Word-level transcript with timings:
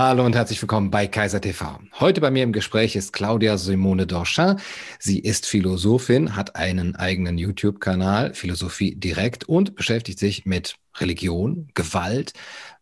Hallo 0.00 0.24
und 0.24 0.36
herzlich 0.36 0.62
willkommen 0.62 0.92
bei 0.92 1.08
Kaiser 1.08 1.40
TV. 1.40 1.80
Heute 1.98 2.20
bei 2.20 2.30
mir 2.30 2.44
im 2.44 2.52
Gespräch 2.52 2.94
ist 2.94 3.12
Claudia 3.12 3.58
Simone 3.58 4.06
Dorchin. 4.06 4.54
Sie 5.00 5.18
ist 5.18 5.44
Philosophin, 5.44 6.36
hat 6.36 6.54
einen 6.54 6.94
eigenen 6.94 7.36
YouTube-Kanal, 7.36 8.32
Philosophie 8.32 8.94
direkt 8.94 9.48
und 9.48 9.74
beschäftigt 9.74 10.20
sich 10.20 10.46
mit 10.46 10.76
Religion, 10.98 11.72
Gewalt, 11.74 12.32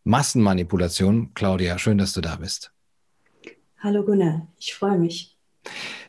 Massenmanipulation. 0.04 1.32
Claudia, 1.32 1.79
schön, 1.79 1.96
dass 1.96 2.12
du 2.12 2.21
da 2.21 2.36
bist. 2.36 2.75
Hallo 3.79 4.04
Gunnar, 4.04 4.48
ich 4.58 4.75
freue 4.75 4.98
mich. 4.98 5.36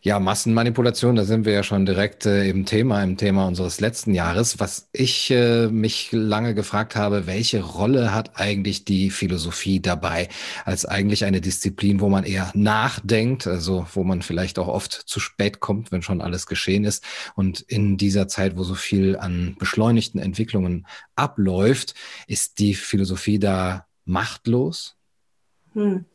Ja, 0.04 0.20
Massenmanipulation, 0.20 1.16
da 1.16 1.26
sind 1.26 1.46
wir 1.46 1.54
ja 1.54 1.64
schon 1.64 1.86
direkt 1.86 2.26
äh, 2.26 2.48
im 2.48 2.66
Thema, 2.66 3.04
im 3.04 3.18
Thema 3.18 3.48
unseres 3.48 3.82
letzten 3.82 4.14
Jahres. 4.14 4.60
Was 4.60 4.90
ich 4.94 5.32
äh, 5.32 5.68
mich 5.68 6.12
lange 6.12 6.54
gefragt 6.54 6.96
habe, 6.96 7.28
welche 7.28 7.62
Rolle 7.62 8.14
hat 8.14 8.40
eigentlich 8.40 8.86
die 8.86 9.10
Philosophie 9.10 9.82
dabei, 9.82 10.30
als 10.66 10.86
eigentlich 10.86 11.26
eine 11.26 11.42
Disziplin, 11.42 12.00
wo 12.00 12.10
man 12.10 12.24
eher 12.24 12.52
nachdenkt, 12.54 13.48
also 13.48 13.88
wo 13.94 14.04
man 14.04 14.22
vielleicht 14.22 14.60
auch 14.60 14.68
oft 14.68 14.94
zu 14.94 15.20
spät 15.20 15.60
kommt, 15.60 15.92
wenn 15.92 16.04
schon 16.04 16.22
alles 16.22 16.46
geschehen 16.46 16.86
ist. 16.86 17.04
Und 17.36 17.62
in 17.62 17.98
dieser 17.98 18.28
Zeit, 18.28 18.56
wo 18.56 18.64
so 18.64 18.76
viel 18.76 19.18
an 19.18 19.56
beschleunigten 19.60 20.22
Entwicklungen 20.22 20.86
abläuft, 21.16 21.96
ist 22.28 22.60
die 22.60 22.76
Philosophie 22.76 23.40
da 23.40 23.88
machtlos? 24.06 24.97
Hm. 25.78 26.06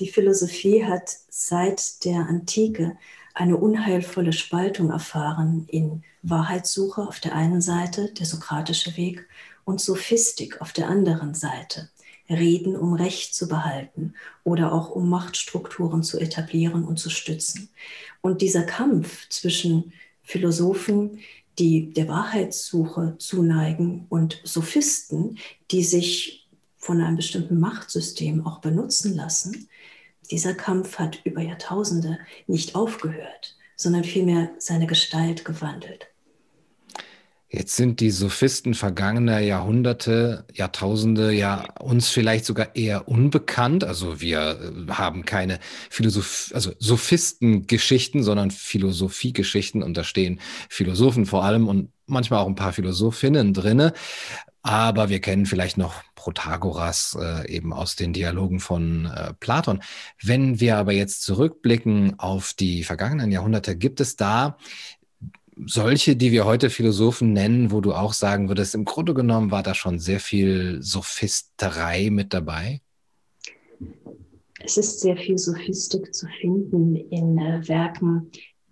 Die 0.00 0.08
Philosophie 0.08 0.84
hat 0.84 1.08
seit 1.28 2.04
der 2.04 2.26
Antike 2.26 2.96
eine 3.32 3.56
unheilvolle 3.56 4.32
Spaltung 4.32 4.90
erfahren 4.90 5.66
in 5.68 6.02
Wahrheitssuche 6.22 7.02
auf 7.02 7.20
der 7.20 7.32
einen 7.36 7.60
Seite, 7.60 8.12
der 8.12 8.26
sokratische 8.26 8.96
Weg, 8.96 9.28
und 9.64 9.80
Sophistik 9.80 10.60
auf 10.60 10.72
der 10.72 10.88
anderen 10.88 11.32
Seite. 11.32 11.90
Reden, 12.28 12.74
um 12.74 12.94
Recht 12.94 13.36
zu 13.36 13.46
behalten 13.46 14.14
oder 14.42 14.72
auch 14.72 14.90
um 14.90 15.08
Machtstrukturen 15.08 16.02
zu 16.02 16.18
etablieren 16.18 16.84
und 16.84 16.98
zu 16.98 17.08
stützen. 17.08 17.68
Und 18.20 18.42
dieser 18.42 18.64
Kampf 18.64 19.28
zwischen 19.28 19.92
Philosophen, 20.22 21.20
die 21.60 21.92
der 21.92 22.08
Wahrheitssuche 22.08 23.14
zuneigen, 23.18 24.06
und 24.08 24.40
Sophisten, 24.42 25.38
die 25.70 25.84
sich 25.84 26.43
von 26.84 27.00
einem 27.00 27.16
bestimmten 27.16 27.58
Machtsystem 27.58 28.46
auch 28.46 28.60
benutzen 28.60 29.16
lassen, 29.16 29.68
dieser 30.30 30.52
Kampf 30.52 30.98
hat 30.98 31.20
über 31.24 31.40
Jahrtausende 31.40 32.18
nicht 32.46 32.74
aufgehört, 32.74 33.56
sondern 33.74 34.04
vielmehr 34.04 34.50
seine 34.58 34.86
Gestalt 34.86 35.46
gewandelt. 35.46 36.08
Jetzt 37.48 37.76
sind 37.76 38.00
die 38.00 38.10
Sophisten 38.10 38.74
vergangener 38.74 39.38
Jahrhunderte, 39.38 40.44
Jahrtausende 40.52 41.32
ja 41.32 41.66
uns 41.78 42.08
vielleicht 42.08 42.44
sogar 42.44 42.74
eher 42.74 43.06
unbekannt. 43.08 43.84
Also 43.84 44.20
wir 44.20 44.84
äh, 44.88 44.90
haben 44.90 45.24
keine 45.24 45.60
Philosoph 45.88 46.50
also 46.52 46.72
Sophistengeschichten, 46.80 48.24
sondern 48.24 48.50
Philosophiegeschichten 48.50 49.82
und 49.82 49.96
da 49.96 50.04
stehen 50.04 50.40
Philosophen 50.68 51.26
vor 51.26 51.44
allem 51.44 51.68
und 51.68 51.90
manchmal 52.06 52.40
auch 52.40 52.48
ein 52.48 52.56
paar 52.56 52.72
Philosophinnen 52.72 53.54
drinne. 53.54 53.92
Aber 54.66 55.10
wir 55.10 55.20
kennen 55.20 55.44
vielleicht 55.44 55.76
noch 55.76 56.02
Protagoras 56.14 57.16
äh, 57.20 57.54
eben 57.54 57.74
aus 57.74 57.96
den 57.96 58.14
Dialogen 58.14 58.60
von 58.60 59.04
äh, 59.04 59.34
Platon. 59.34 59.82
Wenn 60.22 60.58
wir 60.58 60.78
aber 60.78 60.92
jetzt 60.92 61.22
zurückblicken 61.22 62.18
auf 62.18 62.54
die 62.54 62.82
vergangenen 62.82 63.30
Jahrhunderte, 63.30 63.76
gibt 63.76 64.00
es 64.00 64.16
da 64.16 64.56
solche, 65.66 66.16
die 66.16 66.32
wir 66.32 66.46
heute 66.46 66.70
Philosophen 66.70 67.34
nennen, 67.34 67.72
wo 67.72 67.82
du 67.82 67.92
auch 67.92 68.14
sagen 68.14 68.48
würdest, 68.48 68.74
im 68.74 68.86
Grunde 68.86 69.12
genommen 69.12 69.50
war 69.50 69.62
da 69.62 69.74
schon 69.74 69.98
sehr 69.98 70.18
viel 70.18 70.82
Sophisterei 70.82 72.08
mit 72.10 72.32
dabei? 72.32 72.80
Es 74.60 74.78
ist 74.78 75.00
sehr 75.00 75.18
viel 75.18 75.36
Sophistik 75.36 76.14
zu 76.14 76.26
finden 76.40 76.96
in 76.96 77.36
äh, 77.36 77.68
Werken, 77.68 78.30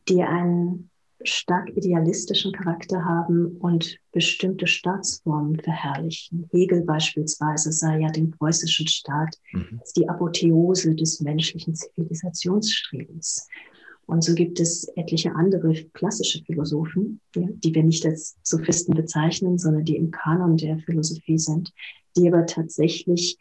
die 0.09 0.23
einen 0.23 0.89
stark 1.25 1.71
idealistischen 1.77 2.53
Charakter 2.53 3.05
haben 3.05 3.57
und 3.59 3.99
bestimmte 4.13 4.67
Staatsformen 4.67 5.59
verherrlichen. 5.61 6.49
Hegel 6.51 6.83
beispielsweise 6.83 7.73
sah 7.73 7.97
ja 7.97 8.11
den 8.11 8.31
preußischen 8.31 8.87
Staat 8.89 9.39
mhm. 9.53 9.79
als 9.81 9.93
die 9.93 10.09
Apotheose 10.09 10.95
des 10.95 11.21
menschlichen 11.21 11.75
Zivilisationsstrebens. 11.75 13.49
Und 14.07 14.25
so 14.25 14.35
gibt 14.35 14.61
es 14.61 14.89
etliche 14.97 15.35
andere 15.35 15.73
klassische 15.93 16.43
Philosophen, 16.45 17.21
ja, 17.37 17.47
die 17.51 17.75
wir 17.75 17.85
nicht 17.85 18.05
als 18.05 18.37
Sophisten 18.43 18.95
bezeichnen, 18.95 19.59
sondern 19.59 19.85
die 19.85 19.97
im 19.97 20.11
Kanon 20.11 20.57
der 20.57 20.79
Philosophie 20.81 21.39
sind, 21.39 21.73
die 22.17 22.29
aber 22.29 22.45
tatsächlich 22.47 23.39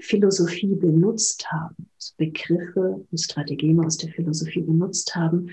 Philosophie 0.00 0.74
benutzt 0.74 1.50
haben, 1.52 1.90
Begriffe 2.16 3.04
und 3.10 3.18
Strategien 3.18 3.84
aus 3.84 3.96
der 3.98 4.10
Philosophie 4.10 4.62
benutzt 4.62 5.14
haben, 5.14 5.50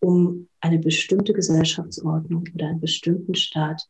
um 0.00 0.48
eine 0.60 0.78
bestimmte 0.78 1.32
Gesellschaftsordnung 1.32 2.44
oder 2.54 2.68
einen 2.68 2.80
bestimmten 2.80 3.34
Staat 3.34 3.86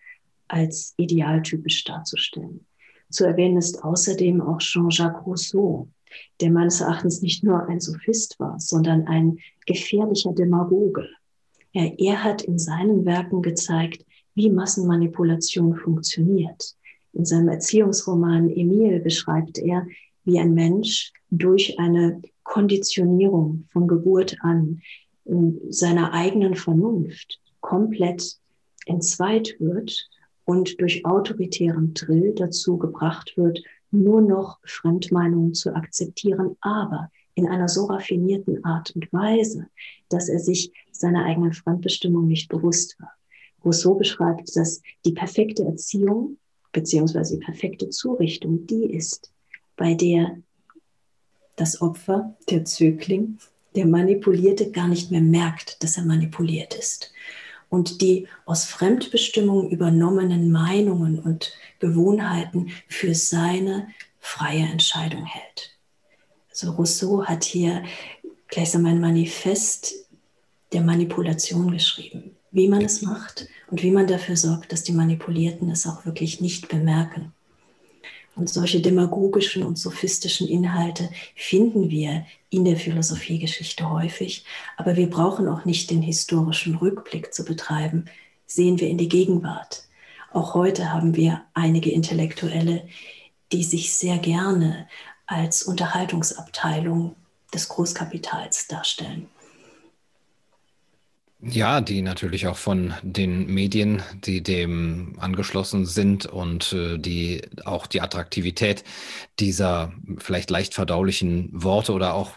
als 0.48 0.94
idealtypisch 0.97 1.84
darzustellen. 1.84 2.66
Zu 3.10 3.25
erwähnen 3.25 3.56
ist 3.56 3.82
außerdem 3.82 4.41
auch 4.41 4.59
Jean-Jacques 4.59 5.26
Rousseau, 5.26 5.88
der 6.41 6.50
meines 6.50 6.81
Erachtens 6.81 7.22
nicht 7.22 7.44
nur 7.44 7.69
ein 7.69 7.81
Sophist 7.81 8.38
war, 8.38 8.59
sondern 8.59 9.06
ein 9.06 9.38
gefährlicher 9.66 10.32
Demagoge. 10.32 11.09
Er, 11.72 11.99
er 11.99 12.25
hat 12.25 12.43
in 12.43 12.59
seinen 12.59 13.04
Werken 13.04 13.43
gezeigt, 13.43 14.04
wie 14.34 14.50
Massenmanipulation 14.50 15.76
funktioniert. 15.76 16.76
In 17.12 17.25
seinem 17.25 17.49
Erziehungsroman 17.49 18.50
Emile 18.50 19.00
beschreibt 19.00 19.59
er, 19.59 19.87
wie 20.25 20.38
ein 20.38 20.54
Mensch 20.54 21.12
durch 21.31 21.78
eine 21.78 22.20
Konditionierung 22.43 23.65
von 23.72 23.88
Geburt 23.88 24.37
an 24.41 24.81
seiner 25.25 26.12
eigenen 26.12 26.54
Vernunft 26.54 27.41
komplett 27.60 28.38
entzweit 28.86 29.56
wird 29.58 30.08
und 30.44 30.81
durch 30.81 31.04
autoritären 31.04 31.94
Drill 31.94 32.34
dazu 32.34 32.78
gebracht 32.78 33.34
wird, 33.36 33.62
nur 33.91 34.20
noch 34.20 34.58
Fremdmeinungen 34.64 35.54
zu 35.54 35.75
akzeptieren, 35.75 36.56
aber 36.60 37.10
in 37.34 37.47
einer 37.48 37.69
so 37.69 37.86
raffinierten 37.86 38.64
Art 38.64 38.94
und 38.94 39.12
Weise, 39.12 39.66
dass 40.08 40.28
er 40.28 40.38
sich 40.38 40.72
seiner 40.91 41.25
eigenen 41.25 41.52
Fremdbestimmung 41.52 42.26
nicht 42.26 42.48
bewusst 42.48 43.00
war. 43.00 43.12
Rousseau 43.64 43.94
beschreibt, 43.94 44.54
dass 44.56 44.82
die 45.04 45.12
perfekte 45.12 45.64
Erziehung 45.64 46.38
beziehungsweise 46.72 47.38
die 47.38 47.44
perfekte 47.44 47.88
Zurichtung 47.91 48.66
die 48.66 48.84
ist, 48.92 49.32
bei 49.76 49.94
der 49.94 50.38
das 51.56 51.81
Opfer, 51.82 52.37
der 52.48 52.64
Zögling, 52.64 53.38
der 53.75 53.86
Manipulierte 53.86 54.70
gar 54.70 54.88
nicht 54.88 55.10
mehr 55.10 55.20
merkt, 55.20 55.82
dass 55.82 55.97
er 55.97 56.04
manipuliert 56.04 56.75
ist. 56.75 57.12
Und 57.69 58.00
die 58.00 58.26
aus 58.47 58.64
Fremdbestimmung 58.64 59.70
übernommenen 59.70 60.50
Meinungen 60.50 61.20
und 61.20 61.53
Gewohnheiten 61.78 62.70
für 62.88 63.14
seine 63.14 63.88
freie 64.19 64.64
Entscheidung 64.64 65.25
hält. 65.25 65.76
Also 66.50 66.72
Rousseau 66.72 67.25
hat 67.25 67.44
hier 67.44 67.84
gleichsam 68.48 68.86
ein 68.86 69.00
Manifest 69.00 69.94
der 70.72 70.82
Manipulation 70.82 71.70
geschrieben, 71.70 72.37
wie 72.50 72.69
man 72.69 72.82
es 72.82 73.02
macht 73.02 73.48
und 73.70 73.82
wie 73.82 73.91
man 73.91 74.06
dafür 74.06 74.37
sorgt, 74.37 74.72
dass 74.72 74.82
die 74.82 74.92
Manipulierten 74.92 75.70
es 75.70 75.87
auch 75.87 76.04
wirklich 76.04 76.41
nicht 76.41 76.69
bemerken. 76.69 77.32
Und 78.41 78.49
solche 78.49 78.81
demagogischen 78.81 79.62
und 79.65 79.78
sophistischen 79.78 80.49
Inhalte 80.49 81.11
finden 81.37 81.91
wir 81.91 82.25
in 82.49 82.65
der 82.65 82.78
Philosophiegeschichte 82.78 83.91
häufig, 83.91 84.47
aber 84.78 84.97
wir 84.97 85.11
brauchen 85.11 85.47
auch 85.47 85.67
nicht 85.67 85.91
den 85.91 86.01
historischen 86.01 86.77
Rückblick 86.77 87.34
zu 87.34 87.45
betreiben. 87.45 88.06
Sehen 88.47 88.81
wir 88.81 88.89
in 88.89 88.97
die 88.97 89.11
Gegenwart. 89.11 89.84
Auch 90.33 90.55
heute 90.55 90.91
haben 90.91 91.17
wir 91.17 91.43
einige 91.53 91.91
Intellektuelle, 91.91 92.89
die 93.53 93.62
sich 93.62 93.93
sehr 93.93 94.17
gerne 94.17 94.88
als 95.26 95.62
Unterhaltungsabteilung 95.62 97.17
des 97.53 97.69
Großkapitals 97.69 98.69
darstellen. 98.69 99.29
Ja, 101.42 101.81
die 101.81 102.02
natürlich 102.02 102.48
auch 102.48 102.58
von 102.58 102.92
den 103.02 103.46
Medien, 103.46 104.02
die 104.12 104.42
dem 104.42 105.14
angeschlossen 105.19 105.87
sind 105.87 106.26
und 106.26 106.75
äh, 106.75 106.98
die 106.98 107.40
auch 107.64 107.87
die 107.87 108.02
Attraktivität 108.02 108.84
dieser 109.38 109.90
vielleicht 110.19 110.50
leicht 110.50 110.75
verdaulichen 110.75 111.48
Worte 111.52 111.94
oder 111.94 112.12
auch 112.12 112.37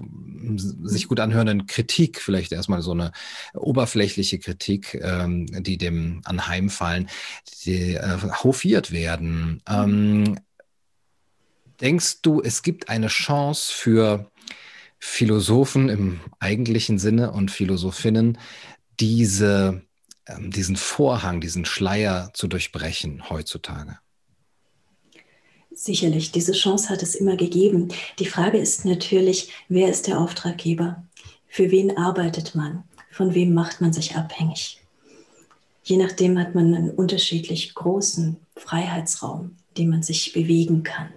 sich 0.84 1.10
gut 1.10 1.20
anhörenden 1.20 1.68
Kritik, 1.68 2.22
vielleicht 2.22 2.54
erstmal 2.54 2.82
so 2.82 2.92
eine 2.92 3.12
oberflächliche 3.54 4.40
Kritik, 4.40 4.98
ähm, 5.04 5.48
die 5.48 5.78
dem 5.78 6.22
anheimfallen, 6.24 7.10
die 7.66 7.96
äh, 7.96 8.18
hofiert 8.42 8.94
werden. 8.94 9.62
Ähm, 9.68 10.40
denkst 11.82 12.22
du, 12.22 12.42
es 12.42 12.62
gibt 12.62 12.88
eine 12.88 13.08
Chance 13.08 13.74
für 13.74 14.32
Philosophen 15.06 15.90
im 15.90 16.22
eigentlichen 16.40 16.98
Sinne 16.98 17.32
und 17.32 17.52
Philosophinnen, 17.52 18.38
diese, 19.00 19.82
ähm, 20.28 20.52
diesen 20.52 20.76
Vorhang, 20.76 21.42
diesen 21.42 21.66
Schleier 21.66 22.32
zu 22.34 22.48
durchbrechen 22.48 23.30
heutzutage? 23.30 23.98
Sicherlich, 25.76 26.32
diese 26.32 26.52
Chance 26.52 26.90
hat 26.90 27.02
es 27.02 27.16
immer 27.16 27.36
gegeben. 27.36 27.90
Die 28.20 28.28
Frage 28.28 28.60
ist 28.60 28.86
natürlich, 28.86 29.50
wer 29.70 29.90
ist 29.90 30.08
der 30.08 30.20
Auftraggeber? 30.20 31.04
Für 31.48 31.72
wen 31.72 31.98
arbeitet 31.98 32.54
man? 32.54 32.84
Von 33.12 33.34
wem 33.34 33.54
macht 33.54 33.82
man 33.82 33.92
sich 33.92 34.16
abhängig? 34.16 34.82
Je 35.84 35.98
nachdem 35.98 36.40
hat 36.40 36.56
man 36.56 36.74
einen 36.74 36.92
unterschiedlich 36.92 37.74
großen 37.74 38.38
Freiheitsraum, 38.56 39.58
den 39.78 39.90
man 39.90 40.04
sich 40.04 40.32
bewegen 40.34 40.84
kann. 40.84 41.10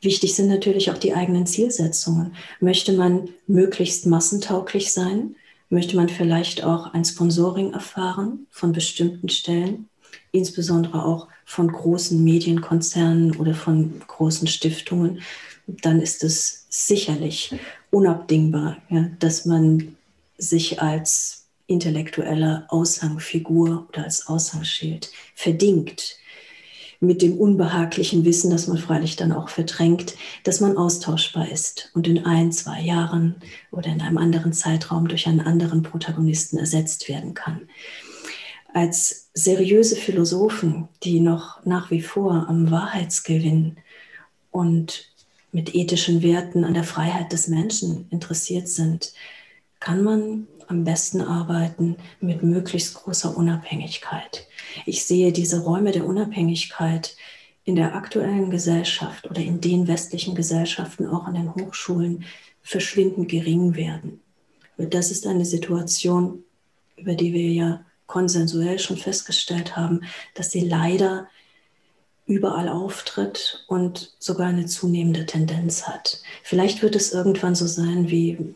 Wichtig 0.00 0.34
sind 0.34 0.48
natürlich 0.48 0.90
auch 0.90 0.98
die 0.98 1.14
eigenen 1.14 1.46
Zielsetzungen. 1.46 2.34
Möchte 2.60 2.92
man 2.92 3.30
möglichst 3.46 4.06
massentauglich 4.06 4.92
sein? 4.92 5.36
Möchte 5.68 5.96
man 5.96 6.08
vielleicht 6.08 6.64
auch 6.64 6.92
ein 6.94 7.04
Sponsoring 7.04 7.72
erfahren 7.72 8.46
von 8.50 8.72
bestimmten 8.72 9.28
Stellen? 9.28 9.88
insbesondere 10.32 11.04
auch 11.04 11.28
von 11.44 11.70
großen 11.70 12.22
Medienkonzernen 12.22 13.36
oder 13.36 13.54
von 13.54 14.00
großen 14.06 14.48
Stiftungen, 14.48 15.22
dann 15.66 16.00
ist 16.00 16.22
es 16.22 16.66
sicherlich 16.68 17.54
unabdingbar, 17.90 18.76
ja, 18.88 19.08
dass 19.18 19.46
man 19.46 19.96
sich 20.38 20.80
als 20.80 21.46
intellektuelle 21.66 22.66
Aushangfigur 22.68 23.86
oder 23.88 24.04
als 24.04 24.28
Aushangsschild 24.28 25.10
verdingt 25.34 26.16
mit 27.00 27.22
dem 27.22 27.36
unbehaglichen 27.38 28.24
Wissen, 28.24 28.50
das 28.50 28.68
man 28.68 28.78
freilich 28.78 29.16
dann 29.16 29.32
auch 29.32 29.48
verdrängt, 29.48 30.14
dass 30.44 30.60
man 30.60 30.76
austauschbar 30.76 31.50
ist 31.50 31.90
und 31.94 32.06
in 32.06 32.24
ein, 32.24 32.52
zwei 32.52 32.80
Jahren 32.80 33.36
oder 33.70 33.88
in 33.90 34.00
einem 34.00 34.18
anderen 34.18 34.52
Zeitraum 34.52 35.08
durch 35.08 35.26
einen 35.26 35.40
anderen 35.40 35.82
Protagonisten 35.82 36.58
ersetzt 36.58 37.08
werden 37.08 37.34
kann 37.34 37.68
als 38.76 39.30
seriöse 39.32 39.96
Philosophen, 39.96 40.88
die 41.02 41.20
noch 41.20 41.64
nach 41.64 41.90
wie 41.90 42.02
vor 42.02 42.46
am 42.46 42.70
Wahrheitsgewinn 42.70 43.78
und 44.50 45.10
mit 45.50 45.74
ethischen 45.74 46.22
Werten 46.22 46.62
an 46.62 46.74
der 46.74 46.84
Freiheit 46.84 47.32
des 47.32 47.48
Menschen 47.48 48.06
interessiert 48.10 48.68
sind, 48.68 49.14
kann 49.80 50.04
man 50.04 50.46
am 50.68 50.84
besten 50.84 51.22
arbeiten 51.22 51.96
mit 52.20 52.42
möglichst 52.42 52.94
großer 52.96 53.34
Unabhängigkeit. 53.34 54.45
Ich 54.84 55.04
sehe 55.04 55.32
diese 55.32 55.62
Räume 55.62 55.92
der 55.92 56.06
Unabhängigkeit 56.06 57.16
in 57.64 57.76
der 57.76 57.94
aktuellen 57.94 58.50
Gesellschaft 58.50 59.28
oder 59.28 59.40
in 59.40 59.60
den 59.60 59.88
westlichen 59.88 60.34
Gesellschaften, 60.34 61.06
auch 61.06 61.24
an 61.24 61.34
den 61.34 61.54
Hochschulen, 61.54 62.24
verschwindend 62.62 63.28
gering 63.28 63.74
werden. 63.74 64.20
Das 64.76 65.10
ist 65.10 65.26
eine 65.26 65.44
Situation, 65.44 66.44
über 66.96 67.14
die 67.14 67.32
wir 67.32 67.52
ja 67.52 67.84
konsensuell 68.06 68.78
schon 68.78 68.96
festgestellt 68.96 69.76
haben, 69.76 70.02
dass 70.34 70.50
sie 70.50 70.60
leider 70.60 71.28
überall 72.26 72.68
auftritt 72.68 73.64
und 73.68 74.14
sogar 74.18 74.48
eine 74.48 74.66
zunehmende 74.66 75.26
Tendenz 75.26 75.86
hat. 75.86 76.20
Vielleicht 76.42 76.82
wird 76.82 76.96
es 76.96 77.12
irgendwann 77.12 77.54
so 77.54 77.66
sein 77.66 78.10
wie 78.10 78.54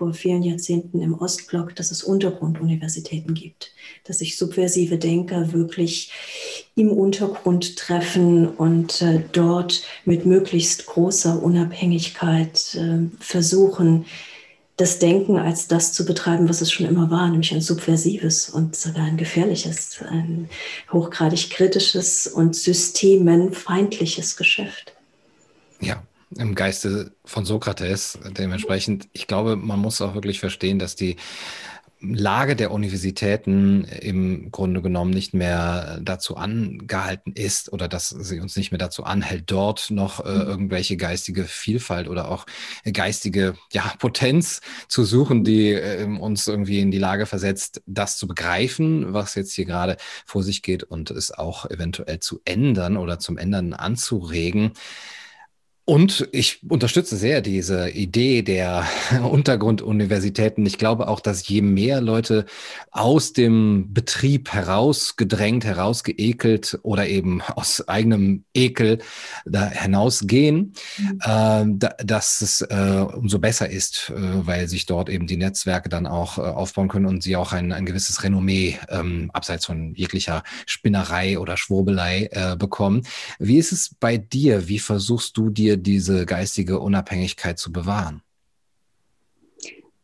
vor 0.00 0.14
vielen 0.14 0.42
Jahrzehnten 0.42 1.02
im 1.02 1.12
Ostblock, 1.12 1.76
dass 1.76 1.90
es 1.90 2.02
Untergrunduniversitäten 2.02 3.34
gibt, 3.34 3.74
dass 4.04 4.20
sich 4.20 4.38
subversive 4.38 4.96
Denker 4.96 5.52
wirklich 5.52 6.10
im 6.74 6.90
Untergrund 6.90 7.76
treffen 7.76 8.48
und 8.48 9.02
äh, 9.02 9.20
dort 9.32 9.82
mit 10.06 10.24
möglichst 10.24 10.86
großer 10.86 11.42
Unabhängigkeit 11.42 12.76
äh, 12.76 13.10
versuchen, 13.22 14.06
das 14.78 14.98
Denken 15.00 15.36
als 15.36 15.68
das 15.68 15.92
zu 15.92 16.06
betreiben, 16.06 16.48
was 16.48 16.62
es 16.62 16.72
schon 16.72 16.86
immer 16.86 17.10
war, 17.10 17.28
nämlich 17.28 17.52
ein 17.52 17.60
subversives 17.60 18.48
und 18.48 18.74
sogar 18.76 19.04
ein 19.04 19.18
gefährliches, 19.18 20.00
ein 20.08 20.48
hochgradig 20.90 21.50
kritisches 21.50 22.26
und 22.26 22.56
systemenfeindliches 22.56 24.38
Geschäft. 24.38 24.94
Ja, 25.78 26.02
im 26.36 26.54
Geiste 26.54 27.12
von 27.24 27.44
Sokrates 27.44 28.18
dementsprechend. 28.36 29.08
Ich 29.12 29.26
glaube, 29.26 29.56
man 29.56 29.80
muss 29.80 30.00
auch 30.00 30.14
wirklich 30.14 30.40
verstehen, 30.40 30.78
dass 30.78 30.94
die 30.96 31.16
Lage 32.02 32.56
der 32.56 32.70
Universitäten 32.70 33.84
im 33.84 34.50
Grunde 34.50 34.80
genommen 34.80 35.10
nicht 35.10 35.34
mehr 35.34 36.00
dazu 36.00 36.36
angehalten 36.36 37.32
ist 37.34 37.70
oder 37.74 37.88
dass 37.88 38.08
sie 38.08 38.40
uns 38.40 38.56
nicht 38.56 38.72
mehr 38.72 38.78
dazu 38.78 39.04
anhält, 39.04 39.50
dort 39.50 39.90
noch 39.90 40.24
äh, 40.24 40.30
mhm. 40.30 40.40
irgendwelche 40.40 40.96
geistige 40.96 41.44
Vielfalt 41.44 42.08
oder 42.08 42.30
auch 42.30 42.46
geistige 42.90 43.54
ja, 43.72 43.92
Potenz 43.98 44.62
zu 44.88 45.04
suchen, 45.04 45.44
die 45.44 45.72
äh, 45.72 46.04
uns 46.04 46.46
irgendwie 46.46 46.80
in 46.80 46.90
die 46.90 46.98
Lage 46.98 47.26
versetzt, 47.26 47.82
das 47.84 48.16
zu 48.16 48.26
begreifen, 48.26 49.12
was 49.12 49.34
jetzt 49.34 49.52
hier 49.52 49.66
gerade 49.66 49.98
vor 50.24 50.42
sich 50.42 50.62
geht 50.62 50.84
und 50.84 51.10
es 51.10 51.30
auch 51.32 51.68
eventuell 51.68 52.20
zu 52.20 52.40
ändern 52.46 52.96
oder 52.96 53.18
zum 53.18 53.36
Ändern 53.36 53.74
anzuregen. 53.74 54.72
Und 55.90 56.28
ich 56.30 56.60
unterstütze 56.68 57.16
sehr 57.16 57.40
diese 57.40 57.90
Idee 57.90 58.42
der 58.42 58.86
Untergrunduniversitäten. 59.28 60.64
Ich 60.64 60.78
glaube 60.78 61.08
auch, 61.08 61.18
dass 61.18 61.48
je 61.48 61.62
mehr 61.62 62.00
Leute 62.00 62.46
aus 62.92 63.32
dem 63.32 63.92
Betrieb 63.92 64.52
herausgedrängt, 64.52 65.64
herausgeekelt 65.64 66.78
oder 66.84 67.08
eben 67.08 67.42
aus 67.42 67.88
eigenem 67.88 68.44
Ekel 68.54 68.98
da 69.44 69.68
hinausgehen, 69.68 70.74
mhm. 70.96 71.20
äh, 71.22 71.64
da, 71.78 71.88
dass 72.04 72.40
es 72.40 72.60
äh, 72.60 73.04
umso 73.12 73.40
besser 73.40 73.68
ist, 73.68 74.10
äh, 74.10 74.46
weil 74.46 74.68
sich 74.68 74.86
dort 74.86 75.08
eben 75.08 75.26
die 75.26 75.38
Netzwerke 75.38 75.88
dann 75.88 76.06
auch 76.06 76.38
äh, 76.38 76.42
aufbauen 76.42 76.86
können 76.86 77.06
und 77.06 77.24
sie 77.24 77.34
auch 77.34 77.52
ein, 77.52 77.72
ein 77.72 77.84
gewisses 77.84 78.22
Renommee 78.22 78.78
ähm, 78.90 79.28
abseits 79.32 79.66
von 79.66 79.92
jeglicher 79.96 80.44
Spinnerei 80.66 81.36
oder 81.36 81.56
Schwurbelei 81.56 82.28
äh, 82.30 82.54
bekommen. 82.54 83.02
Wie 83.40 83.58
ist 83.58 83.72
es 83.72 83.92
bei 83.98 84.18
dir? 84.18 84.68
Wie 84.68 84.78
versuchst 84.78 85.36
du 85.36 85.50
dir 85.50 85.79
diese 85.80 86.26
geistige 86.26 86.80
Unabhängigkeit 86.80 87.58
zu 87.58 87.72
bewahren? 87.72 88.22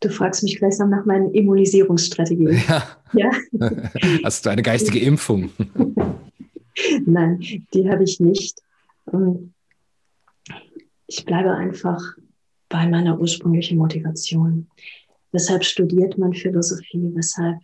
Du 0.00 0.10
fragst 0.10 0.42
mich 0.42 0.58
gleichsam 0.58 0.90
nach 0.90 1.06
meinen 1.06 1.32
Immunisierungsstrategien. 1.32 2.62
Ja. 2.68 2.82
ja? 3.14 3.30
Hast 4.24 4.44
du 4.44 4.50
eine 4.50 4.62
geistige 4.62 5.00
Impfung? 5.00 5.50
Nein, 7.06 7.40
die 7.72 7.88
habe 7.88 8.04
ich 8.04 8.20
nicht. 8.20 8.60
Ich 11.06 11.24
bleibe 11.24 11.54
einfach 11.54 12.00
bei 12.68 12.86
meiner 12.86 13.18
ursprünglichen 13.18 13.78
Motivation. 13.78 14.68
Weshalb 15.32 15.64
studiert 15.64 16.18
man 16.18 16.34
Philosophie? 16.34 17.10
Weshalb 17.14 17.58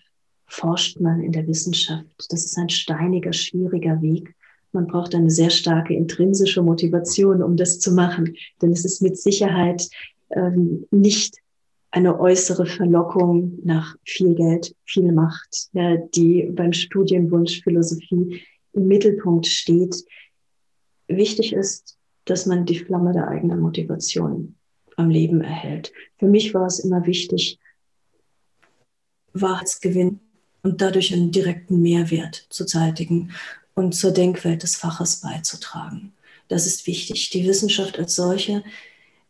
forscht 0.46 1.00
man 1.00 1.20
in 1.20 1.32
der 1.32 1.46
Wissenschaft? 1.46 2.06
Das 2.30 2.44
ist 2.44 2.56
ein 2.56 2.68
steiniger, 2.68 3.32
schwieriger 3.32 4.00
Weg. 4.00 4.34
Man 4.72 4.86
braucht 4.86 5.14
eine 5.14 5.30
sehr 5.30 5.50
starke 5.50 5.94
intrinsische 5.94 6.62
Motivation, 6.62 7.42
um 7.42 7.56
das 7.56 7.78
zu 7.78 7.92
machen. 7.92 8.36
Denn 8.60 8.72
es 8.72 8.84
ist 8.84 9.02
mit 9.02 9.18
Sicherheit 9.18 9.88
ähm, 10.30 10.86
nicht 10.90 11.36
eine 11.90 12.18
äußere 12.18 12.64
Verlockung 12.64 13.58
nach 13.64 13.96
viel 14.04 14.34
Geld, 14.34 14.74
viel 14.84 15.12
Macht, 15.12 15.68
ja, 15.74 15.96
die 15.96 16.50
beim 16.50 16.72
Studienwunsch 16.72 17.62
Philosophie 17.62 18.42
im 18.72 18.86
Mittelpunkt 18.86 19.46
steht. 19.46 20.02
Wichtig 21.06 21.52
ist, 21.52 21.98
dass 22.24 22.46
man 22.46 22.64
die 22.64 22.78
Flamme 22.78 23.12
der 23.12 23.28
eigenen 23.28 23.60
Motivation 23.60 24.54
am 24.96 25.10
Leben 25.10 25.42
erhält. 25.42 25.92
Für 26.18 26.26
mich 26.26 26.54
war 26.54 26.66
es 26.66 26.78
immer 26.78 27.06
wichtig, 27.06 27.58
Wahrheitsgewinn 29.34 30.20
und 30.62 30.80
dadurch 30.80 31.12
einen 31.12 31.30
direkten 31.30 31.82
Mehrwert 31.82 32.46
zu 32.48 32.64
zeitigen 32.64 33.32
und 33.74 33.94
zur 33.94 34.10
Denkwelt 34.10 34.62
des 34.62 34.76
Faches 34.76 35.16
beizutragen. 35.16 36.12
Das 36.48 36.66
ist 36.66 36.86
wichtig. 36.86 37.30
Die 37.30 37.46
Wissenschaft 37.46 37.98
als 37.98 38.14
solche 38.14 38.62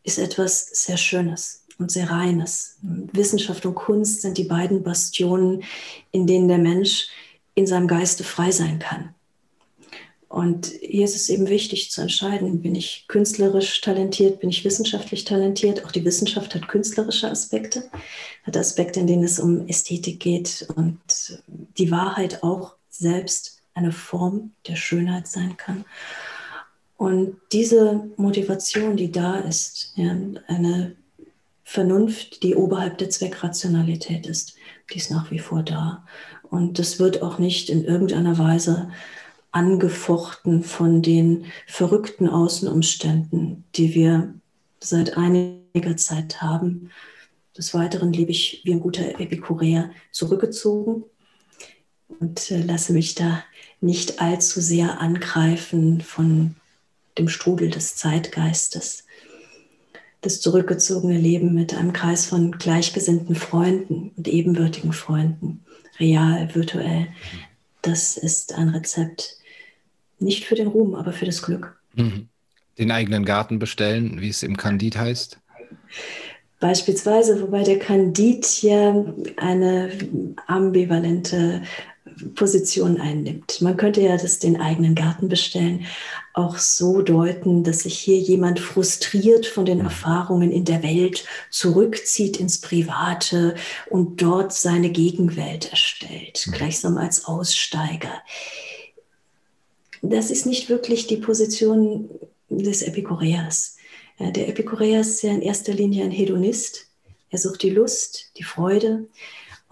ist 0.03 0.19
etwas 0.19 0.67
sehr 0.71 0.97
Schönes 0.97 1.63
und 1.79 1.91
sehr 1.91 2.09
Reines. 2.09 2.77
Wissenschaft 2.81 3.65
und 3.65 3.75
Kunst 3.75 4.21
sind 4.21 4.37
die 4.37 4.43
beiden 4.43 4.83
Bastionen, 4.83 5.63
in 6.11 6.27
denen 6.27 6.47
der 6.47 6.57
Mensch 6.57 7.07
in 7.55 7.67
seinem 7.67 7.87
Geiste 7.87 8.23
frei 8.23 8.51
sein 8.51 8.79
kann. 8.79 9.13
Und 10.33 10.71
hier 10.81 11.05
ist 11.05 11.15
es 11.15 11.29
eben 11.29 11.47
wichtig 11.47 11.91
zu 11.91 12.01
entscheiden, 12.01 12.63
bin 12.63 12.73
ich 12.73 13.05
künstlerisch 13.07 13.81
talentiert, 13.81 14.39
bin 14.39 14.49
ich 14.49 14.65
wissenschaftlich 14.65 15.25
talentiert. 15.25 15.85
Auch 15.85 15.91
die 15.91 16.03
Wissenschaft 16.05 16.55
hat 16.55 16.67
künstlerische 16.67 17.29
Aspekte, 17.29 17.87
hat 18.41 18.57
Aspekte, 18.57 18.99
in 18.99 19.05
denen 19.05 19.23
es 19.23 19.39
um 19.39 19.67
Ästhetik 19.67 20.19
geht 20.19 20.67
und 20.75 20.99
die 21.77 21.91
Wahrheit 21.91 22.41
auch 22.41 22.73
selbst 22.89 23.52
eine 23.73 23.91
Form 23.91 24.51
der 24.67 24.75
Schönheit 24.75 25.27
sein 25.27 25.57
kann. 25.57 25.85
Und 26.97 27.37
diese 27.51 28.09
Motivation, 28.17 28.95
die 28.95 29.11
da 29.11 29.37
ist, 29.39 29.93
ja, 29.95 30.15
eine 30.47 30.95
Vernunft, 31.63 32.43
die 32.43 32.55
oberhalb 32.55 32.97
der 32.97 33.09
Zweckrationalität 33.09 34.27
ist, 34.27 34.55
die 34.91 34.97
ist 34.97 35.11
nach 35.11 35.31
wie 35.31 35.39
vor 35.39 35.63
da. 35.63 36.05
Und 36.43 36.77
das 36.77 36.99
wird 36.99 37.21
auch 37.21 37.39
nicht 37.39 37.69
in 37.69 37.83
irgendeiner 37.83 38.37
Weise 38.37 38.89
angefochten 39.51 40.63
von 40.63 41.01
den 41.01 41.45
verrückten 41.67 42.27
Außenumständen, 42.27 43.63
die 43.75 43.95
wir 43.95 44.33
seit 44.79 45.17
einiger 45.17 45.97
Zeit 45.97 46.41
haben. 46.41 46.89
Des 47.57 47.73
Weiteren 47.73 48.13
lebe 48.13 48.31
ich 48.31 48.61
wie 48.63 48.73
ein 48.73 48.79
guter 48.79 49.19
Epikureer 49.19 49.91
zurückgezogen 50.11 51.03
und 52.19 52.51
äh, 52.51 52.61
lasse 52.61 52.93
mich 52.93 53.15
da 53.15 53.43
nicht 53.81 54.21
allzu 54.21 54.61
sehr 54.61 54.99
angreifen 54.99 56.01
von 56.01 56.55
dem 57.17 57.29
Strudel 57.29 57.69
des 57.69 57.95
Zeitgeistes. 57.95 59.05
Das 60.21 60.39
zurückgezogene 60.39 61.17
Leben 61.17 61.53
mit 61.53 61.73
einem 61.73 61.91
Kreis 61.91 62.25
von 62.25 62.51
gleichgesinnten 62.53 63.35
Freunden 63.35 64.11
und 64.15 64.27
ebenbürtigen 64.27 64.93
Freunden, 64.93 65.63
real, 65.99 66.53
virtuell, 66.55 67.07
das 67.81 68.17
ist 68.17 68.53
ein 68.53 68.69
Rezept 68.69 69.37
nicht 70.19 70.45
für 70.45 70.55
den 70.55 70.67
Ruhm, 70.67 70.95
aber 70.95 71.11
für 71.11 71.25
das 71.25 71.41
Glück. 71.41 71.77
Mhm. 71.95 72.29
Den 72.77 72.91
eigenen 72.91 73.25
Garten 73.25 73.59
bestellen, 73.59 74.21
wie 74.21 74.29
es 74.29 74.41
im 74.41 74.57
Kandid 74.57 74.97
heißt? 74.97 75.37
Beispielsweise, 76.59 77.41
wobei 77.41 77.63
der 77.63 77.77
Kandid 77.77 78.63
ja 78.63 79.05
eine 79.35 79.91
ambivalente 80.47 81.61
Position 82.35 82.99
einnimmt. 82.99 83.61
Man 83.61 83.77
könnte 83.77 84.01
ja 84.01 84.17
das 84.17 84.39
den 84.39 84.59
eigenen 84.59 84.95
Garten 84.95 85.29
bestellen 85.29 85.85
auch 86.33 86.57
so 86.57 87.03
deuten, 87.03 87.63
dass 87.63 87.81
sich 87.81 87.97
hier 87.97 88.17
jemand 88.17 88.59
frustriert 88.59 89.45
von 89.45 89.65
den 89.65 89.79
mhm. 89.79 89.85
Erfahrungen 89.85 90.51
in 90.51 90.65
der 90.65 90.81
Welt 90.81 91.25
zurückzieht 91.51 92.37
ins 92.37 92.59
Private 92.59 93.55
und 93.89 94.21
dort 94.21 94.51
seine 94.51 94.89
Gegenwelt 94.89 95.69
erstellt, 95.69 96.45
mhm. 96.47 96.51
gleichsam 96.51 96.97
als 96.97 97.25
Aussteiger. 97.25 98.21
Das 100.01 100.31
ist 100.31 100.45
nicht 100.45 100.69
wirklich 100.69 101.07
die 101.07 101.17
Position 101.17 102.09
des 102.49 102.81
Epikureas. 102.81 103.77
Der 104.19 104.49
Epikureas 104.49 105.07
ist 105.07 105.21
ja 105.23 105.31
in 105.31 105.41
erster 105.41 105.73
Linie 105.73 106.03
ein 106.03 106.11
Hedonist. 106.11 106.87
Er 107.29 107.39
sucht 107.39 107.63
die 107.63 107.69
Lust, 107.69 108.31
die 108.37 108.43
Freude. 108.43 109.07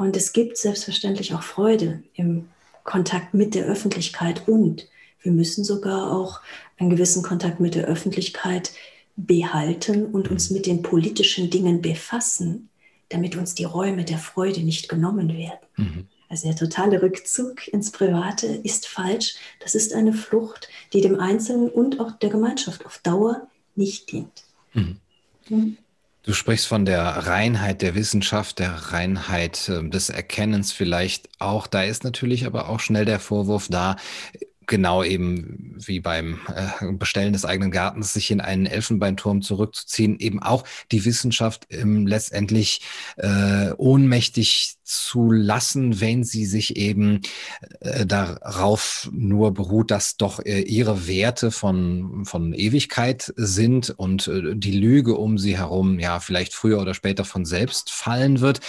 Und 0.02 0.18
es 0.18 0.34
gibt 0.34 0.58
selbstverständlich 0.58 1.36
auch 1.36 1.44
Freude 1.44 2.02
im 2.16 2.50
Kontakt 2.84 3.36
mit 3.36 3.54
der 3.54 3.66
Öffentlichkeit 3.66 4.48
und 4.48 4.88
wir 5.22 5.32
müssen 5.32 5.64
sogar 5.64 6.12
auch 6.12 6.42
einen 6.78 6.90
gewissen 6.90 7.22
Kontakt 7.22 7.60
mit 7.60 7.76
der 7.76 7.86
Öffentlichkeit 7.86 8.72
behalten 9.16 10.08
und 10.08 10.32
uns 10.32 10.50
mit 10.50 10.66
den 10.66 10.82
politischen 10.82 11.52
Dingen 11.52 11.84
befassen, 11.84 12.70
damit 13.10 13.36
uns 13.36 13.54
die 13.54 13.66
Räume 13.66 14.04
der 14.04 14.18
Freude 14.18 14.62
nicht 14.62 14.90
genommen 14.90 15.38
werden. 15.38 15.60
Mhm. 15.78 16.08
Also 16.30 16.48
der 16.48 16.56
totale 16.56 17.00
Rückzug 17.04 17.68
ins 17.68 17.92
Private 17.92 18.48
ist 18.48 18.88
falsch. 18.88 19.36
Das 19.60 19.76
ist 19.76 19.94
eine 19.94 20.14
Flucht, 20.14 20.68
die 20.94 21.02
dem 21.02 21.20
Einzelnen 21.20 21.70
und 21.70 22.00
auch 22.00 22.14
der 22.14 22.32
Gemeinschaft 22.32 22.88
auf 22.88 22.98
Dauer 23.04 23.48
nicht 23.76 24.12
dient. 24.12 24.46
Mhm. 24.74 24.98
Mhm. 25.48 25.78
Du 26.24 26.34
sprichst 26.34 26.68
von 26.68 26.86
der 26.86 27.02
Reinheit 27.02 27.82
der 27.82 27.96
Wissenschaft, 27.96 28.60
der 28.60 28.74
Reinheit 28.74 29.68
äh, 29.70 29.90
des 29.90 30.10
Erkennens 30.10 30.72
vielleicht 30.72 31.30
auch. 31.40 31.66
Da 31.66 31.82
ist 31.84 32.04
natürlich 32.04 32.46
aber 32.46 32.70
auch 32.70 32.80
schnell 32.80 33.06
der 33.06 33.20
Vorwurf 33.20 33.68
da, 33.70 33.96
genau 34.68 35.04
eben 35.04 35.76
wie 35.78 36.00
beim 36.00 36.40
äh, 36.56 36.94
Bestellen 36.94 37.34
des 37.34 37.44
eigenen 37.44 37.72
Gartens, 37.72 38.14
sich 38.14 38.30
in 38.30 38.40
einen 38.40 38.68
Elfenbeinturm 38.68 39.42
zurückzuziehen, 39.42 40.20
eben 40.20 40.42
auch 40.42 40.64
die 40.92 41.06
Wissenschaft 41.06 41.66
ähm, 41.72 42.06
letztendlich 42.06 42.82
äh, 43.18 43.72
ohnmächtig 43.78 44.78
zu 44.92 45.32
lassen, 45.32 46.02
wenn 46.02 46.24
sie 46.26 46.46
sich 46.46 46.76
eben 46.76 47.22
äh, 47.80 48.06
darauf 48.06 49.10
nur 49.14 49.54
beruht, 49.54 49.90
dass 49.90 50.18
doch 50.18 50.40
äh, 50.46 50.60
ihre 50.60 51.08
Werte 51.08 51.50
von, 51.52 52.26
von 52.26 52.54
Ewigkeit 52.54 53.34
sind 53.38 53.92
und 53.92 54.28
äh, 54.28 54.56
die 54.56 54.78
Lüge 54.78 55.16
um 55.16 55.38
sie 55.38 55.58
herum 55.58 55.98
ja 55.98 56.20
vielleicht 56.20 56.54
früher 56.54 56.82
oder 56.82 56.94
später 56.94 57.24
von 57.24 57.46
selbst 57.46 57.90
fallen 57.90 58.42
wird. 58.42 58.60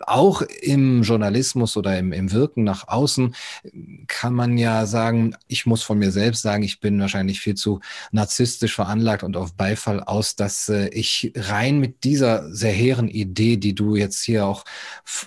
Auch 0.00 0.42
im 0.42 1.02
Journalismus 1.02 1.76
oder 1.76 1.96
im, 1.98 2.12
im 2.12 2.32
Wirken 2.32 2.64
nach 2.64 2.88
außen 2.88 3.34
kann 4.08 4.34
man 4.34 4.58
ja 4.58 4.86
sagen, 4.86 5.36
ich 5.46 5.66
muss 5.66 5.84
von 5.84 5.98
mir 5.98 6.10
selbst 6.10 6.42
sagen, 6.42 6.64
ich 6.64 6.80
bin 6.80 7.00
wahrscheinlich 7.00 7.40
viel 7.40 7.54
zu 7.54 7.78
narzisstisch 8.10 8.74
veranlagt 8.74 9.22
und 9.22 9.36
auf 9.36 9.54
Beifall 9.54 10.00
aus, 10.00 10.34
dass 10.34 10.68
äh, 10.68 10.88
ich 10.88 11.32
rein 11.36 11.78
mit 11.78 12.02
dieser 12.02 12.52
sehr 12.52 12.72
hehren 12.72 13.08
Idee, 13.08 13.56
die 13.56 13.74
du 13.74 13.94
jetzt 13.94 14.22
hier 14.22 14.46
auch 14.46 14.64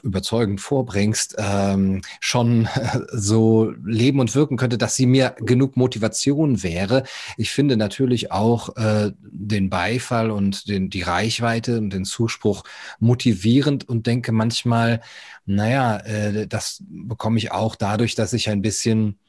überzeugt 0.01 0.32
überzeugend 0.33 0.61
vorbringst, 0.61 1.35
ähm, 1.37 2.01
schon 2.19 2.67
so 3.11 3.71
leben 3.85 4.19
und 4.19 4.33
wirken 4.33 4.57
könnte, 4.57 4.77
dass 4.77 4.95
sie 4.95 5.05
mir 5.05 5.35
genug 5.39 5.77
Motivation 5.77 6.63
wäre. 6.63 7.03
Ich 7.37 7.51
finde 7.51 7.77
natürlich 7.77 8.31
auch 8.31 8.75
äh, 8.75 9.11
den 9.21 9.69
Beifall 9.69 10.31
und 10.31 10.67
den, 10.67 10.89
die 10.89 11.03
Reichweite 11.03 11.77
und 11.77 11.91
den 11.91 12.05
Zuspruch 12.05 12.63
motivierend 12.99 13.87
und 13.87 14.07
denke 14.07 14.31
manchmal, 14.31 15.01
naja, 15.45 15.97
äh, 15.97 16.47
das 16.47 16.83
bekomme 16.87 17.37
ich 17.37 17.51
auch 17.51 17.75
dadurch, 17.75 18.15
dass 18.15 18.33
ich 18.33 18.49
ein 18.49 18.61
bisschen 18.61 19.19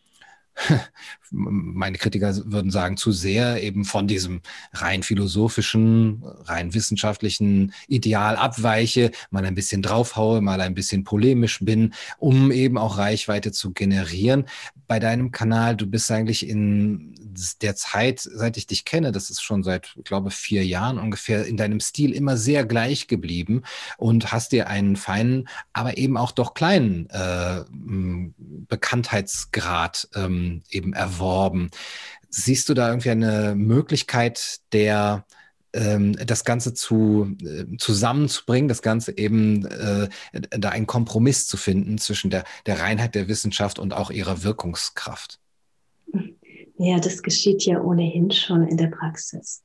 meine 1.34 1.98
Kritiker 1.98 2.34
würden 2.46 2.70
sagen, 2.70 2.96
zu 2.96 3.12
sehr 3.12 3.62
eben 3.62 3.84
von 3.84 4.06
diesem 4.06 4.40
rein 4.72 5.02
philosophischen, 5.02 6.22
rein 6.44 6.74
wissenschaftlichen 6.74 7.72
Ideal 7.88 8.36
abweiche, 8.36 9.10
mal 9.30 9.44
ein 9.44 9.54
bisschen 9.54 9.82
draufhaue, 9.82 10.40
mal 10.40 10.60
ein 10.60 10.74
bisschen 10.74 11.04
polemisch 11.04 11.60
bin, 11.60 11.94
um 12.18 12.50
eben 12.52 12.78
auch 12.78 12.98
Reichweite 12.98 13.52
zu 13.52 13.72
generieren. 13.72 14.44
Bei 14.86 14.98
deinem 15.00 15.32
Kanal, 15.32 15.76
du 15.76 15.86
bist 15.86 16.10
eigentlich 16.10 16.48
in 16.48 17.14
der 17.62 17.74
Zeit, 17.74 18.20
seit 18.20 18.56
ich 18.56 18.66
dich 18.66 18.84
kenne, 18.84 19.10
das 19.10 19.30
ist 19.30 19.42
schon 19.42 19.64
seit, 19.64 19.94
ich 19.96 20.04
glaube, 20.04 20.30
vier 20.30 20.64
Jahren 20.64 20.98
ungefähr, 20.98 21.44
in 21.46 21.56
deinem 21.56 21.80
Stil 21.80 22.12
immer 22.12 22.36
sehr 22.36 22.64
gleich 22.64 23.08
geblieben 23.08 23.62
und 23.96 24.30
hast 24.32 24.52
dir 24.52 24.68
einen 24.68 24.94
feinen, 24.96 25.48
aber 25.72 25.98
eben 25.98 26.16
auch 26.16 26.30
doch 26.30 26.54
kleinen 26.54 27.08
äh, 27.10 27.62
Bekanntheitsgrad 28.68 30.08
ähm, 30.14 30.62
eben 30.70 30.92
erworben. 30.92 31.23
Siehst 32.28 32.68
du 32.68 32.74
da 32.74 32.88
irgendwie 32.88 33.10
eine 33.10 33.54
Möglichkeit 33.54 34.60
der 34.72 35.24
ähm, 35.74 36.16
das 36.24 36.44
Ganze 36.44 36.72
zu, 36.72 37.36
äh, 37.42 37.76
zusammenzubringen, 37.78 38.68
das 38.68 38.80
Ganze 38.82 39.16
eben 39.18 39.66
äh, 39.66 40.08
da 40.50 40.70
einen 40.70 40.86
Kompromiss 40.86 41.46
zu 41.46 41.56
finden 41.56 41.98
zwischen 41.98 42.30
der, 42.30 42.44
der 42.66 42.80
Reinheit 42.80 43.14
der 43.14 43.28
Wissenschaft 43.28 43.78
und 43.78 43.92
auch 43.92 44.10
ihrer 44.10 44.44
Wirkungskraft? 44.44 45.40
Ja, 46.78 46.98
das 46.98 47.22
geschieht 47.22 47.64
ja 47.64 47.80
ohnehin 47.80 48.30
schon 48.30 48.66
in 48.66 48.76
der 48.76 48.88
Praxis. 48.88 49.62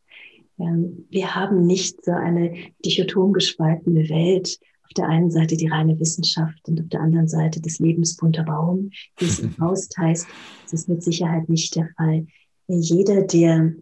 Ähm, 0.60 1.06
wir 1.10 1.36
haben 1.36 1.66
nicht 1.66 2.04
so 2.04 2.12
eine 2.12 2.56
dichotom 2.84 3.34
gespaltene 3.34 4.10
Welt. 4.10 4.60
Auf 4.89 4.93
der 4.96 5.08
einen 5.08 5.29
Seite 5.29 5.55
die 5.55 5.67
reine 5.67 6.00
Wissenschaft 6.00 6.67
und 6.67 6.79
auf 6.81 6.88
der 6.89 7.01
anderen 7.01 7.27
Seite 7.27 7.62
das 7.62 7.79
lebensbunte 7.79 8.43
Baum, 8.43 8.89
wie 9.17 9.25
es 9.25 9.39
im 9.39 9.51
Faust 9.51 9.98
heißt. 9.98 10.27
Das 10.63 10.74
ist 10.74 10.89
mit 10.89 11.03
Sicherheit 11.03 11.48
nicht 11.48 11.75
der 11.75 11.89
Fall. 11.96 12.25
Jeder, 12.67 13.24
der 13.24 13.74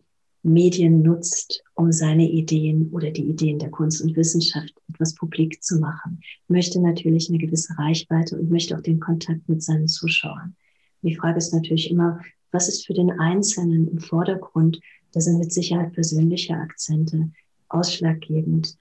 Medien 0.44 1.02
nutzt, 1.02 1.64
um 1.76 1.92
seine 1.92 2.30
Ideen 2.30 2.90
oder 2.92 3.12
die 3.12 3.24
Ideen 3.24 3.60
der 3.60 3.70
Kunst 3.70 4.02
und 4.02 4.16
Wissenschaft 4.16 4.74
etwas 4.90 5.16
publik 5.16 5.64
zu 5.64 5.80
machen, 5.80 6.22
möchte 6.48 6.82
natürlich 6.82 7.30
eine 7.30 7.38
gewisse 7.38 7.78
Reichweite 7.78 8.38
und 8.38 8.50
möchte 8.50 8.78
auch 8.78 8.82
den 8.82 9.00
Kontakt 9.00 9.48
mit 9.48 9.64
seinen 9.64 9.88
Zuschauern. 9.88 10.56
Die 11.02 11.16
Frage 11.16 11.38
ist 11.38 11.54
natürlich 11.54 11.92
immer, 11.92 12.20
was 12.52 12.70
ist 12.70 12.86
für 12.86 12.94
den 12.94 13.12
Einzelnen 13.12 13.88
im 13.88 14.00
Vordergrund? 14.00 14.80
Da 15.12 15.22
sind 15.22 15.40
mit 15.40 15.52
Sicherheit 15.52 15.94
persönliche 15.94 16.56
Akzente 16.56 17.30
ausschlaggebend. 17.70 18.78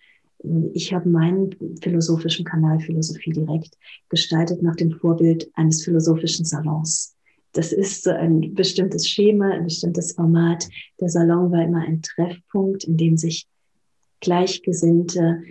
Ich 0.72 0.92
habe 0.92 1.08
meinen 1.08 1.54
philosophischen 1.80 2.44
Kanal 2.44 2.78
Philosophie 2.80 3.32
direkt 3.32 3.76
gestaltet 4.08 4.62
nach 4.62 4.76
dem 4.76 4.92
Vorbild 4.92 5.50
eines 5.54 5.84
philosophischen 5.84 6.44
Salons. 6.44 7.16
Das 7.52 7.72
ist 7.72 8.04
so 8.04 8.10
ein 8.10 8.54
bestimmtes 8.54 9.08
Schema, 9.08 9.50
ein 9.50 9.64
bestimmtes 9.64 10.12
Format. 10.12 10.68
Der 11.00 11.08
Salon 11.08 11.50
war 11.50 11.64
immer 11.64 11.80
ein 11.80 12.02
Treffpunkt, 12.02 12.84
in 12.84 12.98
dem 12.98 13.16
sich 13.16 13.46
Gleichgesinnte 14.20 15.42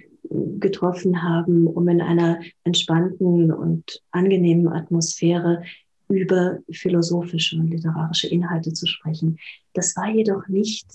getroffen 0.60 1.24
haben, 1.24 1.68
um 1.68 1.88
in 1.88 2.02
einer 2.02 2.40
entspannten 2.64 3.52
und 3.52 4.02
angenehmen 4.12 4.68
Atmosphäre 4.68 5.64
über 6.08 6.60
philosophische 6.72 7.58
und 7.58 7.70
literarische 7.70 8.28
Inhalte 8.28 8.74
zu 8.74 8.86
sprechen. 8.86 9.38
Das 9.74 9.96
war 9.96 10.10
jedoch 10.10 10.48
nicht 10.48 10.88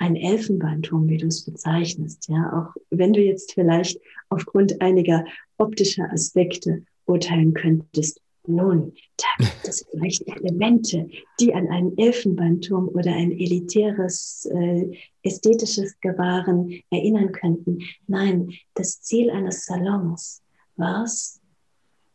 ein 0.00 0.16
Elfenbeinturm, 0.16 1.08
wie 1.08 1.18
du 1.18 1.26
es 1.26 1.44
bezeichnest. 1.44 2.28
Ja, 2.28 2.52
auch 2.52 2.80
wenn 2.90 3.12
du 3.12 3.20
jetzt 3.20 3.54
vielleicht 3.54 4.00
aufgrund 4.28 4.80
einiger 4.80 5.24
optischer 5.58 6.10
Aspekte 6.12 6.84
urteilen 7.06 7.54
könntest, 7.54 8.20
nun, 8.46 8.92
da 9.16 9.46
gibt 9.46 9.66
es 9.68 9.86
vielleicht 9.90 10.28
Elemente, 10.28 11.08
die 11.40 11.54
an 11.54 11.68
einen 11.68 11.96
Elfenbeinturm 11.96 12.88
oder 12.88 13.12
ein 13.12 13.32
elitäres, 13.32 14.46
äh, 14.52 14.90
ästhetisches 15.22 15.98
Gewahren 16.00 16.80
erinnern 16.90 17.32
könnten. 17.32 17.78
Nein, 18.06 18.50
das 18.74 19.00
Ziel 19.00 19.30
eines 19.30 19.64
Salons 19.64 20.42
war 20.76 21.04
es, 21.04 21.40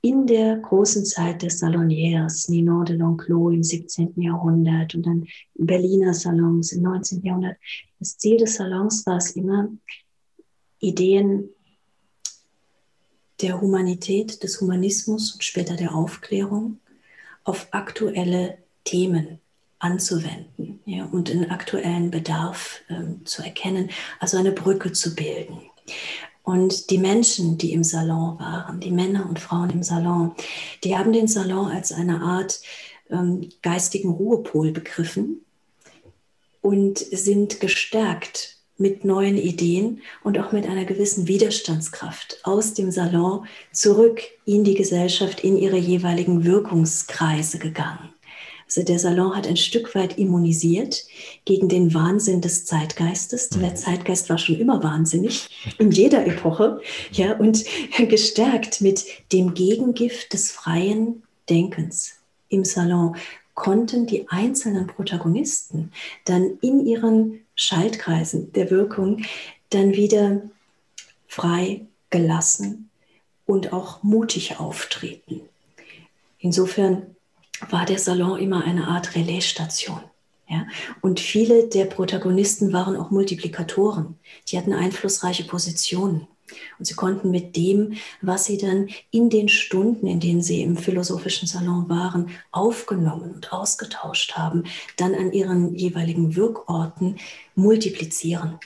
in 0.02 0.26
der 0.28 0.58
großen 0.58 1.06
Zeit 1.06 1.42
des 1.42 1.60
Saloniers, 1.60 2.48
Ninon 2.48 2.86
de 2.86 2.96
L'Enclos 2.96 3.54
im 3.54 3.64
17. 3.64 4.22
Jahrhundert 4.22 4.96
und 4.96 5.06
dann 5.06 5.28
Berliner 5.56 6.14
Salons 6.14 6.72
im 6.72 6.84
19. 6.84 7.24
Jahrhundert. 7.24 7.58
Das 8.00 8.18
Ziel 8.18 8.38
des 8.38 8.56
Salons 8.56 9.06
war 9.06 9.18
es 9.18 9.32
immer, 9.32 9.70
Ideen 10.80 11.50
der 13.42 13.60
Humanität, 13.60 14.44
des 14.44 14.62
Humanismus 14.62 15.34
und 15.34 15.44
später 15.44 15.76
der 15.76 15.94
Aufklärung 15.94 16.80
auf 17.44 17.68
aktuelle 17.72 18.58
Themen 18.84 19.40
anzuwenden 19.80 20.82
ja, 20.86 21.06
und 21.06 21.30
den 21.30 21.50
aktuellen 21.50 22.12
Bedarf 22.12 22.82
ähm, 22.90 23.26
zu 23.26 23.42
erkennen, 23.42 23.90
also 24.20 24.38
eine 24.38 24.52
Brücke 24.52 24.92
zu 24.92 25.16
bilden. 25.16 25.62
Und 26.50 26.90
die 26.90 26.98
Menschen, 26.98 27.60
die 27.60 27.74
im 27.74 27.84
Salon 27.84 28.40
waren, 28.40 28.80
die 28.80 28.90
Männer 28.90 29.30
und 29.30 29.38
Frauen 29.38 29.70
im 29.70 29.84
Salon, 29.84 30.32
die 30.84 30.98
haben 30.98 31.14
den 31.14 31.28
Salon 31.28 31.68
als 31.72 31.92
eine 31.92 32.22
Art 32.22 32.60
ähm, 33.12 33.50
geistigen 33.62 34.10
Ruhepol 34.10 34.72
begriffen 34.72 35.46
und 36.62 36.98
sind 36.98 37.60
gestärkt 37.60 38.58
mit 38.80 39.06
neuen 39.06 39.38
Ideen 39.38 40.02
und 40.24 40.40
auch 40.40 40.52
mit 40.52 40.66
einer 40.66 40.86
gewissen 40.86 41.28
Widerstandskraft 41.28 42.40
aus 42.42 42.74
dem 42.74 42.90
Salon 42.90 43.46
zurück 43.72 44.20
in 44.46 44.64
die 44.64 44.74
Gesellschaft, 44.74 45.44
in 45.44 45.56
ihre 45.56 45.78
jeweiligen 45.78 46.46
Wirkungskreise 46.46 47.60
gegangen. 47.60 48.10
Also 48.70 48.84
der 48.84 49.00
Salon 49.00 49.36
hat 49.36 49.48
ein 49.48 49.58
Stück 49.58 49.96
weit 49.96 50.20
immunisiert 50.20 51.04
gegen 51.44 51.70
den 51.70 51.92
Wahnsinn 51.96 52.40
des 52.40 52.66
Zeitgeistes. 52.66 53.50
Der 53.50 53.72
mhm. 53.72 53.76
Zeitgeist 53.76 54.30
war 54.30 54.38
schon 54.38 54.60
immer 54.60 54.84
wahnsinnig, 54.84 55.50
in 55.80 55.90
jeder 55.90 56.28
Epoche, 56.28 56.80
ja, 57.12 57.36
und 57.38 57.66
gestärkt 57.98 58.82
mit 58.82 59.06
dem 59.32 59.56
Gegengift 59.56 60.34
des 60.34 60.52
freien 60.52 61.24
Denkens 61.50 62.20
im 62.50 62.66
Salon 62.66 63.16
konnten 63.54 64.08
die 64.08 64.30
einzelnen 64.30 64.88
Protagonisten 64.88 65.92
dann 66.26 66.58
in 66.62 66.86
ihren 66.86 67.42
Schaltkreisen 67.56 68.54
der 68.54 68.72
Wirkung 68.72 69.24
dann 69.70 69.94
wieder 69.94 70.42
frei, 71.28 71.86
gelassen 72.10 72.90
und 73.46 73.74
auch 73.74 74.02
mutig 74.02 74.60
auftreten. 74.60 75.42
Insofern 76.40 77.16
war 77.70 77.86
der 77.86 78.00
Salon 78.00 78.40
immer 78.40 78.64
eine 78.64 78.88
Art 78.88 79.16
Relaisstation. 79.16 80.02
Ja? 80.48 80.66
Und 81.02 81.20
viele 81.20 81.68
der 81.68 81.86
Protagonisten 81.86 82.74
waren 82.74 82.96
auch 82.96 83.12
Multiplikatoren. 83.12 84.16
Die 84.48 84.58
hatten 84.58 84.74
einflussreiche 84.74 85.44
Positionen. 85.46 86.28
Und 86.80 86.86
sie 86.86 86.96
konnten 86.96 87.30
mit 87.30 87.56
dem, 87.56 87.94
was 88.22 88.46
sie 88.46 88.58
dann 88.58 88.90
in 89.12 89.30
den 89.30 89.50
Stunden, 89.50 90.08
in 90.08 90.20
denen 90.20 90.42
sie 90.42 90.64
im 90.64 90.78
philosophischen 90.78 91.48
Salon 91.48 91.90
waren, 91.90 92.32
aufgenommen 92.52 93.32
und 93.32 93.54
ausgetauscht 93.54 94.34
haben, 94.34 94.64
dann 94.98 95.14
an 95.14 95.32
ihren 95.32 95.76
jeweiligen 95.76 96.36
Wirkorten 96.36 97.18
multiplizieren. 97.56 98.60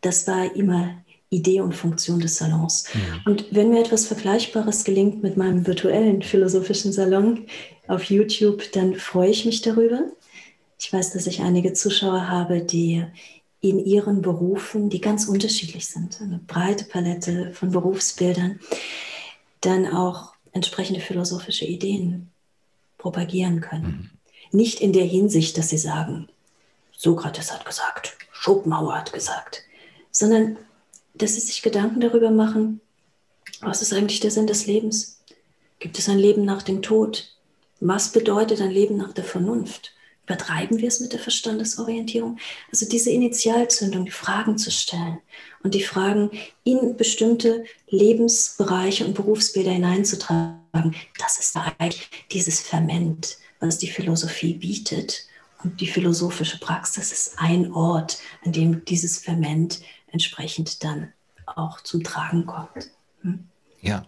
Das 0.00 0.26
war 0.26 0.54
immer 0.56 0.96
Idee 1.30 1.60
und 1.60 1.74
Funktion 1.74 2.20
des 2.20 2.36
Salons. 2.36 2.84
Ja. 2.92 3.00
Mhm. 3.00 3.20
Und 3.26 3.46
wenn 3.50 3.70
mir 3.70 3.80
etwas 3.80 4.06
Vergleichbares 4.06 4.84
gelingt 4.84 5.22
mit 5.22 5.36
meinem 5.36 5.66
virtuellen 5.66 6.22
philosophischen 6.22 6.92
Salon 6.92 7.46
auf 7.86 8.04
YouTube, 8.04 8.72
dann 8.72 8.94
freue 8.94 9.30
ich 9.30 9.44
mich 9.44 9.62
darüber. 9.62 10.04
Ich 10.78 10.92
weiß, 10.92 11.12
dass 11.12 11.26
ich 11.26 11.40
einige 11.40 11.72
Zuschauer 11.72 12.28
habe, 12.28 12.60
die 12.60 13.04
in 13.60 13.78
ihren 13.78 14.20
Berufen, 14.20 14.90
die 14.90 15.00
ganz 15.00 15.26
unterschiedlich 15.26 15.86
sind, 15.86 16.20
eine 16.20 16.38
breite 16.46 16.84
Palette 16.84 17.52
von 17.52 17.70
Berufsbildern, 17.70 18.60
dann 19.60 19.86
auch 19.86 20.34
entsprechende 20.52 21.00
philosophische 21.00 21.64
Ideen 21.64 22.30
propagieren 22.98 23.60
können. 23.60 24.10
Mhm. 24.52 24.58
Nicht 24.58 24.80
in 24.80 24.92
der 24.92 25.04
Hinsicht, 25.04 25.56
dass 25.56 25.70
sie 25.70 25.78
sagen, 25.78 26.28
Sokrates 26.92 27.52
hat 27.52 27.64
gesagt, 27.64 28.16
Schopenhauer 28.32 28.94
hat 28.96 29.12
gesagt, 29.12 29.62
sondern 30.10 30.58
dass 31.14 31.34
sie 31.34 31.40
sich 31.40 31.62
Gedanken 31.62 32.00
darüber 32.00 32.30
machen, 32.30 32.80
was 33.60 33.82
ist 33.82 33.92
eigentlich 33.92 34.20
der 34.20 34.30
Sinn 34.30 34.46
des 34.46 34.66
Lebens? 34.66 35.20
Gibt 35.78 35.98
es 35.98 36.08
ein 36.08 36.18
Leben 36.18 36.44
nach 36.44 36.62
dem 36.62 36.82
Tod? 36.82 37.33
Was 37.86 38.12
bedeutet 38.12 38.62
ein 38.62 38.70
Leben 38.70 38.96
nach 38.96 39.12
der 39.12 39.24
Vernunft? 39.24 39.92
Übertreiben 40.22 40.78
wir 40.78 40.88
es 40.88 41.00
mit 41.00 41.12
der 41.12 41.20
Verstandesorientierung? 41.20 42.38
Also 42.72 42.88
diese 42.88 43.10
Initialzündung, 43.10 44.06
die 44.06 44.10
Fragen 44.10 44.56
zu 44.56 44.70
stellen 44.70 45.18
und 45.62 45.74
die 45.74 45.82
Fragen 45.82 46.30
in 46.64 46.96
bestimmte 46.96 47.64
Lebensbereiche 47.90 49.04
und 49.04 49.12
Berufsbilder 49.12 49.72
hineinzutragen, 49.72 50.94
das 51.18 51.38
ist 51.38 51.58
eigentlich 51.78 52.08
dieses 52.32 52.60
Ferment, 52.60 53.36
was 53.60 53.76
die 53.76 53.90
Philosophie 53.90 54.54
bietet. 54.54 55.26
Und 55.62 55.78
die 55.82 55.86
philosophische 55.86 56.58
Praxis 56.58 57.12
ist 57.12 57.34
ein 57.36 57.70
Ort, 57.70 58.18
an 58.46 58.52
dem 58.52 58.82
dieses 58.86 59.18
Ferment 59.18 59.82
entsprechend 60.10 60.82
dann 60.84 61.12
auch 61.44 61.82
zum 61.82 62.02
Tragen 62.02 62.46
kommt. 62.46 62.92
Hm? 63.20 63.46
Ja, 63.82 64.06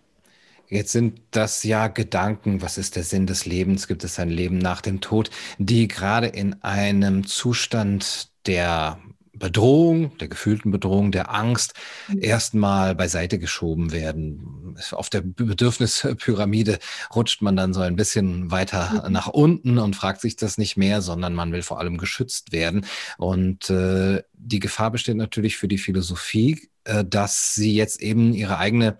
Jetzt 0.68 0.92
sind 0.92 1.20
das 1.30 1.62
ja 1.62 1.88
Gedanken, 1.88 2.62
was 2.62 2.78
ist 2.78 2.96
der 2.96 3.04
Sinn 3.04 3.26
des 3.26 3.46
Lebens? 3.46 3.86
Gibt 3.86 4.04
es 4.04 4.18
ein 4.18 4.30
Leben 4.30 4.58
nach 4.58 4.80
dem 4.80 5.00
Tod, 5.00 5.30
die 5.58 5.88
gerade 5.88 6.26
in 6.26 6.62
einem 6.62 7.26
Zustand 7.26 8.30
der 8.46 8.98
Bedrohung, 9.38 10.16
der 10.18 10.28
gefühlten 10.28 10.70
Bedrohung, 10.70 11.12
der 11.12 11.34
Angst 11.34 11.74
erstmal 12.20 12.94
beiseite 12.94 13.38
geschoben 13.38 13.92
werden. 13.92 14.76
Auf 14.92 15.10
der 15.10 15.20
Bedürfnispyramide 15.20 16.78
rutscht 17.14 17.42
man 17.42 17.56
dann 17.56 17.74
so 17.74 17.80
ein 17.80 17.96
bisschen 17.96 18.50
weiter 18.50 19.04
mhm. 19.06 19.12
nach 19.12 19.28
unten 19.28 19.78
und 19.78 19.94
fragt 19.94 20.20
sich 20.20 20.36
das 20.36 20.58
nicht 20.58 20.76
mehr, 20.76 21.02
sondern 21.02 21.34
man 21.34 21.52
will 21.52 21.62
vor 21.62 21.78
allem 21.78 21.98
geschützt 21.98 22.52
werden. 22.52 22.86
Und 23.18 23.70
äh, 23.70 24.22
die 24.38 24.60
Gefahr 24.60 24.90
besteht 24.90 25.16
natürlich 25.16 25.56
für 25.56 25.68
die 25.68 25.78
Philosophie, 25.78 26.68
äh, 26.84 27.04
dass 27.04 27.54
sie 27.54 27.74
jetzt 27.74 28.00
eben 28.00 28.32
ihre 28.32 28.58
eigene 28.58 28.98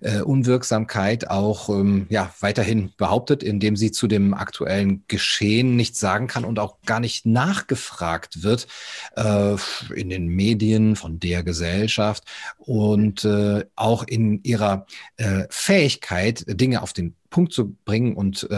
äh, 0.00 0.20
Unwirksamkeit 0.20 1.30
auch 1.30 1.68
ähm, 1.68 2.06
ja, 2.10 2.34
weiterhin 2.40 2.92
behauptet, 2.96 3.42
indem 3.42 3.76
sie 3.76 3.92
zu 3.92 4.08
dem 4.08 4.34
aktuellen 4.34 5.04
Geschehen 5.08 5.76
nichts 5.76 6.00
sagen 6.00 6.26
kann 6.26 6.44
und 6.44 6.58
auch 6.58 6.80
gar 6.84 7.00
nicht 7.00 7.26
nachgefragt 7.26 8.42
wird 8.42 8.66
äh, 9.16 9.56
in 9.94 10.08
den 10.10 10.26
Medien 10.28 10.96
von 10.96 11.20
der 11.20 11.42
Gesellschaft 11.42 12.24
und 12.58 13.28
auch 13.76 14.04
in 14.04 14.42
ihrer 14.42 14.86
äh, 15.16 15.44
Fähigkeit, 15.50 16.44
Dinge 16.46 16.82
auf 16.82 16.92
den 16.92 17.14
Punkt 17.30 17.52
zu 17.52 17.76
bringen 17.84 18.14
und 18.14 18.48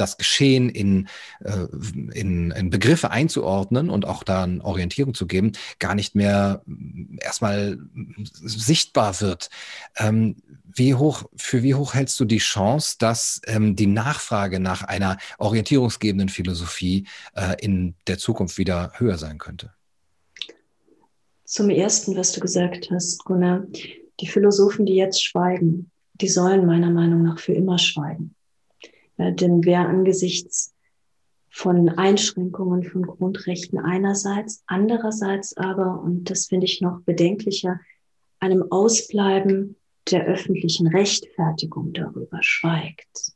das 0.00 0.16
Geschehen 0.16 0.68
in, 0.68 1.08
äh, 1.44 1.66
in, 2.12 2.50
in 2.50 2.70
Begriffe 2.70 3.10
einzuordnen 3.10 3.90
und 3.90 4.06
auch 4.06 4.22
dann 4.22 4.60
Orientierung 4.60 5.14
zu 5.14 5.26
geben, 5.26 5.52
gar 5.78 5.94
nicht 5.94 6.14
mehr 6.14 6.62
mm, 6.66 7.18
erstmal 7.20 7.78
sichtbar 7.94 9.20
wird. 9.20 9.50
Ähm, 9.96 10.36
wie 10.64 10.94
hoch, 10.94 11.24
für 11.36 11.62
wie 11.62 11.74
hoch 11.74 11.94
hältst 11.94 12.18
du 12.20 12.24
die 12.24 12.38
Chance, 12.38 12.96
dass 12.98 13.40
ähm, 13.46 13.74
die 13.76 13.86
Nachfrage 13.86 14.60
nach 14.60 14.82
einer 14.82 15.18
orientierungsgebenden 15.38 16.28
Philosophie 16.28 17.06
äh, 17.34 17.56
in 17.60 17.94
der 18.06 18.18
Zukunft 18.18 18.58
wieder 18.58 18.92
höher 18.96 19.18
sein 19.18 19.38
könnte? 19.38 19.72
Zum 21.44 21.70
Ersten, 21.70 22.14
was 22.16 22.32
du 22.32 22.40
gesagt 22.40 22.90
hast, 22.90 23.24
Gunnar, 23.24 23.64
die 24.20 24.26
Philosophen, 24.26 24.84
die 24.84 24.96
jetzt 24.96 25.24
schweigen, 25.24 25.90
die 26.20 26.28
sollen 26.28 26.66
meiner 26.66 26.90
Meinung 26.90 27.22
nach 27.22 27.38
für 27.38 27.52
immer 27.52 27.78
schweigen. 27.78 28.34
Ja, 29.18 29.32
denn 29.32 29.64
wer 29.64 29.88
angesichts 29.88 30.72
von 31.50 31.88
Einschränkungen 31.88 32.84
von 32.84 33.02
Grundrechten 33.02 33.78
einerseits, 33.78 34.62
andererseits 34.66 35.56
aber, 35.56 36.00
und 36.02 36.30
das 36.30 36.46
finde 36.46 36.66
ich 36.66 36.80
noch 36.80 37.00
bedenklicher, 37.00 37.80
einem 38.38 38.70
Ausbleiben 38.70 39.76
der 40.10 40.24
öffentlichen 40.24 40.86
Rechtfertigung 40.86 41.92
darüber 41.92 42.38
schweigt, 42.42 43.32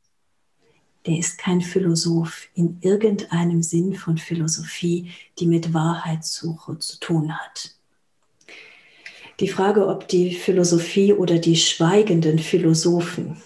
der 1.07 1.19
ist 1.19 1.39
kein 1.39 1.61
Philosoph 1.61 2.49
in 2.55 2.79
irgendeinem 2.81 3.63
Sinn 3.63 3.95
von 3.95 4.19
Philosophie, 4.19 5.11
die 5.39 5.47
mit 5.49 5.75
Wahrheitssuche 5.75 6.79
zu 6.79 7.01
tun 7.01 7.37
hat. 7.37 7.75
Die 9.41 9.49
Frage, 9.49 9.89
ob 9.89 10.07
die 10.07 10.33
Philosophie 10.33 11.13
oder 11.13 11.39
die 11.39 11.57
schweigenden 11.57 12.39
Philosophen 12.39 13.43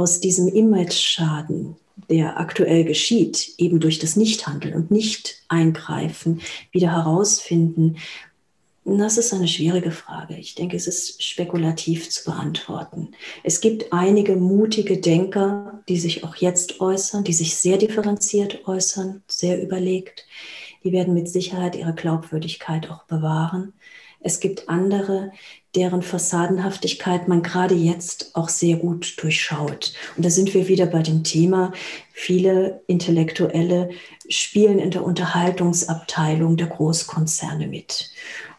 aus 0.00 0.20
diesem 0.20 0.48
Image-Schaden, 0.48 1.76
der 2.08 2.40
aktuell 2.40 2.84
geschieht, 2.84 3.54
eben 3.58 3.80
durch 3.80 3.98
das 3.98 4.16
Nichthandeln 4.16 4.74
und 4.74 4.90
Nicht-Eingreifen, 4.90 6.40
wieder 6.72 6.90
herausfinden, 6.92 7.96
das 8.84 9.18
ist 9.18 9.34
eine 9.34 9.46
schwierige 9.46 9.90
Frage. 9.90 10.36
Ich 10.36 10.54
denke, 10.54 10.74
es 10.74 10.86
ist 10.86 11.22
spekulativ 11.22 12.08
zu 12.08 12.24
beantworten. 12.24 13.08
Es 13.44 13.60
gibt 13.60 13.92
einige 13.92 14.36
mutige 14.36 14.98
Denker, 14.98 15.82
die 15.88 15.98
sich 15.98 16.24
auch 16.24 16.34
jetzt 16.36 16.80
äußern, 16.80 17.22
die 17.22 17.34
sich 17.34 17.56
sehr 17.56 17.76
differenziert 17.76 18.66
äußern, 18.66 19.22
sehr 19.28 19.62
überlegt. 19.62 20.26
Die 20.82 20.92
werden 20.92 21.12
mit 21.12 21.28
Sicherheit 21.28 21.76
ihre 21.76 21.94
Glaubwürdigkeit 21.94 22.90
auch 22.90 23.04
bewahren. 23.04 23.74
Es 24.20 24.40
gibt 24.40 24.68
andere, 24.68 25.32
deren 25.74 26.02
Fassadenhaftigkeit 26.02 27.28
man 27.28 27.42
gerade 27.42 27.74
jetzt 27.74 28.34
auch 28.34 28.48
sehr 28.48 28.76
gut 28.76 29.14
durchschaut. 29.22 29.92
Und 30.16 30.24
da 30.24 30.30
sind 30.30 30.52
wir 30.52 30.68
wieder 30.68 30.86
bei 30.86 31.02
dem 31.02 31.24
Thema, 31.24 31.72
viele 32.12 32.82
Intellektuelle 32.86 33.90
spielen 34.28 34.78
in 34.78 34.90
der 34.90 35.04
Unterhaltungsabteilung 35.04 36.56
der 36.56 36.66
Großkonzerne 36.66 37.66
mit. 37.66 38.10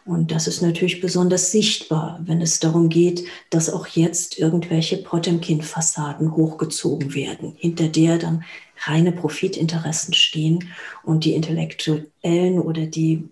Und 0.04 0.32
das 0.32 0.48
ist 0.48 0.62
natürlich 0.62 1.00
besonders 1.00 1.52
sichtbar, 1.52 2.20
wenn 2.24 2.42
es 2.42 2.60
darum 2.60 2.90
geht, 2.90 3.24
dass 3.52 3.70
auch 3.70 3.86
jetzt 3.88 4.40
irgendwelche 4.40 4.98
Potemkin-Fassaden 4.98 6.36
hochgezogen 6.36 7.14
werden, 7.14 7.54
hinter 7.58 7.88
der 7.88 8.18
dann 8.18 8.44
reine 8.86 9.12
Profitinteressen 9.12 10.16
stehen 10.16 10.70
und 11.04 11.24
die 11.24 11.34
Intellektuellen 11.34 12.60
oder 12.60 12.88
die 12.88 13.30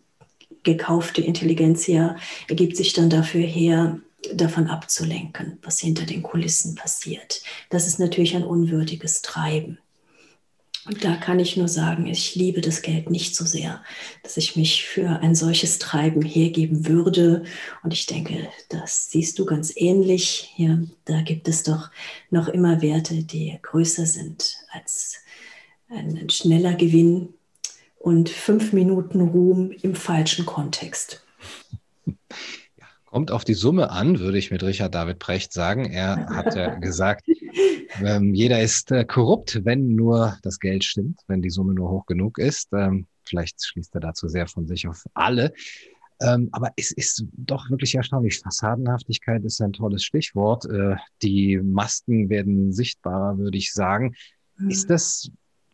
gekaufte 0.64 1.22
Intelligenz 1.22 1.88
ja 1.88 2.16
ergibt 2.48 2.78
sich 2.78 2.94
dann 2.94 3.10
dafür 3.10 3.42
her, 3.42 4.00
davon 4.34 4.68
abzulenken, 4.68 5.60
was 5.62 5.80
hinter 5.80 6.06
den 6.06 6.24
Kulissen 6.24 6.76
passiert. 6.76 7.42
Das 7.70 7.88
ist 7.88 8.00
natürlich 8.00 8.36
ein 8.36 8.44
unwürdiges 8.44 9.22
Treiben. 9.22 9.80
Und 10.86 11.04
da 11.04 11.16
kann 11.18 11.40
ich 11.40 11.56
nur 11.56 11.68
sagen, 11.68 12.08
ich 12.08 12.36
liebe 12.36 12.62
das 12.62 12.82
Geld 12.82 13.12
nicht 13.12 13.36
so 13.36 13.46
sehr, 13.46 13.84
dass 14.24 14.38
ich 14.38 14.56
mich 14.56 14.86
für 14.86 15.20
ein 15.22 15.36
solches 15.36 15.78
Treiben 15.78 16.22
hergeben 16.22 16.88
würde. 16.88 17.44
Und 17.84 17.94
ich 17.94 18.06
denke, 18.06 18.50
das 18.70 19.12
siehst 19.12 19.38
du 19.38 19.46
ganz 19.46 19.72
ähnlich. 19.76 20.52
Hier, 20.56 20.88
da 21.06 21.22
gibt 21.22 21.48
es 21.48 21.64
doch 21.64 21.92
noch 22.32 22.48
immer 22.48 22.82
Werte, 22.82 23.24
die 23.24 23.60
größer 23.62 24.06
sind 24.06 24.56
als 24.72 25.18
ein 25.90 26.30
schneller 26.30 26.74
Gewinn 26.74 27.34
und 28.00 28.30
fünf 28.30 28.74
Minuten 28.74 29.22
Ruhm 29.22 29.72
im 29.72 29.94
falschen 29.94 30.46
Kontext. 30.46 31.24
Kommt 33.06 33.32
auf 33.32 33.44
die 33.44 33.54
Summe 33.54 33.90
an, 33.90 34.20
würde 34.20 34.38
ich 34.38 34.52
mit 34.52 34.64
Richard 34.64 34.96
David 34.96 35.20
Precht 35.20 35.52
sagen. 35.52 35.86
Er 35.86 36.28
hat 36.30 36.56
ja 36.56 36.76
gesagt, 36.80 37.28
ähm, 38.04 38.34
jeder 38.34 38.62
ist 38.62 38.92
äh, 38.92 39.04
korrupt, 39.04 39.66
wenn 39.66 39.96
nur 39.96 40.38
das 40.44 40.60
Geld 40.60 40.84
stimmt, 40.84 41.20
wenn 41.28 41.42
die 41.42 41.50
Summe 41.50 41.74
nur 41.74 41.90
hoch 41.90 42.06
genug 42.06 42.38
ist. 42.38 42.70
Ähm, 42.72 43.08
vielleicht 43.24 43.64
schließt 43.66 43.94
er 43.96 44.02
dazu 44.02 44.28
sehr 44.28 44.48
von 44.48 44.68
sich 44.68 44.88
auf 44.88 45.04
alle. 45.14 45.54
Ähm, 46.22 46.50
aber 46.52 46.72
es 46.76 46.92
ist 46.92 47.26
doch 47.34 47.70
wirklich 47.70 47.96
erstaunlich. 47.96 48.40
Fassadenhaftigkeit 48.40 49.44
ist 49.44 49.62
ein 49.62 49.74
tolles 49.74 50.04
Stichwort. 50.04 50.66
Äh, 50.66 50.96
die 51.22 51.58
Masken 51.58 52.30
werden 52.30 52.74
sichtbarer, 52.74 53.38
würde 53.38 53.58
ich 53.58 53.74
sagen. 53.74 54.14
Mhm. 54.58 54.70
Ist 54.70 54.90
das 54.90 55.32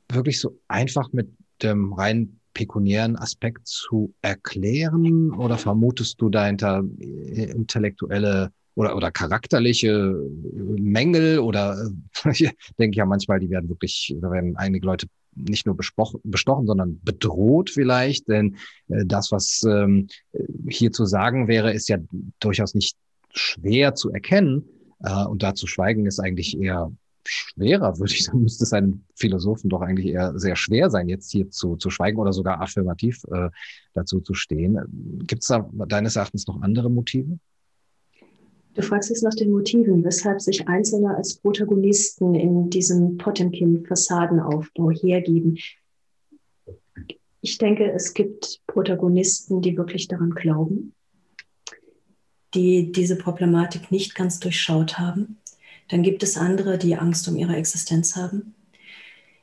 wirklich 0.09 0.39
so 0.39 0.57
einfach 0.67 1.11
mit 1.11 1.29
dem 1.61 1.93
rein 1.93 2.39
pekuniären 2.53 3.15
Aspekt 3.15 3.67
zu 3.67 4.13
erklären? 4.21 5.31
Oder 5.31 5.57
vermutest 5.57 6.19
du 6.19 6.29
dahinter 6.29 6.83
äh, 6.99 7.51
intellektuelle 7.51 8.51
oder, 8.73 8.95
oder 8.95 9.11
charakterliche 9.11 10.15
Mängel? 10.53 11.39
Oder 11.39 11.91
ich 12.31 12.49
denke 12.79 12.97
ja 12.97 13.05
manchmal, 13.05 13.39
die 13.39 13.49
werden 13.49 13.69
wirklich, 13.69 14.15
da 14.19 14.31
werden 14.31 14.55
einige 14.57 14.85
Leute 14.85 15.07
nicht 15.35 15.65
nur 15.65 15.75
bestochen, 15.75 16.65
sondern 16.65 16.99
bedroht 17.03 17.69
vielleicht, 17.69 18.27
denn 18.29 18.55
äh, 18.87 19.05
das, 19.05 19.31
was 19.31 19.63
ähm, 19.67 20.07
hier 20.69 20.91
zu 20.91 21.05
sagen 21.05 21.47
wäre, 21.47 21.73
ist 21.73 21.89
ja 21.89 21.97
durchaus 22.39 22.73
nicht 22.73 22.95
schwer 23.31 23.95
zu 23.95 24.11
erkennen. 24.11 24.63
Äh, 25.03 25.25
und 25.25 25.43
da 25.43 25.53
zu 25.53 25.67
schweigen 25.67 26.05
ist 26.05 26.19
eigentlich 26.19 26.57
eher 26.57 26.91
schwerer, 27.27 27.97
würde 27.99 28.13
ich 28.13 28.23
sagen, 28.23 28.41
müsste 28.43 28.63
es 28.63 28.73
einem 28.73 29.01
Philosophen 29.15 29.69
doch 29.69 29.81
eigentlich 29.81 30.07
eher 30.07 30.37
sehr 30.37 30.55
schwer 30.55 30.89
sein, 30.89 31.09
jetzt 31.09 31.31
hier 31.31 31.49
zu, 31.49 31.75
zu 31.75 31.89
schweigen 31.89 32.17
oder 32.17 32.33
sogar 32.33 32.61
affirmativ 32.61 33.23
äh, 33.31 33.49
dazu 33.93 34.21
zu 34.21 34.33
stehen. 34.33 34.79
Gibt 35.25 35.43
es 35.43 35.47
da 35.47 35.69
deines 35.87 36.15
Erachtens 36.15 36.47
noch 36.47 36.61
andere 36.61 36.89
Motive? 36.89 37.39
Du 38.73 38.81
fragst 38.81 39.09
jetzt 39.09 39.23
nach 39.23 39.33
den 39.33 39.51
Motiven, 39.51 40.03
weshalb 40.03 40.41
sich 40.41 40.67
Einzelne 40.67 41.15
als 41.15 41.37
Protagonisten 41.37 42.35
in 42.35 42.69
diesem 42.69 43.17
Potemkin-Fassadenaufbau 43.17 44.91
hergeben. 44.91 45.57
Ich 47.39 47.57
denke, 47.57 47.89
es 47.91 48.13
gibt 48.13 48.59
Protagonisten, 48.67 49.61
die 49.61 49.77
wirklich 49.77 50.09
daran 50.09 50.31
glauben, 50.31 50.93
die 52.53 52.91
diese 52.91 53.17
Problematik 53.17 53.91
nicht 53.91 54.13
ganz 54.13 54.39
durchschaut 54.39 54.99
haben 54.99 55.37
dann 55.87 56.03
gibt 56.03 56.23
es 56.23 56.37
andere, 56.37 56.77
die 56.77 56.95
Angst 56.95 57.27
um 57.27 57.35
ihre 57.35 57.55
Existenz 57.55 58.15
haben. 58.15 58.55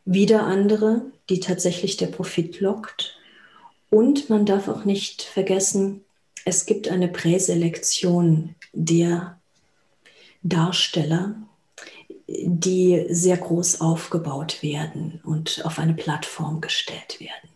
Wieder 0.05 0.45
andere, 0.45 1.03
die 1.29 1.41
tatsächlich 1.41 1.97
der 1.97 2.09
Profit 2.09 2.61
lockt. 2.61 3.17
Und 3.91 4.29
man 4.31 4.47
darf 4.47 4.69
auch 4.69 4.85
nicht 4.85 5.23
vergessen, 5.23 6.05
es 6.45 6.67
gibt 6.67 6.89
eine 6.89 7.09
Präselektion 7.09 8.55
der 8.73 9.39
Darsteller, 10.43 11.37
die 12.27 13.07
sehr 13.11 13.37
groß 13.37 13.81
aufgebaut 13.81 14.63
werden 14.63 15.21
und 15.25 15.65
auf 15.65 15.79
eine 15.79 15.95
Plattform 15.95 16.61
gestellt 16.61 17.21
werden. 17.21 17.51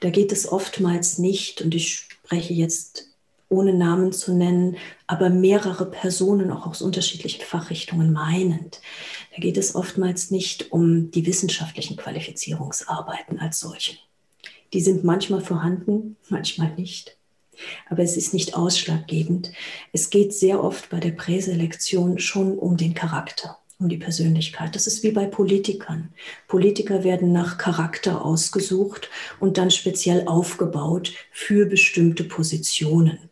Da 0.00 0.10
geht 0.10 0.32
es 0.32 0.50
oftmals 0.50 1.18
nicht, 1.18 1.62
und 1.62 1.74
ich 1.74 1.94
spreche 1.94 2.52
jetzt 2.52 3.08
ohne 3.48 3.72
Namen 3.72 4.12
zu 4.12 4.34
nennen, 4.34 4.76
aber 5.06 5.30
mehrere 5.30 5.90
Personen 5.90 6.50
auch 6.50 6.66
aus 6.66 6.82
unterschiedlichen 6.82 7.42
Fachrichtungen 7.42 8.12
meinend. 8.12 8.80
Da 9.34 9.40
geht 9.40 9.56
es 9.56 9.74
oftmals 9.74 10.30
nicht 10.30 10.72
um 10.72 11.10
die 11.10 11.26
wissenschaftlichen 11.26 11.96
Qualifizierungsarbeiten 11.96 13.38
als 13.38 13.60
solche. 13.60 13.96
Die 14.72 14.80
sind 14.80 15.04
manchmal 15.04 15.40
vorhanden, 15.40 16.16
manchmal 16.28 16.74
nicht. 16.74 17.16
Aber 17.88 18.02
es 18.02 18.16
ist 18.16 18.34
nicht 18.34 18.54
ausschlaggebend. 18.54 19.50
Es 19.92 20.10
geht 20.10 20.32
sehr 20.32 20.62
oft 20.62 20.90
bei 20.90 21.00
der 21.00 21.10
Präselektion 21.10 22.18
schon 22.18 22.56
um 22.58 22.76
den 22.76 22.94
Charakter 22.94 23.58
um 23.80 23.88
die 23.88 23.96
Persönlichkeit. 23.96 24.74
Das 24.74 24.86
ist 24.86 25.04
wie 25.04 25.12
bei 25.12 25.26
Politikern. 25.26 26.12
Politiker 26.48 27.04
werden 27.04 27.32
nach 27.32 27.58
Charakter 27.58 28.24
ausgesucht 28.24 29.08
und 29.38 29.56
dann 29.56 29.70
speziell 29.70 30.26
aufgebaut 30.26 31.12
für 31.30 31.66
bestimmte 31.66 32.24
Positionen. 32.24 33.27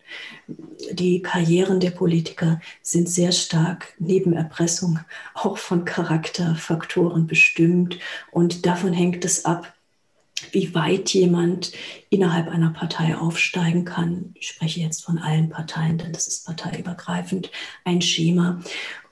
Die 0.93 1.23
Karrieren 1.23 1.81
der 1.81 1.91
Politiker 1.91 2.61
sind 2.83 3.09
sehr 3.09 3.33
stark 3.33 3.95
neben 3.99 4.33
Erpressung 4.33 5.01
auch 5.35 5.59
von 5.59 5.85
Charakterfaktoren 5.85 7.27
bestimmt 7.27 7.99
und 8.31 8.67
davon 8.67 8.93
hängt 8.93 9.25
es 9.25 9.45
ab, 9.45 9.73
wie 10.53 10.75
weit 10.75 11.11
jemand 11.11 11.73
innerhalb 12.11 12.49
einer 12.49 12.71
Partei 12.71 13.17
aufsteigen 13.17 13.85
kann. 13.85 14.35
Ich 14.35 14.49
spreche 14.49 14.81
jetzt 14.81 15.05
von 15.05 15.19
allen 15.19 15.49
Parteien, 15.49 15.99
denn 15.99 16.13
das 16.13 16.27
ist 16.27 16.47
parteiübergreifend 16.47 17.51
ein 17.85 18.03
Schema. 18.03 18.61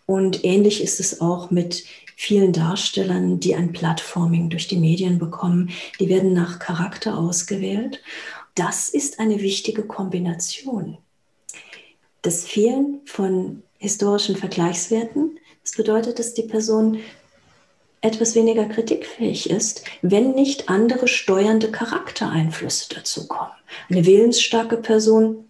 Und 0.06 0.44
ähnlich 0.44 0.82
ist 0.82 1.00
es 1.00 1.20
auch 1.20 1.50
mit 1.50 1.84
vielen 2.16 2.52
Darstellern, 2.52 3.40
die 3.40 3.54
ein 3.54 3.72
Plattforming 3.72 4.50
durch 4.50 4.68
die 4.68 4.76
Medien 4.76 5.18
bekommen. 5.18 5.70
Die 5.98 6.08
werden 6.08 6.32
nach 6.32 6.58
Charakter 6.58 7.18
ausgewählt. 7.18 8.00
Das 8.54 8.88
ist 8.88 9.18
eine 9.18 9.40
wichtige 9.40 9.82
Kombination. 9.82 10.98
Das 12.22 12.44
Fehlen 12.46 13.00
von 13.04 13.62
historischen 13.78 14.36
Vergleichswerten, 14.36 15.38
das 15.62 15.72
bedeutet, 15.72 16.18
dass 16.18 16.34
die 16.34 16.42
Person 16.42 17.00
etwas 18.00 18.34
weniger 18.34 18.66
kritikfähig 18.66 19.50
ist, 19.50 19.84
wenn 20.02 20.32
nicht 20.32 20.68
andere 20.68 21.08
steuernde 21.08 21.70
Charaktereinflüsse 21.70 22.94
dazu 22.94 23.26
kommen. 23.26 23.52
Eine 23.88 24.04
willensstarke 24.04 24.76
Person 24.76 25.44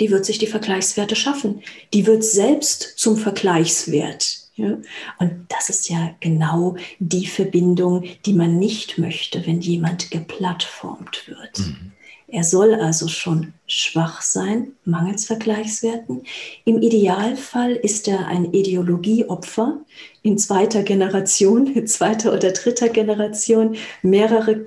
die 0.00 0.10
wird 0.10 0.24
sich 0.24 0.38
die 0.38 0.46
Vergleichswerte 0.46 1.16
schaffen. 1.16 1.62
Die 1.92 2.06
wird 2.06 2.24
selbst 2.24 2.94
zum 2.96 3.16
Vergleichswert. 3.16 4.38
Ja? 4.56 4.78
Und 5.18 5.46
das 5.48 5.68
ist 5.68 5.88
ja 5.88 6.14
genau 6.20 6.76
die 6.98 7.26
Verbindung, 7.26 8.04
die 8.26 8.34
man 8.34 8.58
nicht 8.58 8.98
möchte, 8.98 9.46
wenn 9.46 9.60
jemand 9.60 10.10
geplattformt 10.10 11.28
wird. 11.28 11.58
Mhm. 11.58 11.92
Er 12.32 12.44
soll 12.44 12.74
also 12.74 13.08
schon 13.08 13.52
schwach 13.66 14.22
sein, 14.22 14.72
mangels 14.86 15.26
Vergleichswerten. 15.26 16.22
Im 16.64 16.80
Idealfall 16.80 17.76
ist 17.76 18.08
er 18.08 18.26
ein 18.26 18.54
Ideologieopfer 18.54 19.80
in 20.22 20.38
zweiter 20.38 20.82
Generation, 20.82 21.66
in 21.66 21.86
zweiter 21.86 22.32
oder 22.32 22.52
dritter 22.52 22.88
Generation, 22.88 23.76
mehrere 24.00 24.64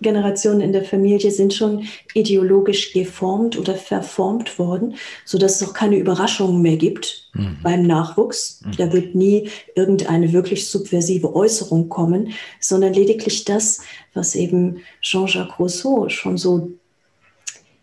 Generationen 0.00 0.60
in 0.60 0.72
der 0.72 0.84
Familie 0.84 1.32
sind 1.32 1.54
schon 1.54 1.88
ideologisch 2.14 2.92
geformt 2.92 3.58
oder 3.58 3.74
verformt 3.74 4.58
worden, 4.60 4.94
sodass 5.24 5.60
es 5.60 5.68
auch 5.68 5.74
keine 5.74 5.96
Überraschungen 5.96 6.62
mehr 6.62 6.76
gibt 6.76 7.30
mhm. 7.34 7.56
beim 7.64 7.82
Nachwuchs. 7.82 8.60
Mhm. 8.64 8.76
Da 8.76 8.92
wird 8.92 9.16
nie 9.16 9.48
irgendeine 9.74 10.32
wirklich 10.32 10.68
subversive 10.68 11.34
Äußerung 11.34 11.88
kommen, 11.88 12.32
sondern 12.60 12.94
lediglich 12.94 13.44
das, 13.44 13.80
was 14.14 14.36
eben 14.36 14.82
Jean-Jacques 15.00 15.58
Rousseau 15.58 16.08
schon 16.08 16.36
so 16.38 16.70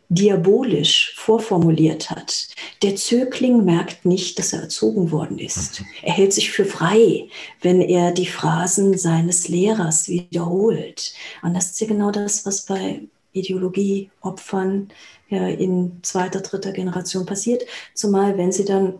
diabolisch 0.09 1.13
vorformuliert 1.15 2.09
hat. 2.09 2.47
Der 2.81 2.95
Zögling 2.95 3.63
merkt 3.63 4.05
nicht, 4.05 4.39
dass 4.39 4.53
er 4.53 4.61
erzogen 4.61 5.11
worden 5.11 5.37
ist. 5.37 5.81
Mhm. 5.81 5.85
Er 6.01 6.13
hält 6.13 6.33
sich 6.33 6.51
für 6.51 6.65
frei, 6.65 7.29
wenn 7.61 7.79
er 7.81 8.11
die 8.11 8.25
Phrasen 8.25 8.97
seines 8.97 9.47
Lehrers 9.47 10.07
wiederholt. 10.07 11.13
Und 11.43 11.53
das 11.53 11.71
ist 11.71 11.81
ja 11.81 11.87
genau 11.87 12.09
das, 12.09 12.45
was 12.45 12.65
bei 12.65 13.01
Ideologieopfern 13.33 14.89
ja, 15.29 15.47
in 15.47 15.99
zweiter, 16.01 16.41
dritter 16.41 16.71
Generation 16.71 17.27
passiert. 17.27 17.63
Zumal, 17.93 18.35
wenn 18.37 18.51
sie 18.51 18.65
dann 18.65 18.95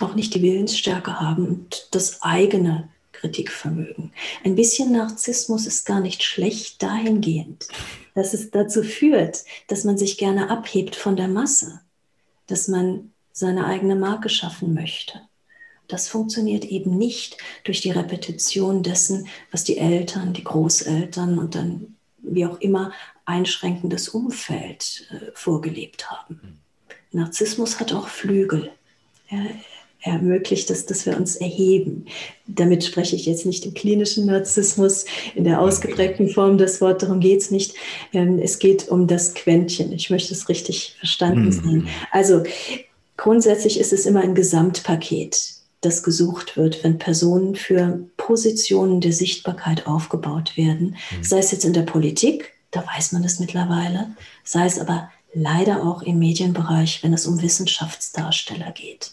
auch 0.00 0.14
nicht 0.16 0.34
die 0.34 0.42
Willensstärke 0.42 1.20
haben 1.20 1.46
und 1.46 1.88
das 1.92 2.22
eigene 2.22 2.88
Kritikvermögen. 3.20 4.12
Ein 4.44 4.54
bisschen 4.54 4.92
Narzissmus 4.92 5.66
ist 5.66 5.84
gar 5.84 6.00
nicht 6.00 6.22
schlecht 6.22 6.82
dahingehend, 6.82 7.68
dass 8.14 8.34
es 8.34 8.50
dazu 8.50 8.82
führt, 8.82 9.44
dass 9.68 9.84
man 9.84 9.98
sich 9.98 10.16
gerne 10.16 10.48
abhebt 10.50 10.96
von 10.96 11.16
der 11.16 11.28
Masse, 11.28 11.80
dass 12.46 12.68
man 12.68 13.12
seine 13.32 13.66
eigene 13.66 13.96
Marke 13.96 14.28
schaffen 14.28 14.74
möchte, 14.74 15.20
Das 15.90 16.08
funktioniert 16.08 16.64
eben 16.64 16.96
nicht 16.96 17.36
durch 17.64 17.80
die 17.80 17.90
Repetition 17.90 18.82
dessen, 18.82 19.26
was 19.50 19.64
die 19.64 19.76
Eltern, 19.76 20.32
die 20.32 20.44
Großeltern 20.44 21.38
und 21.38 21.54
dann 21.54 21.96
wie 22.18 22.46
auch 22.46 22.60
immer 22.60 22.92
einschränkendes 23.24 24.08
Umfeld 24.08 25.08
äh, 25.10 25.30
vorgelebt 25.34 26.10
haben. 26.10 26.60
Narzissmus 27.12 27.80
hat 27.80 27.92
auch 27.92 28.08
Flügel. 28.08 28.70
Er, 29.28 29.38
er 29.38 29.69
ermöglicht 30.02 30.70
es, 30.70 30.86
dass 30.86 31.06
wir 31.06 31.16
uns 31.16 31.36
erheben. 31.36 32.06
Damit 32.46 32.84
spreche 32.84 33.16
ich 33.16 33.26
jetzt 33.26 33.46
nicht 33.46 33.66
im 33.66 33.74
klinischen 33.74 34.26
Narzissmus, 34.26 35.04
in 35.34 35.44
der 35.44 35.60
ausgeprägten 35.60 36.28
Form 36.28 36.58
des 36.58 36.80
Wortes, 36.80 37.06
darum 37.06 37.20
geht 37.20 37.40
es 37.40 37.50
nicht. 37.50 37.74
Ähm, 38.12 38.38
es 38.38 38.58
geht 38.58 38.88
um 38.88 39.06
das 39.06 39.34
Quäntchen. 39.34 39.92
Ich 39.92 40.10
möchte 40.10 40.32
es 40.32 40.48
richtig 40.48 40.96
verstanden 40.98 41.46
mhm. 41.46 41.52
sein. 41.52 41.88
Also 42.10 42.42
grundsätzlich 43.16 43.78
ist 43.78 43.92
es 43.92 44.06
immer 44.06 44.20
ein 44.20 44.34
Gesamtpaket, 44.34 45.54
das 45.80 46.02
gesucht 46.02 46.56
wird, 46.56 46.82
wenn 46.84 46.98
Personen 46.98 47.54
für 47.54 48.00
Positionen 48.16 49.00
der 49.00 49.12
Sichtbarkeit 49.12 49.86
aufgebaut 49.86 50.56
werden, 50.56 50.96
mhm. 51.10 51.24
sei 51.24 51.38
es 51.38 51.50
jetzt 51.50 51.64
in 51.64 51.72
der 51.72 51.82
Politik, 51.82 52.52
da 52.70 52.84
weiß 52.86 53.12
man 53.12 53.24
es 53.24 53.40
mittlerweile, 53.40 54.08
sei 54.44 54.64
es 54.66 54.78
aber 54.78 55.10
leider 55.32 55.84
auch 55.84 56.02
im 56.02 56.18
Medienbereich, 56.18 57.02
wenn 57.02 57.12
es 57.12 57.26
um 57.26 57.40
Wissenschaftsdarsteller 57.42 58.72
geht. 58.72 59.12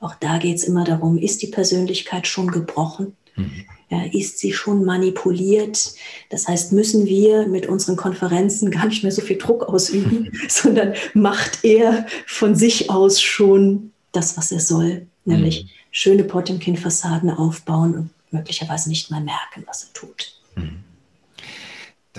Auch 0.00 0.14
da 0.14 0.38
geht 0.38 0.56
es 0.56 0.64
immer 0.64 0.84
darum, 0.84 1.18
ist 1.18 1.42
die 1.42 1.48
Persönlichkeit 1.48 2.26
schon 2.26 2.48
gebrochen? 2.48 3.16
Mhm. 3.36 3.64
Ja, 3.90 4.04
ist 4.12 4.38
sie 4.38 4.52
schon 4.52 4.84
manipuliert? 4.84 5.94
Das 6.28 6.46
heißt, 6.46 6.72
müssen 6.72 7.06
wir 7.06 7.46
mit 7.46 7.66
unseren 7.66 7.96
Konferenzen 7.96 8.70
gar 8.70 8.86
nicht 8.86 9.02
mehr 9.02 9.12
so 9.12 9.22
viel 9.22 9.38
Druck 9.38 9.64
ausüben, 9.64 10.30
sondern 10.48 10.92
macht 11.14 11.64
er 11.64 12.06
von 12.26 12.54
sich 12.54 12.90
aus 12.90 13.20
schon 13.20 13.92
das, 14.12 14.36
was 14.36 14.52
er 14.52 14.60
soll, 14.60 15.06
nämlich 15.24 15.64
mhm. 15.64 15.68
schöne 15.90 16.24
Potemkin-Fassaden 16.24 17.30
aufbauen 17.30 17.94
und 17.94 18.10
möglicherweise 18.30 18.88
nicht 18.90 19.10
mal 19.10 19.22
merken, 19.22 19.64
was 19.66 19.84
er 19.84 19.92
tut. 19.94 20.34
Mhm. 20.54 20.84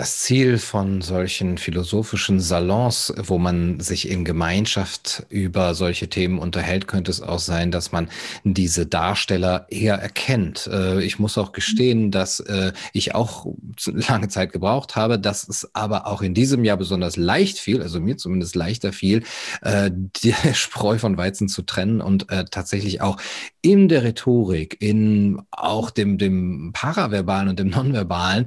Das 0.00 0.20
Ziel 0.20 0.56
von 0.56 1.02
solchen 1.02 1.58
philosophischen 1.58 2.40
Salons, 2.40 3.12
wo 3.18 3.36
man 3.36 3.80
sich 3.80 4.08
in 4.08 4.24
Gemeinschaft 4.24 5.26
über 5.28 5.74
solche 5.74 6.08
Themen 6.08 6.38
unterhält, 6.38 6.88
könnte 6.88 7.10
es 7.10 7.20
auch 7.20 7.38
sein, 7.38 7.70
dass 7.70 7.92
man 7.92 8.08
diese 8.42 8.86
Darsteller 8.86 9.66
eher 9.68 9.96
erkennt. 9.96 10.66
Äh, 10.72 11.02
ich 11.04 11.18
muss 11.18 11.36
auch 11.36 11.52
gestehen, 11.52 12.10
dass 12.10 12.40
äh, 12.40 12.72
ich 12.94 13.14
auch 13.14 13.44
lange 13.84 14.28
Zeit 14.28 14.54
gebraucht 14.54 14.96
habe, 14.96 15.18
dass 15.18 15.46
es 15.46 15.68
aber 15.74 16.06
auch 16.06 16.22
in 16.22 16.32
diesem 16.32 16.64
Jahr 16.64 16.78
besonders 16.78 17.18
leicht 17.18 17.58
fiel, 17.58 17.82
also 17.82 18.00
mir 18.00 18.16
zumindest 18.16 18.56
leichter 18.56 18.94
fiel, 18.94 19.22
äh, 19.60 19.90
die 20.22 20.32
Spreu 20.54 20.96
von 20.96 21.18
Weizen 21.18 21.46
zu 21.46 21.60
trennen 21.60 22.00
und 22.00 22.26
tatsächlich 22.50 23.02
auch 23.02 23.18
in 23.60 23.88
der 23.90 24.02
Rhetorik, 24.02 24.78
in 24.80 25.42
auch 25.50 25.90
dem, 25.90 26.16
dem 26.16 26.70
Paraverbalen 26.72 27.48
und 27.48 27.58
dem 27.58 27.68
Nonverbalen 27.68 28.46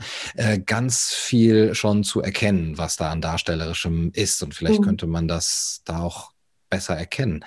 ganz 0.66 1.14
viel 1.14 1.43
viel 1.44 1.76
schon 1.76 2.04
zu 2.04 2.22
erkennen, 2.22 2.78
was 2.78 2.96
da 2.96 3.12
an 3.12 3.20
Darstellerischem 3.20 4.12
ist. 4.14 4.42
Und 4.44 4.56
vielleicht 4.56 4.80
mhm. 4.80 4.86
könnte 4.86 5.08
man 5.08 5.28
das 5.28 5.82
da 5.86 6.02
auch 6.02 6.32
besser 6.70 6.96
erkennen. 6.96 7.44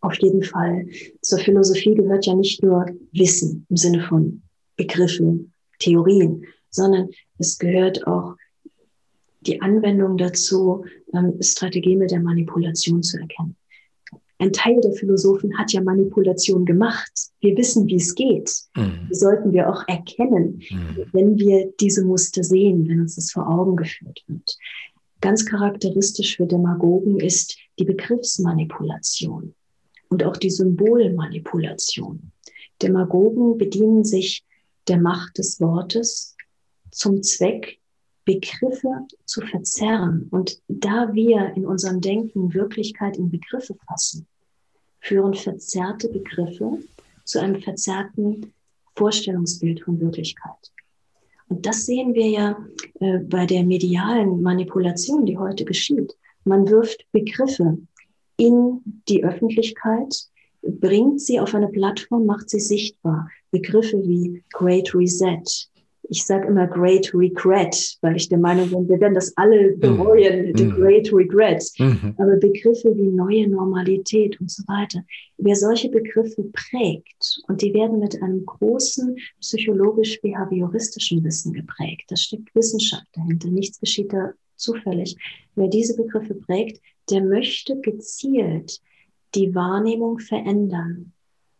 Auf 0.00 0.14
jeden 0.20 0.44
Fall. 0.44 0.86
Zur 1.22 1.38
Philosophie 1.40 1.94
gehört 1.94 2.26
ja 2.26 2.34
nicht 2.34 2.62
nur 2.62 2.86
Wissen 3.12 3.66
im 3.68 3.76
Sinne 3.76 4.06
von 4.06 4.42
Begriffen, 4.76 5.52
Theorien, 5.80 6.44
sondern 6.70 7.08
es 7.38 7.58
gehört 7.58 8.06
auch 8.06 8.36
die 9.40 9.60
Anwendung 9.60 10.16
dazu, 10.16 10.84
ähm, 11.12 11.36
Strategien 11.40 11.98
mit 11.98 12.12
der 12.12 12.20
Manipulation 12.20 13.02
zu 13.02 13.18
erkennen 13.18 13.56
ein 14.38 14.52
Teil 14.52 14.80
der 14.80 14.92
Philosophen 14.92 15.58
hat 15.58 15.72
ja 15.72 15.82
Manipulation 15.82 16.64
gemacht. 16.64 17.10
Wir 17.40 17.56
wissen, 17.56 17.86
wie 17.88 17.96
es 17.96 18.14
geht. 18.14 18.52
Mhm. 18.76 19.06
Das 19.08 19.20
sollten 19.20 19.52
wir 19.52 19.68
auch 19.68 19.86
erkennen, 19.88 20.62
mhm. 20.70 21.06
wenn 21.12 21.38
wir 21.38 21.72
diese 21.80 22.04
Muster 22.04 22.44
sehen, 22.44 22.88
wenn 22.88 23.00
uns 23.00 23.16
das 23.16 23.32
vor 23.32 23.48
Augen 23.48 23.76
geführt 23.76 24.22
wird. 24.28 24.56
Ganz 25.20 25.44
charakteristisch 25.44 26.36
für 26.36 26.46
Demagogen 26.46 27.18
ist 27.18 27.56
die 27.78 27.84
Begriffsmanipulation 27.84 29.54
und 30.08 30.24
auch 30.24 30.36
die 30.36 30.50
Symbolmanipulation. 30.50 32.30
Demagogen 32.80 33.58
bedienen 33.58 34.04
sich 34.04 34.44
der 34.86 35.00
Macht 35.00 35.38
des 35.38 35.60
Wortes 35.60 36.36
zum 36.92 37.22
Zweck, 37.24 37.77
Begriffe 38.28 39.06
zu 39.24 39.40
verzerren. 39.40 40.28
Und 40.30 40.60
da 40.68 41.14
wir 41.14 41.54
in 41.56 41.64
unserem 41.64 42.02
Denken 42.02 42.52
Wirklichkeit 42.52 43.16
in 43.16 43.30
Begriffe 43.30 43.74
fassen, 43.86 44.26
führen 45.00 45.32
verzerrte 45.32 46.10
Begriffe 46.10 46.78
zu 47.24 47.40
einem 47.40 47.62
verzerrten 47.62 48.52
Vorstellungsbild 48.96 49.80
von 49.80 49.98
Wirklichkeit. 49.98 50.72
Und 51.48 51.64
das 51.64 51.86
sehen 51.86 52.12
wir 52.12 52.28
ja 52.28 52.58
äh, 53.00 53.16
bei 53.16 53.46
der 53.46 53.64
medialen 53.64 54.42
Manipulation, 54.42 55.24
die 55.24 55.38
heute 55.38 55.64
geschieht. 55.64 56.14
Man 56.44 56.68
wirft 56.68 57.06
Begriffe 57.12 57.78
in 58.36 58.82
die 59.08 59.24
Öffentlichkeit, 59.24 60.14
bringt 60.60 61.22
sie 61.22 61.40
auf 61.40 61.54
eine 61.54 61.68
Plattform, 61.68 62.26
macht 62.26 62.50
sie 62.50 62.60
sichtbar. 62.60 63.30
Begriffe 63.50 64.06
wie 64.06 64.44
Great 64.50 64.94
Reset, 64.94 65.70
ich 66.08 66.24
sage 66.24 66.48
immer 66.48 66.66
Great 66.66 67.12
Regret, 67.14 67.96
weil 68.00 68.16
ich 68.16 68.28
der 68.28 68.38
Meinung 68.38 68.70
bin, 68.70 68.88
wir 68.88 69.00
werden 69.00 69.14
das 69.14 69.36
alle 69.36 69.72
mhm. 69.72 69.80
bereuen, 69.80 70.52
mm. 70.52 70.56
the 70.56 70.68
Great 70.68 71.12
Regret. 71.12 71.62
Mm. 71.78 72.14
Aber 72.16 72.36
Begriffe 72.36 72.96
wie 72.96 73.10
neue 73.10 73.48
Normalität 73.48 74.40
und 74.40 74.50
so 74.50 74.62
weiter, 74.66 75.02
wer 75.36 75.54
solche 75.54 75.90
Begriffe 75.90 76.44
prägt 76.52 77.42
und 77.48 77.62
die 77.62 77.74
werden 77.74 77.98
mit 77.98 78.20
einem 78.22 78.44
großen 78.46 79.16
psychologisch-behavioristischen 79.40 81.22
Wissen 81.24 81.52
geprägt, 81.52 82.04
da 82.08 82.16
steckt 82.16 82.54
Wissenschaft 82.54 83.06
dahinter, 83.12 83.48
nichts 83.48 83.78
geschieht 83.78 84.12
da 84.12 84.32
zufällig. 84.56 85.16
Wer 85.54 85.68
diese 85.68 85.96
Begriffe 85.96 86.34
prägt, 86.34 86.80
der 87.10 87.22
möchte 87.22 87.78
gezielt 87.80 88.80
die 89.34 89.54
Wahrnehmung 89.54 90.18
verändern 90.18 91.12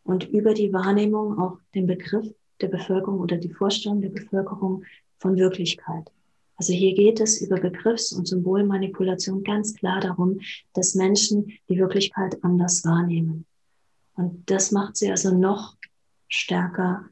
und 0.05 0.29
über 0.31 0.55
die 0.55 0.73
Wahrnehmung 0.73 1.39
auch 1.39 1.59
den 1.75 1.87
Begriff 1.87 2.33
der 2.61 2.69
Bevölkerung 2.69 3.21
oder 3.21 3.37
die 3.37 3.53
Vorstellung 3.53 4.01
der 4.01 4.11
Bevölkerung 4.11 4.85
von 5.19 5.37
Wirklichkeit. 5.37 6.11
Also 6.57 6.73
hier 6.73 6.95
geht 6.95 7.21
es 7.21 7.41
über 7.41 7.61
Begriffs- 7.61 8.13
und 8.13 8.27
Symbolmanipulation 8.27 9.45
ganz 9.45 9.75
klar 9.75 10.01
darum, 10.01 10.41
dass 10.73 10.97
Menschen 10.97 11.53
die 11.69 11.79
Wirklichkeit 11.79 12.43
anders 12.43 12.85
wahrnehmen. 12.85 13.47
Und 14.15 14.51
das 14.51 14.73
macht 14.73 14.97
sie 14.97 15.11
also 15.11 15.33
noch 15.33 15.77
stärker 16.27 17.05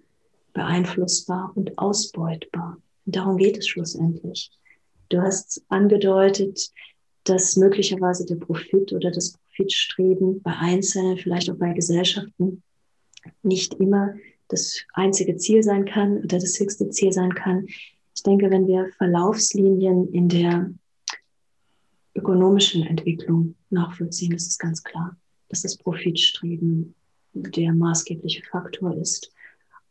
beeinflussbar 0.52 1.52
und 1.54 1.78
ausbeutbar. 1.78 2.78
Und 3.04 3.14
darum 3.14 3.36
geht 3.36 3.56
es 3.56 3.68
schlussendlich. 3.68 4.50
Du 5.10 5.20
hast 5.20 5.62
angedeutet, 5.68 6.72
dass 7.22 7.56
möglicherweise 7.56 8.26
der 8.26 8.36
Profit 8.36 8.92
oder 8.92 9.12
das 9.12 9.32
Profitstreben 9.32 10.42
bei 10.42 10.52
Einzelnen, 10.56 11.18
vielleicht 11.18 11.50
auch 11.50 11.56
bei 11.56 11.72
Gesellschaften, 11.72 12.62
nicht 13.42 13.74
immer 13.74 14.14
das 14.48 14.78
einzige 14.92 15.36
Ziel 15.36 15.62
sein 15.62 15.84
kann 15.84 16.18
oder 16.18 16.38
das 16.38 16.58
höchste 16.58 16.88
Ziel 16.90 17.12
sein 17.12 17.34
kann. 17.34 17.66
Ich 18.14 18.22
denke, 18.22 18.50
wenn 18.50 18.66
wir 18.66 18.88
Verlaufslinien 18.96 20.12
in 20.12 20.28
der 20.28 20.70
ökonomischen 22.14 22.82
Entwicklung 22.86 23.54
nachvollziehen, 23.70 24.32
ist 24.32 24.48
es 24.48 24.58
ganz 24.58 24.82
klar, 24.82 25.16
dass 25.48 25.62
das 25.62 25.76
Profitstreben 25.76 26.94
der 27.34 27.72
maßgebliche 27.72 28.42
Faktor 28.50 28.96
ist. 28.96 29.32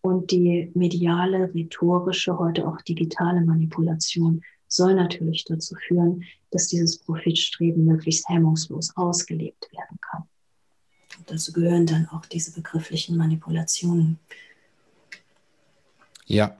Und 0.01 0.31
die 0.31 0.71
mediale, 0.73 1.53
rhetorische, 1.53 2.37
heute 2.37 2.67
auch 2.67 2.81
digitale 2.81 3.41
Manipulation 3.41 4.41
soll 4.67 4.95
natürlich 4.95 5.45
dazu 5.45 5.75
führen, 5.87 6.23
dass 6.51 6.67
dieses 6.67 6.99
Profitstreben 6.99 7.85
möglichst 7.85 8.27
hemmungslos 8.29 8.95
ausgelebt 8.95 9.67
werden 9.71 9.97
kann. 10.01 10.23
Und 11.17 11.31
dazu 11.31 11.53
gehören 11.53 11.85
dann 11.85 12.07
auch 12.09 12.25
diese 12.25 12.51
begrifflichen 12.51 13.17
Manipulationen. 13.17 14.19
Ja, 16.25 16.57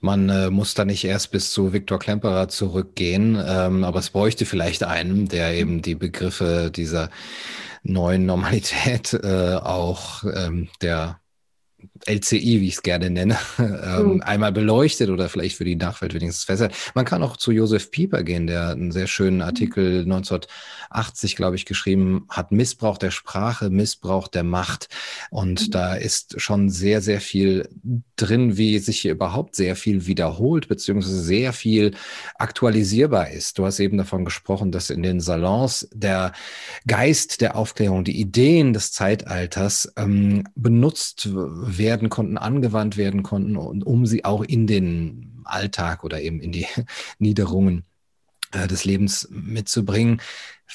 man 0.00 0.28
äh, 0.30 0.50
muss 0.50 0.74
da 0.74 0.84
nicht 0.84 1.04
erst 1.04 1.30
bis 1.30 1.52
zu 1.52 1.72
Viktor 1.72 1.98
Klemperer 1.98 2.48
zurückgehen, 2.48 3.40
ähm, 3.46 3.84
aber 3.84 4.00
es 4.00 4.10
bräuchte 4.10 4.46
vielleicht 4.46 4.82
einen, 4.82 5.28
der 5.28 5.54
eben 5.54 5.80
die 5.80 5.94
Begriffe 5.94 6.72
dieser 6.74 7.10
neuen 7.84 8.26
Normalität 8.26 9.14
äh, 9.14 9.54
auch 9.54 10.24
ähm, 10.24 10.68
der 10.80 11.20
LCI, 12.06 12.60
wie 12.60 12.68
ich 12.68 12.74
es 12.74 12.82
gerne 12.82 13.10
nenne, 13.10 13.38
ähm, 13.58 14.14
mhm. 14.14 14.22
einmal 14.22 14.52
beleuchtet 14.52 15.10
oder 15.10 15.28
vielleicht 15.28 15.56
für 15.56 15.64
die 15.64 15.76
Nachwelt 15.76 16.14
wenigstens 16.14 16.44
feststellt. 16.44 16.74
Man 16.94 17.04
kann 17.04 17.22
auch 17.22 17.36
zu 17.36 17.52
Josef 17.52 17.90
Pieper 17.90 18.22
gehen, 18.22 18.46
der 18.46 18.70
einen 18.70 18.92
sehr 18.92 19.06
schönen 19.06 19.36
mhm. 19.36 19.42
Artikel 19.42 20.00
1980, 20.02 21.36
glaube 21.36 21.56
ich, 21.56 21.66
geschrieben 21.66 22.26
hat, 22.28 22.52
Missbrauch 22.52 22.98
der 22.98 23.10
Sprache, 23.10 23.70
Missbrauch 23.70 24.28
der 24.28 24.44
Macht. 24.44 24.88
Und 25.30 25.68
mhm. 25.68 25.70
da 25.70 25.94
ist 25.94 26.40
schon 26.40 26.70
sehr, 26.70 27.00
sehr 27.00 27.20
viel 27.20 27.68
drin, 28.16 28.56
wie 28.56 28.78
sich 28.78 29.00
hier 29.00 29.12
überhaupt 29.12 29.56
sehr 29.56 29.76
viel 29.76 30.06
wiederholt, 30.06 30.68
beziehungsweise 30.68 31.20
sehr 31.20 31.52
viel 31.52 31.92
aktualisierbar 32.36 33.30
ist. 33.30 33.58
Du 33.58 33.66
hast 33.66 33.80
eben 33.80 33.98
davon 33.98 34.24
gesprochen, 34.24 34.72
dass 34.72 34.90
in 34.90 35.02
den 35.02 35.20
Salons 35.20 35.88
der 35.92 36.32
Geist 36.86 37.40
der 37.40 37.56
Aufklärung, 37.56 38.04
die 38.04 38.20
Ideen 38.20 38.72
des 38.72 38.92
Zeitalters 38.92 39.92
ähm, 39.96 40.44
benutzt 40.54 41.28
werden 41.32 41.91
konnten, 42.08 42.38
angewandt 42.38 42.96
werden 42.96 43.22
konnten, 43.22 43.56
und 43.56 43.84
um 43.84 44.06
sie 44.06 44.24
auch 44.24 44.42
in 44.42 44.66
den 44.66 45.42
Alltag 45.44 46.04
oder 46.04 46.20
eben 46.20 46.40
in 46.40 46.52
die 46.52 46.66
Niederungen 47.18 47.84
äh, 48.52 48.66
des 48.66 48.84
Lebens 48.84 49.28
mitzubringen. 49.30 50.20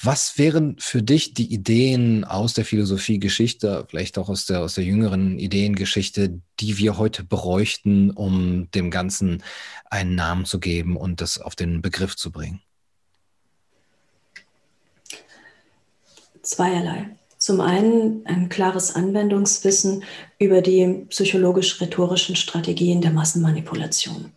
Was 0.01 0.37
wären 0.37 0.75
für 0.79 1.01
dich 1.01 1.33
die 1.33 1.51
Ideen 1.51 2.23
aus 2.23 2.53
der 2.53 2.65
Philosophiegeschichte, 2.65 3.85
vielleicht 3.89 4.17
auch 4.17 4.29
aus 4.29 4.45
der, 4.45 4.61
aus 4.61 4.75
der 4.75 4.83
jüngeren 4.83 5.39
Ideengeschichte, 5.39 6.39
die 6.59 6.77
wir 6.77 6.97
heute 6.97 7.23
bräuchten, 7.23 8.11
um 8.11 8.69
dem 8.71 8.91
Ganzen 8.91 9.43
einen 9.89 10.15
Namen 10.15 10.45
zu 10.45 10.59
geben 10.59 10.97
und 10.97 11.21
das 11.21 11.39
auf 11.39 11.55
den 11.55 11.81
Begriff 11.81 12.15
zu 12.15 12.31
bringen? 12.31 12.61
Zweierlei. 16.43 17.17
Zum 17.47 17.61
einen 17.61 18.25
ein 18.25 18.49
klares 18.49 18.93
Anwendungswissen 18.93 20.03
über 20.37 20.61
die 20.61 21.05
psychologisch-rhetorischen 21.07 22.35
Strategien 22.35 22.99
der 22.99 23.11
Massenmanipulation. 23.11 24.33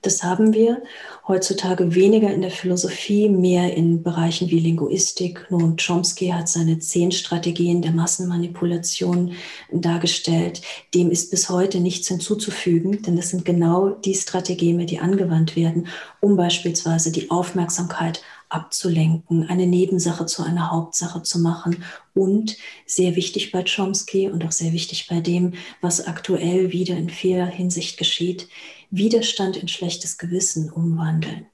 Das 0.00 0.22
haben 0.22 0.54
wir 0.54 0.82
heutzutage 1.28 1.94
weniger 1.94 2.32
in 2.32 2.40
der 2.40 2.50
Philosophie, 2.50 3.28
mehr 3.28 3.76
in 3.76 4.02
Bereichen 4.02 4.48
wie 4.48 4.60
Linguistik. 4.60 5.46
Nun, 5.50 5.76
Chomsky 5.76 6.28
hat 6.28 6.48
seine 6.48 6.78
zehn 6.78 7.12
Strategien 7.12 7.82
der 7.82 7.92
Massenmanipulation 7.92 9.34
dargestellt. 9.70 10.62
Dem 10.94 11.10
ist 11.10 11.30
bis 11.30 11.50
heute 11.50 11.80
nichts 11.80 12.08
hinzuzufügen, 12.08 13.02
denn 13.02 13.14
das 13.14 13.28
sind 13.28 13.44
genau 13.44 13.90
die 13.90 14.14
Strategien, 14.14 14.84
die 14.86 15.00
angewandt 15.00 15.54
werden, 15.54 15.86
um 16.20 16.36
beispielsweise 16.38 17.12
die 17.12 17.30
Aufmerksamkeit 17.30 18.22
abzulenken, 18.52 19.48
eine 19.48 19.66
Nebensache 19.66 20.26
zu 20.26 20.42
einer 20.42 20.70
Hauptsache 20.70 21.22
zu 21.22 21.38
machen 21.40 21.84
und 22.14 22.56
sehr 22.86 23.16
wichtig 23.16 23.52
bei 23.52 23.64
Chomsky 23.64 24.28
und 24.28 24.44
auch 24.44 24.52
sehr 24.52 24.72
wichtig 24.72 25.06
bei 25.08 25.20
dem, 25.20 25.54
was 25.80 26.06
aktuell 26.06 26.72
wieder 26.72 26.96
in 26.96 27.10
vieler 27.10 27.46
Hinsicht 27.46 27.98
geschieht, 27.98 28.48
Widerstand 28.90 29.56
in 29.56 29.68
schlechtes 29.68 30.18
Gewissen 30.18 30.70
umwandeln. 30.70 31.46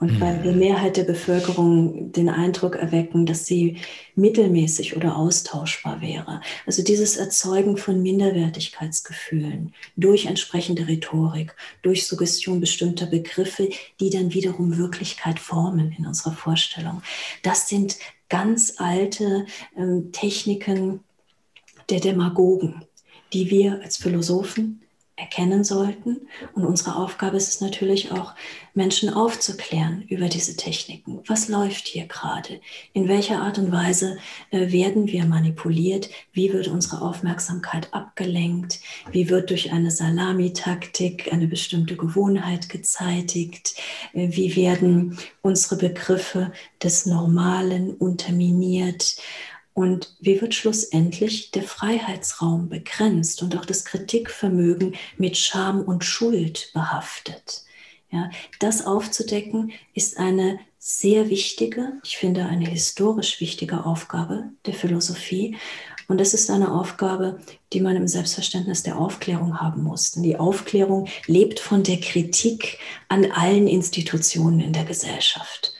Und 0.00 0.18
weil 0.18 0.38
mhm. 0.38 0.42
die 0.42 0.52
Mehrheit 0.52 0.96
der 0.96 1.04
Bevölkerung 1.04 2.10
den 2.10 2.30
Eindruck 2.30 2.74
erwecken, 2.74 3.26
dass 3.26 3.44
sie 3.44 3.76
mittelmäßig 4.14 4.96
oder 4.96 5.16
austauschbar 5.16 6.00
wäre. 6.00 6.40
Also 6.66 6.82
dieses 6.82 7.16
Erzeugen 7.16 7.76
von 7.76 8.02
Minderwertigkeitsgefühlen 8.02 9.74
durch 9.96 10.26
entsprechende 10.26 10.88
Rhetorik, 10.88 11.54
durch 11.82 12.06
Suggestion 12.06 12.60
bestimmter 12.60 13.06
Begriffe, 13.06 13.68
die 14.00 14.08
dann 14.08 14.32
wiederum 14.32 14.78
Wirklichkeit 14.78 15.38
formen 15.38 15.94
in 15.96 16.06
unserer 16.06 16.32
Vorstellung. 16.32 17.02
Das 17.42 17.68
sind 17.68 17.96
ganz 18.30 18.74
alte 18.78 19.44
ähm, 19.76 20.12
Techniken 20.12 21.00
der 21.90 22.00
Demagogen, 22.00 22.86
die 23.34 23.50
wir 23.50 23.82
als 23.82 23.98
Philosophen 23.98 24.80
erkennen 25.20 25.64
sollten. 25.64 26.28
Und 26.54 26.64
unsere 26.64 26.96
Aufgabe 26.96 27.36
ist 27.36 27.48
es 27.48 27.60
natürlich 27.60 28.10
auch, 28.10 28.34
Menschen 28.74 29.12
aufzuklären 29.12 30.02
über 30.08 30.28
diese 30.28 30.56
Techniken. 30.56 31.20
Was 31.26 31.48
läuft 31.48 31.88
hier 31.88 32.06
gerade? 32.06 32.60
In 32.92 33.08
welcher 33.08 33.42
Art 33.42 33.58
und 33.58 33.72
Weise 33.72 34.16
äh, 34.50 34.70
werden 34.72 35.08
wir 35.08 35.24
manipuliert? 35.26 36.08
Wie 36.32 36.52
wird 36.52 36.68
unsere 36.68 37.02
Aufmerksamkeit 37.02 37.92
abgelenkt? 37.92 38.80
Wie 39.10 39.28
wird 39.28 39.50
durch 39.50 39.72
eine 39.72 39.90
Salamitaktik 39.90 41.32
eine 41.32 41.48
bestimmte 41.48 41.96
Gewohnheit 41.96 42.68
gezeitigt? 42.68 43.74
Äh, 44.12 44.28
wie 44.30 44.54
werden 44.54 45.18
unsere 45.42 45.76
Begriffe 45.76 46.52
des 46.82 47.06
Normalen 47.06 47.94
unterminiert? 47.94 49.16
Und 49.80 50.14
wie 50.20 50.42
wird 50.42 50.54
schlussendlich 50.54 51.52
der 51.52 51.62
Freiheitsraum 51.62 52.68
begrenzt 52.68 53.42
und 53.42 53.56
auch 53.56 53.64
das 53.64 53.86
Kritikvermögen 53.86 54.94
mit 55.16 55.38
Scham 55.38 55.80
und 55.80 56.04
Schuld 56.04 56.70
behaftet? 56.74 57.62
Ja, 58.10 58.28
das 58.58 58.84
aufzudecken 58.84 59.72
ist 59.94 60.18
eine 60.18 60.58
sehr 60.78 61.30
wichtige, 61.30 61.94
ich 62.04 62.18
finde 62.18 62.44
eine 62.44 62.68
historisch 62.68 63.40
wichtige 63.40 63.86
Aufgabe 63.86 64.50
der 64.66 64.74
Philosophie. 64.74 65.56
Und 66.08 66.20
das 66.20 66.34
ist 66.34 66.50
eine 66.50 66.74
Aufgabe, 66.74 67.40
die 67.72 67.80
man 67.80 67.96
im 67.96 68.06
Selbstverständnis 68.06 68.82
der 68.82 68.98
Aufklärung 68.98 69.62
haben 69.62 69.82
muss. 69.82 70.10
Denn 70.10 70.24
die 70.24 70.36
Aufklärung 70.36 71.08
lebt 71.26 71.58
von 71.58 71.84
der 71.84 72.00
Kritik 72.00 72.80
an 73.08 73.32
allen 73.32 73.66
Institutionen 73.66 74.60
in 74.60 74.74
der 74.74 74.84
Gesellschaft. 74.84 75.72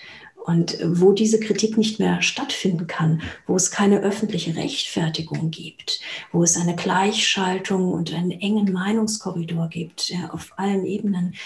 Und 0.51 0.79
wo 0.83 1.13
diese 1.13 1.39
Kritik 1.39 1.79
nicht 1.79 2.01
mehr 2.01 2.23
stattfinden 2.23 2.89
kann, 2.89 3.23
wo 3.47 3.55
es 3.55 3.71
keine 3.71 4.01
öffentliche 4.01 4.57
Rechtfertigung 4.57 5.53
gibt, 5.53 6.01
wo 6.33 6.43
es 6.43 6.57
eine 6.57 6.75
Gleichschaltung 6.75 7.93
und 7.93 8.13
einen 8.13 8.33
engen 8.33 8.73
Meinungskorridor 8.73 9.69
gibt 9.69 10.09
ja, 10.09 10.31
auf 10.31 10.53
allen 10.57 10.85
Ebenen, 10.85 11.37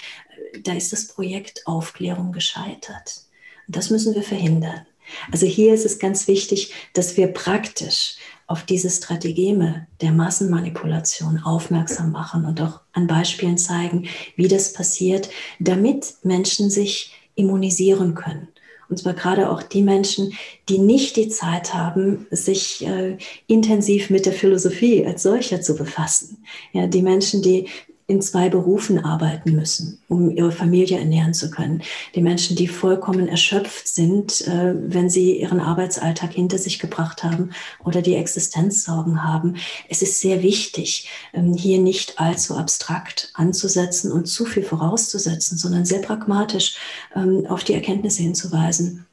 da 0.63 0.73
ist 0.73 0.91
das 0.91 1.07
Projekt 1.07 1.67
Aufklärung 1.67 2.31
gescheitert. 2.31 3.21
Und 3.67 3.75
das 3.75 3.91
müssen 3.91 4.15
wir 4.15 4.23
verhindern. 4.23 4.87
Also 5.31 5.45
hier 5.45 5.75
ist 5.75 5.85
es 5.85 5.99
ganz 5.99 6.27
wichtig, 6.27 6.73
dass 6.93 7.15
wir 7.15 7.27
praktisch 7.27 8.15
auf 8.47 8.63
diese 8.63 8.89
Strategeme 8.89 9.85
der 10.01 10.13
Massenmanipulation 10.13 11.43
aufmerksam 11.43 12.11
machen 12.11 12.45
und 12.45 12.59
auch 12.59 12.81
an 12.93 13.05
Beispielen 13.05 13.59
zeigen, 13.59 14.07
wie 14.35 14.47
das 14.47 14.73
passiert, 14.73 15.29
damit 15.59 16.15
Menschen 16.23 16.71
sich 16.71 17.13
immunisieren 17.35 18.15
können. 18.15 18.47
Und 18.89 18.97
zwar 18.97 19.13
gerade 19.13 19.49
auch 19.49 19.63
die 19.63 19.81
Menschen, 19.81 20.33
die 20.69 20.77
nicht 20.77 21.15
die 21.15 21.29
Zeit 21.29 21.73
haben, 21.73 22.27
sich 22.31 22.85
äh, 22.85 23.17
intensiv 23.47 24.09
mit 24.09 24.25
der 24.25 24.33
Philosophie 24.33 25.05
als 25.05 25.23
solcher 25.23 25.61
zu 25.61 25.75
befassen. 25.75 26.43
Ja, 26.71 26.87
die 26.87 27.01
Menschen, 27.01 27.41
die 27.41 27.67
in 28.07 28.21
zwei 28.21 28.49
Berufen 28.49 29.03
arbeiten 29.03 29.55
müssen, 29.55 29.99
um 30.07 30.29
ihre 30.29 30.51
Familie 30.51 30.99
ernähren 30.99 31.33
zu 31.33 31.49
können. 31.49 31.81
Die 32.13 32.21
Menschen, 32.21 32.55
die 32.55 32.67
vollkommen 32.67 33.27
erschöpft 33.27 33.87
sind, 33.87 34.47
äh, 34.47 34.75
wenn 34.75 35.09
sie 35.09 35.39
ihren 35.39 35.59
Arbeitsalltag 35.59 36.31
hinter 36.33 36.59
sich 36.59 36.77
gebracht 36.77 37.23
haben 37.23 37.49
oder 37.83 38.03
die 38.03 38.15
Existenzsorgen 38.15 39.23
haben. 39.23 39.55
Es 39.89 40.03
ist 40.03 40.19
sehr 40.19 40.43
wichtig, 40.43 41.09
ähm, 41.33 41.55
hier 41.55 41.79
nicht 41.79 42.19
allzu 42.19 42.55
abstrakt 42.55 43.31
anzusetzen 43.33 44.11
und 44.11 44.27
zu 44.27 44.45
viel 44.45 44.63
vorauszusetzen, 44.63 45.57
sondern 45.57 45.85
sehr 45.85 46.01
pragmatisch 46.01 46.77
ähm, 47.15 47.47
auf 47.47 47.63
die 47.63 47.73
Erkenntnisse 47.73 48.21
hinzuweisen 48.21 49.07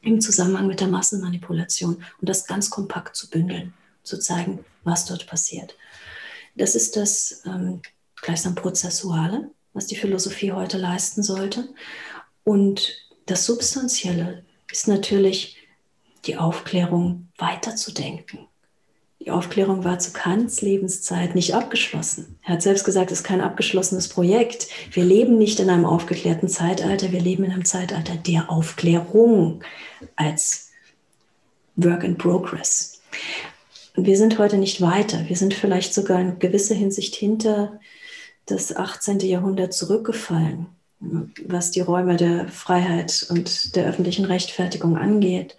im 0.00 0.20
Zusammenhang 0.20 0.66
mit 0.66 0.80
der 0.80 0.88
Massenmanipulation 0.88 1.94
und 2.20 2.28
das 2.28 2.48
ganz 2.48 2.70
kompakt 2.70 3.14
zu 3.14 3.30
bündeln, 3.30 3.72
zu 4.02 4.18
zeigen, 4.18 4.64
was 4.82 5.04
dort 5.04 5.28
passiert. 5.28 5.76
Das 6.56 6.74
ist 6.74 6.96
das 6.96 7.42
ähm, 7.46 7.80
gleichsam 8.22 8.54
Prozessuale, 8.54 9.50
was 9.74 9.86
die 9.86 9.96
Philosophie 9.96 10.52
heute 10.52 10.78
leisten 10.78 11.22
sollte. 11.22 11.68
Und 12.44 12.96
das 13.26 13.44
Substanzielle 13.44 14.44
ist 14.70 14.88
natürlich 14.88 15.58
die 16.24 16.38
Aufklärung 16.38 17.28
weiterzudenken. 17.36 18.46
Die 19.20 19.30
Aufklärung 19.30 19.84
war 19.84 20.00
zu 20.00 20.12
Kants 20.12 20.62
Lebenszeit 20.62 21.36
nicht 21.36 21.54
abgeschlossen. 21.54 22.38
Er 22.42 22.54
hat 22.54 22.62
selbst 22.62 22.84
gesagt, 22.84 23.12
es 23.12 23.20
ist 23.20 23.24
kein 23.24 23.40
abgeschlossenes 23.40 24.08
Projekt. 24.08 24.66
Wir 24.90 25.04
leben 25.04 25.38
nicht 25.38 25.60
in 25.60 25.70
einem 25.70 25.84
aufgeklärten 25.84 26.48
Zeitalter, 26.48 27.12
wir 27.12 27.20
leben 27.20 27.44
in 27.44 27.52
einem 27.52 27.64
Zeitalter 27.64 28.16
der 28.16 28.50
Aufklärung 28.50 29.62
als 30.16 30.70
Work 31.76 32.02
in 32.02 32.18
Progress. 32.18 33.00
Wir 33.94 34.16
sind 34.16 34.38
heute 34.38 34.58
nicht 34.58 34.80
weiter. 34.80 35.28
Wir 35.28 35.36
sind 35.36 35.54
vielleicht 35.54 35.94
sogar 35.94 36.20
in 36.20 36.38
gewisser 36.40 36.74
Hinsicht 36.74 37.14
hinter 37.14 37.78
das 38.46 38.74
18. 38.74 39.20
Jahrhundert 39.20 39.72
zurückgefallen, 39.72 40.66
was 41.46 41.70
die 41.70 41.80
Räume 41.80 42.16
der 42.16 42.48
Freiheit 42.48 43.26
und 43.30 43.76
der 43.76 43.86
öffentlichen 43.86 44.24
Rechtfertigung 44.24 44.96
angeht. 44.96 45.56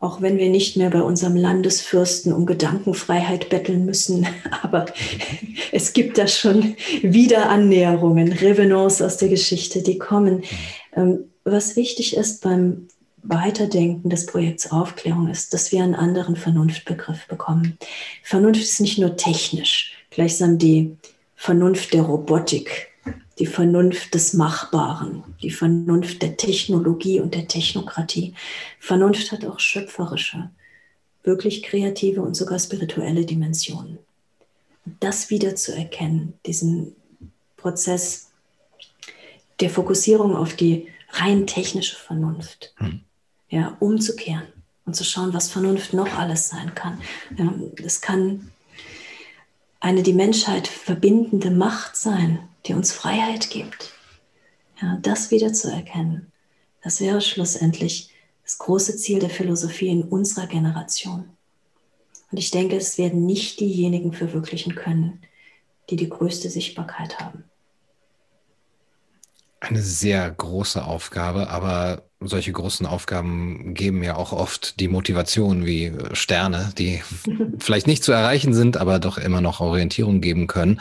Auch 0.00 0.20
wenn 0.20 0.36
wir 0.36 0.50
nicht 0.50 0.76
mehr 0.76 0.90
bei 0.90 1.00
unserem 1.00 1.36
Landesfürsten 1.36 2.32
um 2.32 2.44
Gedankenfreiheit 2.44 3.50
betteln 3.50 3.84
müssen, 3.84 4.26
aber 4.62 4.86
es 5.72 5.92
gibt 5.92 6.18
da 6.18 6.26
schon 6.26 6.76
wieder 7.02 7.48
Annäherungen, 7.48 8.32
Revenants 8.32 9.00
aus 9.00 9.16
der 9.16 9.28
Geschichte, 9.28 9.82
die 9.82 9.98
kommen. 9.98 10.42
Ähm, 10.94 11.26
was 11.44 11.76
wichtig 11.76 12.16
ist 12.16 12.42
beim 12.42 12.88
Weiterdenken 13.22 14.10
des 14.10 14.26
Projekts 14.26 14.70
Aufklärung 14.72 15.28
ist, 15.28 15.54
dass 15.54 15.70
wir 15.70 15.82
einen 15.82 15.94
anderen 15.94 16.34
Vernunftbegriff 16.34 17.28
bekommen. 17.28 17.78
Vernunft 18.24 18.60
ist 18.60 18.80
nicht 18.80 18.98
nur 18.98 19.16
technisch 19.16 19.92
gleichsam 20.10 20.58
die 20.58 20.96
Vernunft 21.42 21.92
der 21.92 22.02
Robotik, 22.02 22.92
die 23.40 23.46
Vernunft 23.46 24.14
des 24.14 24.32
Machbaren, 24.32 25.24
die 25.42 25.50
Vernunft 25.50 26.22
der 26.22 26.36
Technologie 26.36 27.18
und 27.18 27.34
der 27.34 27.48
Technokratie. 27.48 28.34
Vernunft 28.78 29.32
hat 29.32 29.44
auch 29.44 29.58
schöpferische, 29.58 30.50
wirklich 31.24 31.64
kreative 31.64 32.22
und 32.22 32.36
sogar 32.36 32.60
spirituelle 32.60 33.26
Dimensionen. 33.26 33.98
Das 35.00 35.30
wieder 35.30 35.56
zu 35.56 35.74
erkennen, 35.74 36.34
diesen 36.46 36.94
Prozess 37.56 38.30
der 39.58 39.70
Fokussierung 39.70 40.36
auf 40.36 40.54
die 40.54 40.86
rein 41.10 41.48
technische 41.48 41.96
Vernunft, 41.96 42.72
hm. 42.76 43.00
ja, 43.48 43.76
umzukehren 43.80 44.46
und 44.86 44.94
zu 44.94 45.02
schauen, 45.02 45.34
was 45.34 45.50
Vernunft 45.50 45.92
noch 45.92 46.16
alles 46.16 46.50
sein 46.50 46.72
kann. 46.76 47.00
Es 47.84 48.00
kann 48.00 48.51
eine 49.82 50.02
die 50.02 50.14
Menschheit 50.14 50.68
verbindende 50.68 51.50
Macht 51.50 51.96
sein, 51.96 52.38
die 52.66 52.72
uns 52.72 52.92
Freiheit 52.92 53.50
gibt. 53.50 53.92
Ja, 54.80 54.98
das 55.02 55.30
wieder 55.30 55.52
zu 55.52 55.70
erkennen, 55.70 56.32
das 56.82 57.00
wäre 57.00 57.20
schlussendlich 57.20 58.10
das 58.44 58.58
große 58.58 58.96
Ziel 58.96 59.18
der 59.18 59.30
Philosophie 59.30 59.88
in 59.88 60.04
unserer 60.04 60.46
Generation. 60.46 61.28
Und 62.30 62.38
ich 62.38 62.50
denke, 62.50 62.76
es 62.76 62.96
werden 62.96 63.26
nicht 63.26 63.60
diejenigen 63.60 64.12
verwirklichen 64.12 64.74
können, 64.74 65.20
die 65.90 65.96
die 65.96 66.08
größte 66.08 66.48
Sichtbarkeit 66.48 67.20
haben 67.20 67.44
eine 69.62 69.82
sehr 69.82 70.28
große 70.30 70.84
Aufgabe, 70.84 71.48
aber 71.48 72.02
solche 72.24 72.52
großen 72.52 72.86
Aufgaben 72.86 73.74
geben 73.74 74.02
ja 74.02 74.16
auch 74.16 74.32
oft 74.32 74.80
die 74.80 74.88
Motivation 74.88 75.66
wie 75.66 75.92
Sterne, 76.12 76.72
die 76.78 77.02
vielleicht 77.58 77.86
nicht 77.86 78.04
zu 78.04 78.12
erreichen 78.12 78.54
sind, 78.54 78.76
aber 78.76 78.98
doch 78.98 79.18
immer 79.18 79.40
noch 79.40 79.60
Orientierung 79.60 80.20
geben 80.20 80.46
können. 80.46 80.80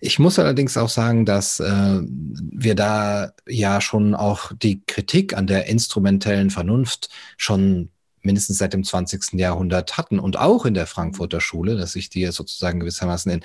Ich 0.00 0.18
muss 0.18 0.38
allerdings 0.38 0.76
auch 0.76 0.90
sagen, 0.90 1.24
dass 1.24 1.60
äh, 1.60 2.00
wir 2.02 2.74
da 2.74 3.32
ja 3.48 3.80
schon 3.80 4.14
auch 4.14 4.52
die 4.52 4.82
Kritik 4.86 5.34
an 5.34 5.46
der 5.46 5.66
instrumentellen 5.66 6.50
Vernunft 6.50 7.08
schon 7.38 7.88
mindestens 8.24 8.58
seit 8.58 8.72
dem 8.72 8.84
20. 8.84 9.34
Jahrhundert 9.34 9.96
hatten 9.96 10.18
und 10.18 10.38
auch 10.38 10.64
in 10.64 10.74
der 10.74 10.86
Frankfurter 10.86 11.40
Schule, 11.40 11.76
dass 11.76 11.96
ich 11.96 12.08
die 12.08 12.26
sozusagen 12.26 12.80
gewissermaßen 12.80 13.30
in 13.30 13.40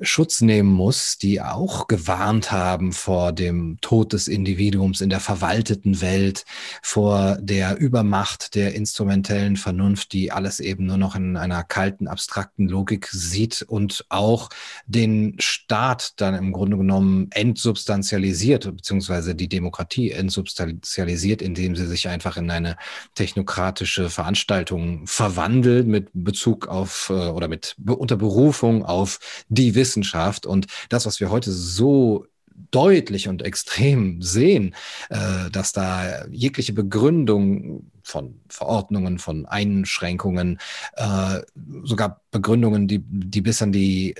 Schutz 0.00 0.40
nehmen 0.40 0.70
muss, 0.70 1.18
die 1.18 1.40
auch 1.40 1.86
gewarnt 1.86 2.52
haben 2.52 2.92
vor 2.92 3.32
dem 3.32 3.78
Tod 3.80 4.12
des 4.12 4.28
Individuums 4.28 5.00
in 5.00 5.10
der 5.10 5.20
verwalteten 5.20 6.00
Welt, 6.00 6.44
vor 6.82 7.38
der 7.40 7.78
Übermacht 7.78 8.54
der 8.54 8.74
instrumentellen 8.74 9.56
Vernunft, 9.56 10.12
die 10.12 10.32
alles 10.32 10.60
eben 10.60 10.86
nur 10.86 10.96
noch 10.96 11.14
in 11.14 11.36
einer 11.36 11.62
kalten, 11.62 12.08
abstrakten 12.08 12.68
Logik 12.68 13.06
sieht 13.06 13.62
und 13.62 14.04
auch 14.08 14.48
den 14.86 15.36
Staat 15.38 16.14
dann 16.16 16.34
im 16.34 16.52
Grunde 16.52 16.76
genommen 16.76 17.28
entsubstantialisiert, 17.30 18.64
beziehungsweise 18.76 19.34
die 19.34 19.48
Demokratie 19.48 20.10
entsubstantialisiert, 20.10 21.40
indem 21.40 21.76
sie 21.76 21.86
sich 21.86 22.08
einfach 22.08 22.36
in 22.36 22.50
eine 22.50 22.76
technokratische 23.14 23.93
politische 23.94 24.10
Veranstaltungen 24.10 25.06
verwandelt 25.06 25.86
mit 25.86 26.08
Bezug 26.12 26.66
auf 26.68 27.10
äh, 27.10 27.28
oder 27.28 27.48
mit 27.48 27.76
unter 27.86 28.16
Berufung 28.16 28.84
auf 28.84 29.18
die 29.48 29.74
Wissenschaft. 29.74 30.46
Und 30.46 30.66
das, 30.88 31.06
was 31.06 31.20
wir 31.20 31.30
heute 31.30 31.52
so 31.52 32.26
deutlich 32.70 33.28
und 33.28 33.42
extrem 33.42 34.20
sehen, 34.22 34.74
äh, 35.10 35.50
dass 35.50 35.72
da 35.72 36.24
jegliche 36.26 36.72
Begründung 36.72 37.90
von 38.02 38.40
Verordnungen, 38.48 39.18
von 39.18 39.46
Einschränkungen, 39.46 40.58
äh, 40.96 41.40
sogar 41.84 42.20
Begründungen, 42.30 42.88
die, 42.88 43.00
die 43.00 43.42
bis 43.42 43.62
an 43.62 43.72
die 43.72 44.14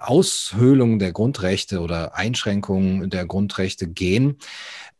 Aushöhlung 0.00 0.98
der 0.98 1.12
Grundrechte 1.12 1.80
oder 1.80 2.14
Einschränkungen 2.14 3.10
der 3.10 3.26
Grundrechte 3.26 3.88
gehen, 3.88 4.36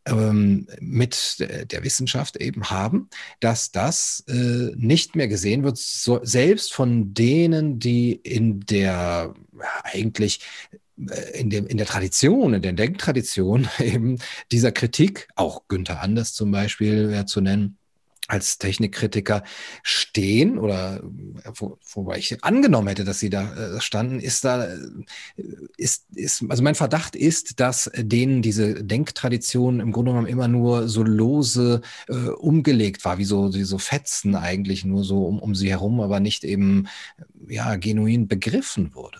ähm, 0.06 0.66
mit 0.80 1.36
der 1.70 1.84
Wissenschaft 1.84 2.36
eben 2.36 2.70
haben, 2.70 3.08
dass 3.40 3.70
das 3.70 4.24
äh, 4.28 4.72
nicht 4.76 5.16
mehr 5.16 5.28
gesehen 5.28 5.64
wird, 5.64 5.78
so, 5.78 6.20
selbst 6.22 6.72
von 6.72 7.14
denen, 7.14 7.78
die 7.78 8.12
in 8.12 8.60
der 8.60 9.34
eigentlich 9.82 10.40
äh, 10.98 11.40
in, 11.40 11.50
dem, 11.50 11.66
in 11.66 11.76
der 11.76 11.86
Tradition, 11.86 12.54
in 12.54 12.62
der 12.62 12.72
Denktradition 12.72 13.68
eben 13.78 14.18
dieser 14.52 14.72
Kritik, 14.72 15.28
auch 15.36 15.62
Günther 15.68 16.00
Anders 16.00 16.34
zum 16.34 16.50
Beispiel 16.50 17.10
wäre 17.10 17.26
zu 17.26 17.40
nennen, 17.40 17.78
als 18.28 18.58
Technikkritiker 18.58 19.42
stehen 19.82 20.58
oder 20.58 21.02
wo, 21.56 21.78
wobei 21.92 22.18
ich 22.18 22.42
angenommen 22.42 22.88
hätte, 22.88 23.04
dass 23.04 23.20
sie 23.20 23.30
da 23.30 23.54
äh, 23.54 23.80
standen, 23.80 24.18
ist 24.18 24.44
da 24.44 24.64
äh, 24.64 24.78
ist 25.76 26.06
ist 26.14 26.44
also 26.48 26.62
mein 26.62 26.74
Verdacht 26.74 27.16
ist, 27.16 27.60
dass 27.60 27.90
denen 27.94 28.40
diese 28.40 28.82
Denktradition 28.82 29.80
im 29.80 29.92
Grunde 29.92 30.12
genommen 30.12 30.26
immer 30.26 30.48
nur 30.48 30.88
so 30.88 31.02
lose 31.02 31.82
äh, 32.08 32.14
umgelegt 32.14 33.04
war, 33.04 33.18
wie 33.18 33.24
so 33.24 33.54
wie 33.54 33.64
so 33.64 33.78
Fetzen 33.78 34.34
eigentlich 34.34 34.84
nur 34.84 35.04
so 35.04 35.26
um, 35.26 35.38
um 35.38 35.54
sie 35.54 35.70
herum, 35.70 36.00
aber 36.00 36.20
nicht 36.20 36.44
eben 36.44 36.88
ja 37.46 37.76
genuin 37.76 38.26
begriffen 38.26 38.94
wurde. 38.94 39.18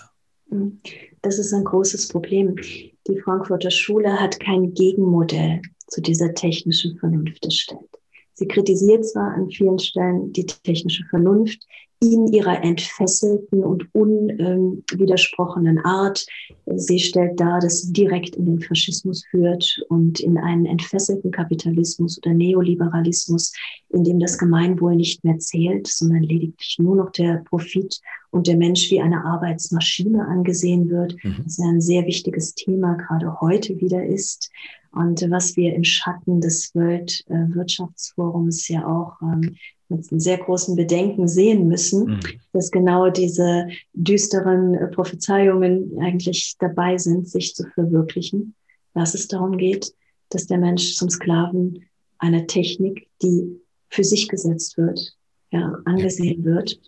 Mhm. 0.49 0.81
Das 1.23 1.39
ist 1.39 1.53
ein 1.53 1.65
großes 1.65 2.09
Problem. 2.09 2.57
Die 2.57 3.21
Frankfurter 3.23 3.71
Schule 3.71 4.21
hat 4.21 4.41
kein 4.41 4.75
Gegenmodell 4.75 5.63
zu 5.89 6.01
dieser 6.01 6.35
technischen 6.35 6.99
Vernunft 6.99 7.45
erstellt. 7.45 7.94
Sie 8.35 8.49
kritisiert 8.49 9.07
zwar 9.07 9.35
an 9.35 9.49
vielen 9.51 9.79
Stellen 9.79 10.33
die 10.33 10.47
technische 10.47 11.05
Vernunft 11.05 11.67
in 12.01 12.27
ihrer 12.29 12.63
entfesselten 12.63 13.63
und 13.65 13.87
unwidersprochenen 13.95 15.79
Art. 15.79 16.27
Sie 16.75 16.99
stellt 16.99 17.41
dar, 17.41 17.61
dass 17.61 17.83
sie 17.83 17.93
direkt 17.93 18.37
in 18.37 18.47
den 18.47 18.61
Faschismus 18.61 19.25
führt 19.31 19.83
und 19.89 20.21
in 20.21 20.37
einen 20.37 20.67
entfesselten 20.67 21.31
Kapitalismus 21.31 22.19
oder 22.19 22.35
Neoliberalismus, 22.35 23.53
in 23.91 24.05
dem 24.05 24.19
das 24.19 24.37
Gemeinwohl 24.37 24.97
nicht 24.97 25.25
mehr 25.25 25.39
zählt, 25.39 25.87
sondern 25.87 26.23
lediglich 26.23 26.77
nur 26.79 26.97
noch 26.97 27.11
der 27.11 27.43
Profit 27.49 28.01
und 28.31 28.49
der 28.49 28.57
Mensch 28.57 28.91
wie 28.91 29.01
eine 29.01 29.25
Arbeitsmaschine 29.25 30.27
angesehen 30.27 30.91
wird. 30.91 31.15
Mhm. 31.23 31.37
Das 31.45 31.59
ist 31.59 31.61
ein 31.61 31.81
sehr 31.81 32.05
wichtiges 32.07 32.55
Thema 32.55 32.95
gerade 32.95 33.41
heute 33.41 33.81
wieder 33.81 34.05
ist. 34.05 34.51
Und 34.95 35.29
was 35.31 35.57
wir 35.57 35.75
im 35.75 35.85
Schatten 35.85 36.41
des 36.41 36.75
Weltwirtschaftsforums 36.75 38.69
ja 38.69 38.87
auch 38.87 39.21
ähm, 39.23 39.57
mit 39.89 40.05
sehr 40.23 40.39
großen 40.39 40.77
Bedenken 40.77 41.29
sehen 41.29 41.69
müssen, 41.69 42.07
mhm. 42.07 42.21
dass 42.53 42.71
genau 42.71 43.11
diese 43.11 43.69
düsteren 43.93 44.75
äh, 44.75 44.89
Prophezeiungen 44.89 45.99
eigentlich 46.01 46.57
dabei 46.59 46.97
sind, 46.99 47.29
sich 47.29 47.55
zu 47.55 47.65
verwirklichen, 47.75 48.55
dass 48.95 49.15
es 49.15 49.29
darum 49.29 49.59
geht, 49.59 49.93
dass 50.31 50.47
der 50.47 50.59
Mensch 50.59 50.95
zum 50.95 51.11
Sklaven 51.11 51.85
einer 52.19 52.47
Technik, 52.47 53.09
die 53.23 53.61
für 53.89 54.05
sich 54.05 54.29
gesetzt 54.29 54.79
wird, 54.79 55.17
ja, 55.51 55.77
angesehen 55.85 56.45
wird. 56.45 56.81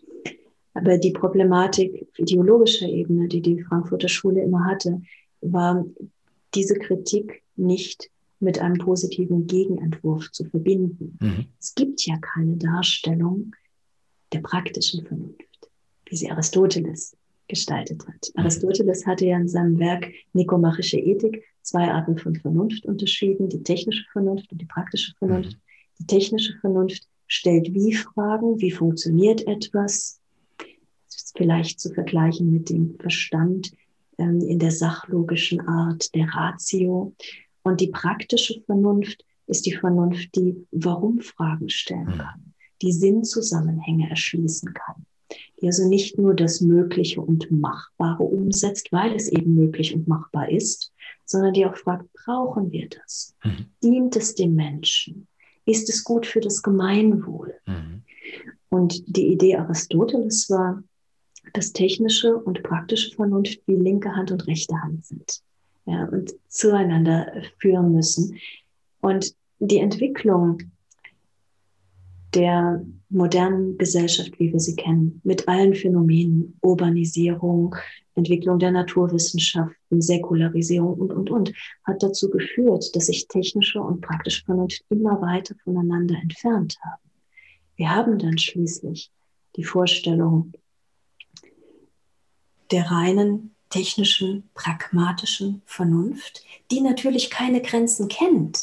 Aber 0.75 0.99
die 0.99 1.13
Problematik 1.13 2.07
ideologischer 2.17 2.89
Ebene, 2.89 3.29
die 3.29 3.41
die 3.41 3.63
Frankfurter 3.63 4.09
Schule 4.09 4.43
immer 4.43 4.65
hatte, 4.67 5.01
war 5.41 5.85
diese 6.57 6.75
Kritik 6.75 7.43
nicht 7.55 8.11
mit 8.41 8.59
einem 8.59 8.79
positiven 8.79 9.47
Gegenentwurf 9.47 10.31
zu 10.33 10.45
verbinden. 10.45 11.19
Mhm. 11.21 11.47
Es 11.61 11.75
gibt 11.75 12.05
ja 12.07 12.17
keine 12.19 12.57
Darstellung 12.57 13.55
der 14.33 14.41
praktischen 14.41 15.07
Vernunft, 15.07 15.71
wie 16.07 16.17
sie 16.17 16.31
Aristoteles 16.31 17.17
gestaltet 17.49 18.07
hat. 18.07 18.31
Mhm. 18.35 18.43
Aristoteles 18.43 19.07
hatte 19.07 19.27
ja 19.27 19.37
in 19.37 19.49
seinem 19.49 19.79
Werk 19.79 20.11
Nikomachische 20.33 20.99
Ethik 20.99 21.45
zwei 21.63 21.91
Arten 21.91 22.19
von 22.19 22.37
Vernunft 22.37 22.85
unterschieden, 22.87 23.49
die 23.49 23.63
technische 23.63 24.05
Vernunft 24.13 24.51
und 24.53 24.61
die 24.61 24.67
praktische 24.67 25.15
Vernunft. 25.19 25.53
Mhm. 25.53 25.61
Die 26.01 26.07
technische 26.07 26.59
Vernunft 26.61 27.07
stellt 27.27 27.73
wie 27.73 27.95
Fragen, 27.95 28.61
wie 28.61 28.71
funktioniert 28.71 29.47
etwas, 29.47 30.21
das 30.59 31.25
ist 31.25 31.39
vielleicht 31.39 31.81
zu 31.81 31.93
vergleichen 31.93 32.53
mit 32.53 32.71
dem 32.71 32.97
Verstand 32.99 33.73
in 34.19 34.59
der 34.59 34.71
sachlogischen 34.71 35.61
Art 35.67 36.15
der 36.15 36.29
Ratio. 36.29 37.15
Und 37.63 37.81
die 37.81 37.89
praktische 37.89 38.61
Vernunft 38.63 39.25
ist 39.47 39.67
die 39.67 39.75
Vernunft, 39.75 40.35
die 40.35 40.67
Warum-Fragen 40.71 41.69
stellen 41.69 42.13
hm. 42.13 42.19
kann, 42.19 42.55
die 42.83 42.93
Sinnzusammenhänge 42.93 44.11
erschließen 44.11 44.75
kann, 44.75 45.07
die 45.61 45.67
also 45.67 45.89
nicht 45.89 46.19
nur 46.19 46.35
das 46.35 46.61
Mögliche 46.61 47.21
und 47.21 47.51
Machbare 47.51 48.23
umsetzt, 48.23 48.93
weil 48.93 49.15
es 49.15 49.29
eben 49.29 49.55
möglich 49.55 49.95
und 49.95 50.09
machbar 50.09 50.51
ist, 50.51 50.93
sondern 51.25 51.55
die 51.55 51.67
auch 51.67 51.77
fragt, 51.77 52.07
brauchen 52.13 52.71
wir 52.71 52.89
das? 52.89 53.35
Mhm. 53.45 53.67
Dient 53.83 54.17
es 54.17 54.35
dem 54.35 54.55
Menschen? 54.55 55.27
Ist 55.65 55.89
es 55.89 56.05
gut 56.05 56.27
für 56.27 56.41
das 56.41 56.63
Gemeinwohl? 56.63 57.55
Mhm. 57.67 58.03
Und 58.69 59.17
die 59.17 59.29
Idee 59.29 59.57
Aristoteles 59.57 60.51
war, 60.51 60.83
dass 61.53 61.73
technische 61.73 62.37
und 62.37 62.63
praktische 62.63 63.15
Vernunft 63.15 63.61
wie 63.67 63.77
linke 63.77 64.15
Hand 64.15 64.31
und 64.31 64.47
rechte 64.47 64.75
Hand 64.83 65.05
sind 65.05 65.43
ja, 65.87 66.05
und 66.05 66.35
zueinander 66.49 67.33
führen 67.59 67.93
müssen. 67.93 68.39
Und 69.01 69.35
die 69.59 69.79
Entwicklung 69.79 70.59
der 72.35 72.85
modernen 73.09 73.79
Gesellschaft, 73.79 74.39
wie 74.39 74.53
wir 74.53 74.61
sie 74.61 74.77
kennen, 74.77 75.21
mit 75.25 75.49
allen 75.49 75.75
Phänomenen, 75.75 76.59
Urbanisierung, 76.61 77.75
Entwicklung 78.15 78.59
der 78.59 78.73
Naturwissenschaften, 78.73 80.03
Säkularisierung 80.03 80.95
und, 80.95 81.13
und, 81.13 81.31
und, 81.31 81.53
hat 81.85 82.03
dazu 82.03 82.29
geführt, 82.29 82.95
dass 82.95 83.07
sich 83.07 83.29
technische 83.29 83.81
und 83.81 84.01
praktische 84.01 84.45
Vernunft 84.45 84.85
immer 84.91 85.21
weiter 85.23 85.55
voneinander 85.65 86.17
entfernt 86.21 86.77
haben. 86.83 87.03
Wir 87.77 87.95
haben 87.95 88.19
dann 88.19 88.39
schließlich 88.39 89.11
die 89.57 89.65
Vorstellung 89.65 90.53
der 92.71 92.91
reinen 92.91 93.55
technischen, 93.71 94.49
pragmatischen 94.55 95.63
Vernunft, 95.67 96.45
die 96.71 96.81
natürlich 96.81 97.31
keine 97.31 97.61
Grenzen 97.61 98.09
kennt. 98.09 98.61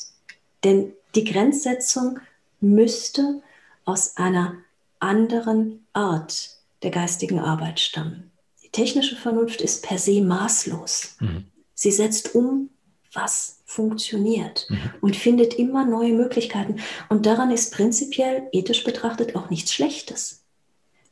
Denn 0.64 0.94
die 1.16 1.24
Grenzsetzung 1.24 2.20
müsste 2.62 3.42
aus 3.86 4.18
einer 4.18 4.56
anderen 5.00 5.86
Art 5.94 6.58
der 6.82 6.92
geistigen 6.92 7.40
Arbeit 7.40 7.80
stammen. 7.80 8.32
Die 8.64 8.70
technische 8.70 9.16
Vernunft 9.16 9.62
ist 9.62 9.84
per 9.84 9.98
se 9.98 10.22
maßlos. 10.22 11.18
Mhm. 11.20 11.46
Sie 11.76 11.92
setzt 11.92 12.34
um, 12.34 12.70
was 13.12 13.62
funktioniert 13.66 14.66
mhm. 14.70 14.80
und 15.02 15.16
findet 15.16 15.56
immer 15.56 15.86
neue 15.86 16.14
Möglichkeiten. 16.14 16.80
Und 17.10 17.26
daran 17.26 17.52
ist 17.52 17.74
prinzipiell 17.74 18.48
ethisch 18.52 18.84
betrachtet 18.84 19.36
auch 19.36 19.50
nichts 19.50 19.74
Schlechtes. 19.74 20.44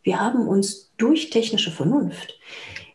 Wir 0.04 0.20
haben 0.20 0.48
uns 0.48 0.92
durch 0.98 1.30
technische 1.30 1.72
Vernunft 1.72 2.40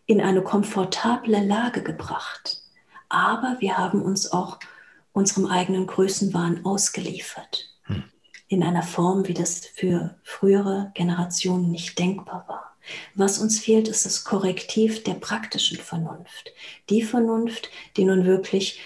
in 0.06 0.20
eine 0.20 0.42
komfortable 0.42 1.44
Lage 1.44 1.82
gebracht. 1.82 2.62
Aber 3.08 3.56
wir 3.60 3.76
haben 3.76 4.02
uns 4.02 4.32
auch 4.32 4.58
unserem 5.12 5.46
eigenen 5.46 5.86
Größenwahn 5.86 6.64
ausgeliefert. 6.64 7.68
Hm. 7.84 8.04
In 8.48 8.62
einer 8.62 8.82
Form, 8.82 9.26
wie 9.26 9.34
das 9.34 9.66
für 9.66 10.16
frühere 10.22 10.92
Generationen 10.94 11.70
nicht 11.70 11.98
denkbar 11.98 12.44
war. 12.48 12.76
Was 13.14 13.38
uns 13.38 13.58
fehlt, 13.58 13.88
ist 13.88 14.06
das 14.06 14.24
Korrektiv 14.24 15.02
der 15.02 15.14
praktischen 15.14 15.78
Vernunft. 15.78 16.52
Die 16.88 17.02
Vernunft, 17.02 17.70
die 17.96 18.04
nun 18.04 18.24
wirklich 18.24 18.80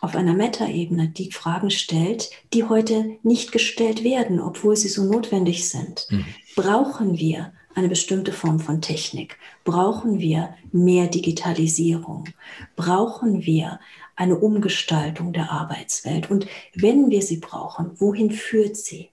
auf 0.00 0.16
einer 0.16 0.34
Metaebene 0.34 1.08
die 1.08 1.30
Fragen 1.30 1.70
stellt, 1.70 2.30
die 2.52 2.64
heute 2.64 3.16
nicht 3.22 3.52
gestellt 3.52 4.04
werden, 4.04 4.40
obwohl 4.40 4.76
sie 4.76 4.88
so 4.88 5.04
notwendig 5.04 5.68
sind. 5.68 6.06
Mhm. 6.10 6.26
Brauchen 6.56 7.18
wir 7.18 7.52
eine 7.78 7.88
bestimmte 7.88 8.32
Form 8.32 8.58
von 8.58 8.82
Technik? 8.82 9.38
Brauchen 9.64 10.18
wir 10.18 10.54
mehr 10.72 11.06
Digitalisierung? 11.06 12.24
Brauchen 12.74 13.46
wir 13.46 13.78
eine 14.16 14.36
Umgestaltung 14.36 15.32
der 15.32 15.52
Arbeitswelt? 15.52 16.28
Und 16.28 16.48
wenn 16.74 17.08
wir 17.10 17.22
sie 17.22 17.36
brauchen, 17.36 17.92
wohin 18.00 18.32
führt 18.32 18.76
sie? 18.76 19.10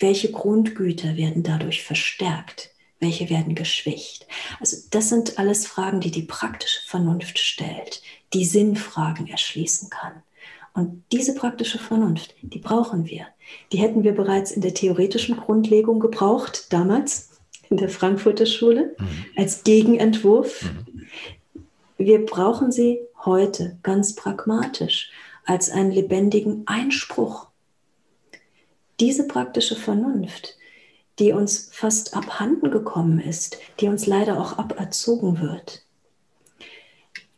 Welche 0.00 0.32
Grundgüter 0.32 1.16
werden 1.16 1.44
dadurch 1.44 1.84
verstärkt? 1.84 2.70
Welche 2.98 3.30
werden 3.30 3.54
geschwächt? 3.54 4.26
Also 4.58 4.78
das 4.90 5.08
sind 5.08 5.38
alles 5.38 5.66
Fragen, 5.66 6.00
die 6.00 6.10
die 6.10 6.22
praktische 6.22 6.80
Vernunft 6.86 7.38
stellt, 7.38 8.02
die 8.32 8.44
Sinnfragen 8.44 9.28
erschließen 9.28 9.90
kann. 9.90 10.22
Und 10.74 11.04
diese 11.12 11.34
praktische 11.34 11.78
Vernunft, 11.78 12.34
die 12.42 12.58
brauchen 12.58 13.06
wir. 13.06 13.26
Die 13.70 13.78
hätten 13.78 14.02
wir 14.02 14.12
bereits 14.12 14.50
in 14.50 14.62
der 14.62 14.74
theoretischen 14.74 15.36
Grundlegung 15.36 16.00
gebraucht, 16.00 16.72
damals 16.72 17.31
in 17.72 17.78
der 17.78 17.88
Frankfurter 17.88 18.44
Schule 18.44 18.94
mhm. 18.98 19.24
als 19.34 19.64
Gegenentwurf. 19.64 20.62
Mhm. 20.62 21.06
Wir 21.96 22.24
brauchen 22.26 22.70
sie 22.70 23.00
heute 23.24 23.78
ganz 23.82 24.14
pragmatisch 24.14 25.10
als 25.46 25.70
einen 25.70 25.90
lebendigen 25.90 26.64
Einspruch. 26.66 27.48
Diese 29.00 29.26
praktische 29.26 29.74
Vernunft, 29.74 30.58
die 31.18 31.32
uns 31.32 31.70
fast 31.72 32.14
abhanden 32.14 32.70
gekommen 32.70 33.18
ist, 33.18 33.58
die 33.80 33.88
uns 33.88 34.06
leider 34.06 34.38
auch 34.38 34.58
aberzogen 34.58 35.40
wird, 35.40 35.82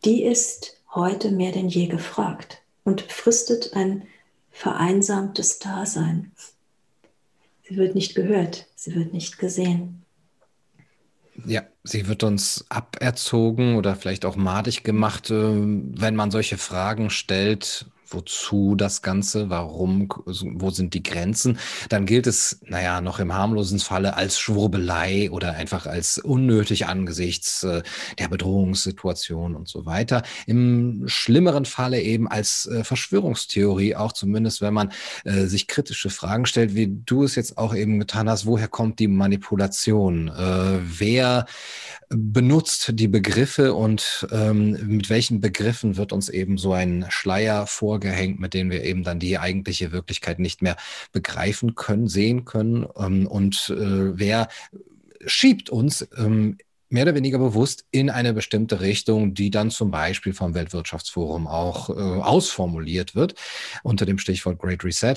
die 0.03 0.23
ist 0.23 0.81
heute 0.93 1.31
mehr 1.31 1.53
denn 1.53 1.69
je 1.69 1.87
gefragt 1.87 2.61
und 2.83 3.01
fristet 3.03 3.73
ein 3.73 4.03
vereinsamtes 4.51 5.59
Dasein. 5.59 6.33
Sie 7.63 7.77
wird 7.77 7.95
nicht 7.95 8.15
gehört, 8.15 8.67
sie 8.75 8.93
wird 8.95 9.13
nicht 9.13 9.39
gesehen. 9.39 10.04
Ja, 11.43 11.63
sie 11.83 12.07
wird 12.07 12.23
uns 12.23 12.65
aberzogen 12.69 13.75
oder 13.75 13.95
vielleicht 13.95 14.23
auch 14.25 14.37
madig 14.37 14.83
gemacht, 14.83 15.29
äh, 15.31 15.33
wenn 15.33 16.15
man 16.15 16.31
solche 16.31 16.57
Fragen 16.57 17.09
stellt, 17.09 17.87
wozu 18.07 18.75
das 18.75 19.01
Ganze, 19.01 19.49
warum, 19.49 20.07
wo 20.25 20.69
sind 20.69 20.93
die 20.93 21.03
Grenzen, 21.03 21.59
dann 21.89 22.05
gilt 22.05 22.27
es, 22.27 22.59
naja, 22.65 23.01
noch 23.01 23.19
im 23.19 23.33
harmlosen 23.33 23.79
Falle 23.79 24.15
als 24.15 24.39
Schwurbelei 24.39 25.29
oder 25.31 25.53
einfach 25.53 25.85
als 25.85 26.17
unnötig 26.17 26.87
angesichts 26.87 27.63
äh, 27.63 27.83
der 28.19 28.27
Bedrohungssituation 28.27 29.55
und 29.55 29.67
so 29.67 29.85
weiter. 29.85 30.23
Im 30.45 31.03
schlimmeren 31.07 31.65
Falle 31.65 32.01
eben 32.01 32.27
als 32.27 32.65
äh, 32.67 32.83
Verschwörungstheorie, 32.83 33.95
auch 33.95 34.13
zumindest, 34.13 34.61
wenn 34.61 34.73
man 34.73 34.91
äh, 35.23 35.45
sich 35.45 35.67
kritische 35.67 36.09
Fragen 36.09 36.45
stellt, 36.45 36.75
wie 36.75 36.87
du 36.87 37.23
es 37.23 37.35
jetzt 37.35 37.57
auch 37.57 37.75
eben 37.75 37.99
getan 37.99 38.29
hast, 38.29 38.45
woher 38.45 38.67
kommt 38.67 38.99
die 38.99 39.07
Manipulation? 39.07 40.31
Wer 40.35 41.45
benutzt 42.09 42.91
die 42.93 43.07
Begriffe 43.07 43.73
und 43.73 44.27
ähm, 44.31 44.77
mit 44.87 45.09
welchen 45.09 45.39
Begriffen 45.41 45.97
wird 45.97 46.13
uns 46.13 46.29
eben 46.29 46.57
so 46.57 46.73
ein 46.73 47.05
Schleier 47.09 47.67
vorgehängt, 47.95 48.41
mit 48.41 48.53
dem 48.53 48.69
wir 48.69 48.83
eben 48.83 49.03
dann 49.03 49.19
die 49.19 49.37
eigentliche 49.37 49.93
Wirklichkeit 49.93 50.39
nicht 50.39 50.61
mehr 50.61 50.75
begreifen 51.13 51.75
können, 51.75 52.09
sehen 52.09 52.43
können. 52.43 52.85
Ähm, 52.97 53.25
und 53.25 53.69
äh, 53.69 54.17
wer 54.17 54.49
schiebt 55.25 55.69
uns 55.69 56.05
ähm, 56.17 56.57
mehr 56.89 57.03
oder 57.03 57.15
weniger 57.15 57.37
bewusst 57.37 57.85
in 57.91 58.09
eine 58.09 58.33
bestimmte 58.33 58.81
Richtung, 58.81 59.33
die 59.33 59.49
dann 59.49 59.71
zum 59.71 59.91
Beispiel 59.91 60.33
vom 60.33 60.53
Weltwirtschaftsforum 60.53 61.47
auch 61.47 61.89
äh, 61.89 61.93
ausformuliert 61.93 63.15
wird 63.15 63.35
unter 63.83 64.05
dem 64.05 64.17
Stichwort 64.17 64.59
Great 64.59 64.83
Reset 64.83 65.15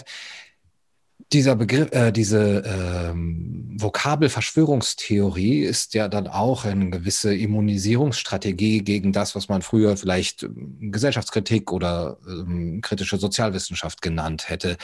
dieser 1.33 1.57
Begriff, 1.57 1.91
äh, 1.93 2.13
diese 2.13 2.63
ähm, 2.65 3.77
Vokabel 3.77 4.29
Verschwörungstheorie 4.29 5.61
ist 5.61 5.95
ja 5.95 6.09
dann 6.09 6.27
auch 6.27 6.65
eine 6.65 6.91
gewisse 6.91 7.35
Immunisierungsstrategie 7.35 8.83
gegen 8.83 9.13
das, 9.13 9.35
was 9.35 9.49
man 9.49 9.63
früher 9.63 9.97
vielleicht 9.97 10.45
ähm, 10.45 10.91
Gesellschaftskritik 10.93 11.71
oder 11.73 12.19
ähm, 12.27 12.81
kritische 12.81 13.19
Sozialwissenschaft 13.19 14.01
genannt 14.01 14.49
hätte. 14.49 14.77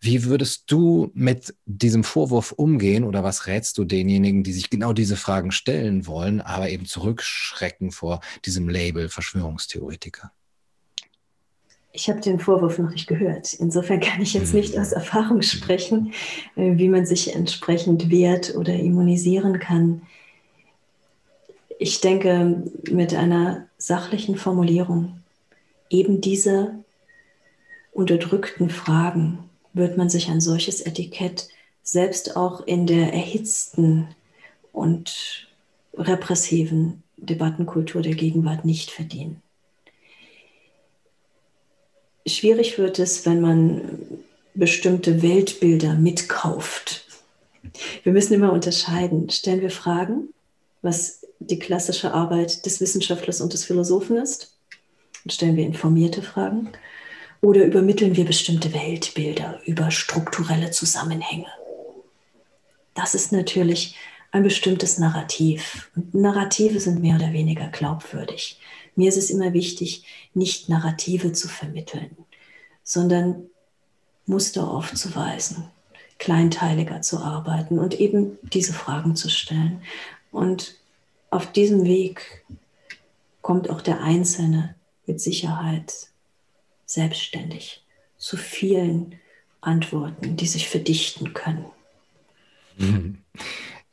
Wie 0.00 0.24
würdest 0.24 0.64
du 0.70 1.10
mit 1.14 1.54
diesem 1.64 2.04
Vorwurf 2.04 2.52
umgehen 2.52 3.04
oder 3.04 3.24
was 3.24 3.46
rätst 3.46 3.78
du 3.78 3.84
denjenigen, 3.84 4.42
die 4.42 4.52
sich 4.52 4.70
genau 4.70 4.92
diese 4.92 5.16
Fragen 5.16 5.50
stellen 5.50 6.06
wollen, 6.06 6.40
aber 6.40 6.68
eben 6.68 6.86
zurückschrecken 6.86 7.90
vor 7.90 8.20
diesem 8.44 8.68
Label 8.68 9.08
Verschwörungstheoretiker? 9.08 10.32
Ich 11.96 12.10
habe 12.10 12.20
den 12.20 12.38
Vorwurf 12.38 12.78
noch 12.78 12.90
nicht 12.90 13.06
gehört. 13.06 13.54
Insofern 13.54 14.00
kann 14.00 14.20
ich 14.20 14.34
jetzt 14.34 14.52
nicht 14.52 14.78
aus 14.78 14.92
Erfahrung 14.92 15.40
sprechen, 15.40 16.12
äh, 16.54 16.76
wie 16.76 16.88
man 16.88 17.06
sich 17.06 17.34
entsprechend 17.34 18.10
wehrt 18.10 18.54
oder 18.54 18.74
immunisieren 18.74 19.58
kann. 19.58 20.02
Ich 21.78 22.02
denke, 22.02 22.64
mit 22.90 23.14
einer 23.14 23.66
sachlichen 23.78 24.36
Formulierung 24.36 25.20
eben 25.88 26.20
diese 26.20 26.74
unterdrückten 27.92 28.68
Fragen 28.68 29.38
wird 29.72 29.96
man 29.96 30.10
sich 30.10 30.28
ein 30.28 30.42
solches 30.42 30.82
Etikett 30.82 31.48
selbst 31.82 32.36
auch 32.36 32.66
in 32.66 32.86
der 32.86 33.14
erhitzten 33.14 34.08
und 34.72 35.48
repressiven 35.94 37.02
Debattenkultur 37.16 38.02
der 38.02 38.14
Gegenwart 38.14 38.66
nicht 38.66 38.90
verdienen. 38.90 39.40
Schwierig 42.26 42.78
wird 42.78 42.98
es, 42.98 43.24
wenn 43.24 43.40
man 43.40 43.98
bestimmte 44.54 45.22
Weltbilder 45.22 45.94
mitkauft. 45.94 47.04
Wir 48.02 48.12
müssen 48.12 48.34
immer 48.34 48.52
unterscheiden. 48.52 49.30
Stellen 49.30 49.60
wir 49.60 49.70
Fragen, 49.70 50.28
was 50.82 51.26
die 51.38 51.58
klassische 51.58 52.12
Arbeit 52.12 52.66
des 52.66 52.80
Wissenschaftlers 52.80 53.40
und 53.40 53.52
des 53.52 53.64
Philosophen 53.64 54.16
ist? 54.16 54.56
Und 55.24 55.32
stellen 55.32 55.56
wir 55.56 55.66
informierte 55.66 56.22
Fragen? 56.22 56.70
Oder 57.42 57.64
übermitteln 57.64 58.16
wir 58.16 58.24
bestimmte 58.24 58.72
Weltbilder 58.72 59.60
über 59.66 59.90
strukturelle 59.90 60.70
Zusammenhänge? 60.70 61.46
Das 62.94 63.14
ist 63.14 63.30
natürlich 63.30 63.94
ein 64.32 64.42
bestimmtes 64.42 64.98
Narrativ. 64.98 65.90
Und 65.94 66.14
Narrative 66.14 66.80
sind 66.80 67.00
mehr 67.00 67.16
oder 67.16 67.32
weniger 67.32 67.68
glaubwürdig. 67.68 68.58
Mir 68.96 69.08
ist 69.08 69.18
es 69.18 69.30
immer 69.30 69.52
wichtig, 69.52 70.04
nicht 70.34 70.68
Narrative 70.68 71.32
zu 71.32 71.48
vermitteln, 71.48 72.16
sondern 72.82 73.46
Muster 74.26 74.68
aufzuweisen, 74.68 75.68
kleinteiliger 76.18 77.02
zu 77.02 77.18
arbeiten 77.18 77.78
und 77.78 78.00
eben 78.00 78.38
diese 78.42 78.72
Fragen 78.72 79.14
zu 79.14 79.28
stellen. 79.28 79.82
Und 80.32 80.76
auf 81.30 81.52
diesem 81.52 81.84
Weg 81.84 82.44
kommt 83.42 83.70
auch 83.70 83.82
der 83.82 84.00
Einzelne 84.00 84.74
mit 85.06 85.20
Sicherheit 85.20 85.92
selbstständig 86.86 87.84
zu 88.16 88.36
vielen 88.36 89.14
Antworten, 89.60 90.36
die 90.36 90.46
sich 90.46 90.68
verdichten 90.68 91.34
können. 91.34 91.66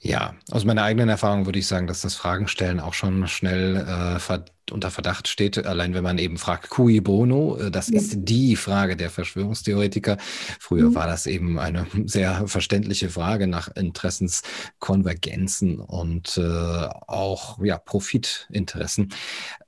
Ja, 0.06 0.36
aus 0.52 0.66
meiner 0.66 0.84
eigenen 0.84 1.08
Erfahrung 1.08 1.46
würde 1.46 1.60
ich 1.60 1.68
sagen, 1.68 1.88
dass 1.88 2.02
das 2.02 2.16
Fragenstellen 2.16 2.82
auch 2.82 2.94
schon 2.94 3.26
schnell 3.30 3.78
äh, 3.78 4.20
ver 4.20 4.44
unter 4.72 4.92
Verdacht 4.92 5.28
steht. 5.28 5.66
Allein 5.66 5.94
wenn 5.94 6.04
man 6.04 6.18
eben 6.18 6.38
fragt, 6.38 6.70
cui 6.70 7.02
bono, 7.02 7.58
äh, 7.58 7.70
das 7.72 7.90
ja. 7.90 7.98
ist 7.98 8.16
die 8.18 8.56
Frage 8.56 8.96
der 8.96 9.10
Verschwörungstheoretiker. 9.10 10.16
Früher 10.60 10.92
mhm. 10.92 10.96
war 10.96 11.08
das 11.08 11.26
eben 11.26 11.60
eine 11.60 11.88
sehr 12.06 12.48
verständliche 12.48 13.10
Frage 13.10 13.48
nach 13.48 13.76
Interessenskonvergenzen 13.76 15.80
und 15.80 16.38
äh, 16.38 16.88
auch 17.08 17.62
ja, 17.64 17.78
Profitinteressen. 17.78 19.14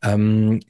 Ähm, 0.01 0.61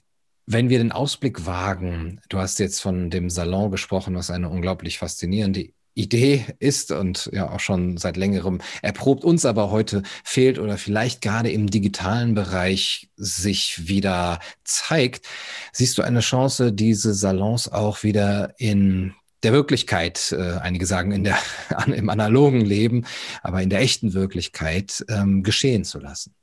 wenn 0.48 0.70
wir 0.70 0.78
den 0.78 0.92
Ausblick 0.92 1.48
wagen, 1.48 2.22
du 2.30 2.38
hast 2.38 2.60
jetzt 2.60 2.80
von 2.80 3.10
dem 3.10 3.32
Salon 3.32 3.72
gesprochen, 3.72 4.14
was 4.16 4.30
eine 4.30 4.50
unglaublich 4.50 5.00
faszinierende 5.00 5.72
Idee 5.96 6.46
ist 6.60 6.92
und 6.92 7.30
ja 7.34 7.50
auch 7.50 7.60
schon 7.60 7.98
seit 7.98 8.18
längerem 8.18 8.60
erprobt, 8.82 9.24
uns 9.24 9.46
aber 9.46 9.72
heute 9.72 10.04
fehlt 10.24 10.60
oder 10.60 10.78
vielleicht 10.78 11.22
gerade 11.22 11.50
im 11.50 11.70
digitalen 11.70 12.36
Bereich 12.36 13.10
sich 13.16 13.88
wieder 13.88 14.40
zeigt, 14.64 15.26
siehst 15.72 15.98
du 15.98 16.02
eine 16.02 16.20
Chance, 16.20 16.74
diese 16.74 17.14
Salons 17.14 17.72
auch 17.72 18.04
wieder 18.04 18.54
in 18.58 19.14
der 19.42 19.54
Wirklichkeit, 19.54 20.34
äh, 20.38 20.58
einige 20.60 20.86
sagen 20.86 21.12
in 21.12 21.24
der, 21.24 21.38
im 21.88 22.10
analogen 22.10 22.62
Leben, 22.62 23.06
aber 23.42 23.62
in 23.62 23.70
der 23.70 23.80
echten 23.80 24.14
Wirklichkeit 24.14 25.06
ähm, 25.08 25.44
geschehen 25.44 25.86
zu 25.86 26.00
lassen? 26.00 26.34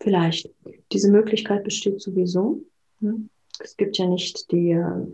Vielleicht. 0.00 0.50
Diese 0.92 1.10
Möglichkeit 1.10 1.64
besteht 1.64 2.00
sowieso. 2.00 2.62
Ne? 3.00 3.28
Es 3.60 3.76
gibt 3.76 3.96
ja 3.96 4.06
nicht 4.06 4.50
die 4.50 4.72
äh, 4.72 5.06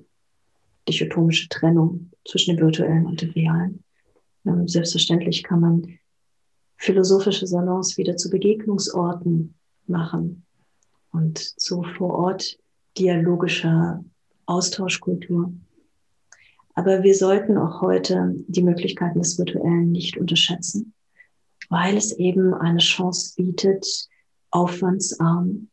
dichotomische 0.88 1.48
Trennung 1.48 2.10
zwischen 2.26 2.56
dem 2.56 2.64
virtuellen 2.64 3.06
und 3.06 3.20
dem 3.20 3.30
realen. 3.30 3.84
Ähm, 4.46 4.68
selbstverständlich 4.68 5.42
kann 5.42 5.60
man 5.60 5.98
philosophische 6.76 7.46
Salons 7.46 7.98
wieder 7.98 8.16
zu 8.16 8.30
Begegnungsorten 8.30 9.54
machen 9.86 10.44
und 11.12 11.38
zu 11.38 11.82
vor 11.82 12.14
Ort 12.18 12.58
dialogischer 12.96 14.04
Austauschkultur. 14.46 15.52
Aber 16.74 17.02
wir 17.02 17.14
sollten 17.14 17.58
auch 17.58 17.82
heute 17.82 18.34
die 18.48 18.62
Möglichkeiten 18.62 19.18
des 19.20 19.38
Virtuellen 19.38 19.92
nicht 19.92 20.16
unterschätzen, 20.16 20.94
weil 21.68 21.96
es 21.96 22.12
eben 22.12 22.54
eine 22.54 22.78
Chance 22.78 23.34
bietet, 23.36 24.08
aufwandsarm 24.50 25.68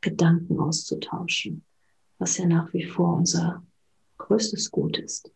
Gedanken 0.00 0.60
auszutauschen, 0.60 1.64
was 2.18 2.38
ja 2.38 2.46
nach 2.46 2.72
wie 2.72 2.84
vor 2.84 3.16
unser 3.16 3.62
größtes 4.20 4.70
Gut 4.70 4.98
ist. 4.98 5.30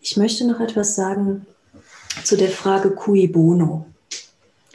Ich 0.00 0.16
möchte 0.16 0.46
noch 0.46 0.60
etwas 0.60 0.96
sagen 0.96 1.46
zu 2.24 2.36
der 2.36 2.50
Frage 2.50 2.90
cui 2.90 3.28
bono. 3.28 3.86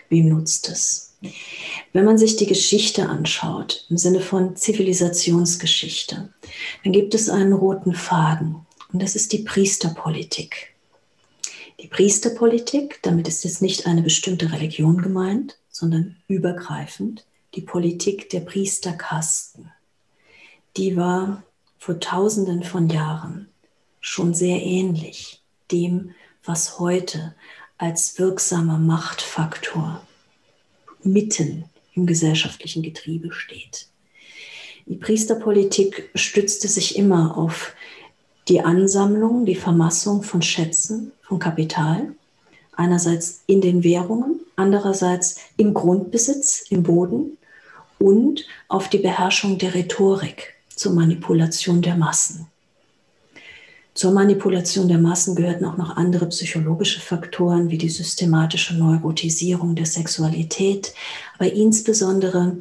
Wem 0.10 0.30
nutzt 0.30 0.70
es? 0.70 1.16
Wenn 1.94 2.06
man 2.06 2.18
sich 2.18 2.36
die 2.36 2.46
Geschichte 2.46 3.10
anschaut, 3.10 3.86
im 3.90 3.98
Sinne 3.98 4.22
von 4.22 4.56
Zivilisationsgeschichte, 4.56 6.34
dann 6.84 6.94
gibt 6.94 7.14
es 7.14 7.30
einen 7.30 7.54
roten 7.54 7.94
Faden 7.94 8.66
und 8.94 9.02
das 9.02 9.16
ist 9.16 9.34
die 9.34 9.40
Priesterpolitik. 9.40 10.76
Die 11.82 11.88
Priesterpolitik, 11.88 13.00
damit 13.04 13.28
ist 13.28 13.44
jetzt 13.44 13.62
nicht 13.62 13.86
eine 13.86 14.02
bestimmte 14.02 14.52
Religion 14.52 15.02
gemeint, 15.02 15.58
sondern 15.70 16.18
übergreifend, 16.28 17.26
die 17.56 17.62
Politik 17.62 18.30
der 18.30 18.42
Priesterkasten. 18.42 19.72
Die 20.76 20.96
war 20.96 21.44
vor 21.88 22.02
tausenden 22.02 22.64
von 22.64 22.90
Jahren 22.90 23.48
schon 24.02 24.34
sehr 24.34 24.62
ähnlich 24.62 25.42
dem, 25.72 26.14
was 26.44 26.80
heute 26.80 27.34
als 27.78 28.20
wirksamer 28.20 28.78
Machtfaktor 28.78 30.06
mitten 31.02 31.64
im 31.94 32.06
gesellschaftlichen 32.06 32.84
Getriebe 32.84 33.32
steht. 33.32 33.88
Die 34.86 34.98
Priesterpolitik 34.98 36.10
stützte 36.14 36.68
sich 36.68 36.98
immer 36.98 37.38
auf 37.38 37.74
die 38.50 38.60
Ansammlung, 38.60 39.46
die 39.46 39.56
Vermassung 39.56 40.24
von 40.24 40.42
Schätzen, 40.42 41.14
von 41.22 41.40
Kapital, 41.40 42.14
einerseits 42.74 43.44
in 43.48 43.62
den 43.62 43.86
Währungen, 43.86 44.42
andererseits 44.58 45.40
im 45.56 45.74
Grundbesitz, 45.74 46.66
im 46.70 46.84
Boden 46.84 47.38
und 47.98 48.46
auf 48.68 48.90
die 48.90 48.98
Beherrschung 48.98 49.58
der 49.58 49.74
Rhetorik, 49.74 50.57
zur 50.78 50.94
Manipulation 50.94 51.82
der 51.82 51.98
Massen. 51.98 52.48
Zur 53.94 54.12
Manipulation 54.12 54.88
der 54.88 55.00
Massen 55.00 55.36
gehörten 55.36 55.66
auch 55.66 55.76
noch 55.76 55.98
andere 55.98 56.28
psychologische 56.28 57.00
Faktoren 57.02 57.72
wie 57.72 57.80
die 57.80 57.90
systematische 57.90 58.76
Neurotisierung 58.76 59.74
der 59.74 59.88
Sexualität, 59.88 60.94
aber 61.38 61.52
insbesondere 61.52 62.58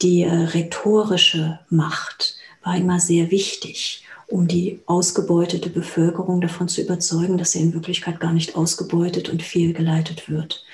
die 0.00 0.22
äh, 0.22 0.32
rhetorische 0.32 1.58
Macht 1.70 2.36
war 2.62 2.76
immer 2.76 3.00
sehr 3.00 3.32
wichtig, 3.32 4.04
um 4.28 4.46
die 4.46 4.78
ausgebeutete 4.86 5.70
Bevölkerung 5.70 6.40
davon 6.40 6.68
zu 6.68 6.82
überzeugen, 6.82 7.36
dass 7.36 7.50
sie 7.50 7.62
in 7.62 7.74
Wirklichkeit 7.74 8.20
gar 8.20 8.32
nicht 8.32 8.54
ausgebeutet 8.54 9.28
und 9.28 9.42
fehlgeleitet 9.42 10.30
wird. 10.30 10.64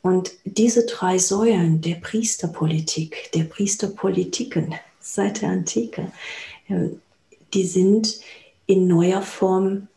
Und 0.00 0.32
diese 0.44 0.86
drei 0.86 1.18
Säulen 1.18 1.82
der 1.82 1.96
Priesterpolitik, 1.96 3.30
der 3.34 3.44
Priesterpolitiken, 3.44 4.74
seit 5.04 5.42
der 5.42 5.50
Antike. 5.50 6.10
Die 6.68 7.64
sind 7.64 8.20
in 8.66 8.86
neuer 8.86 9.22
Form 9.22 9.88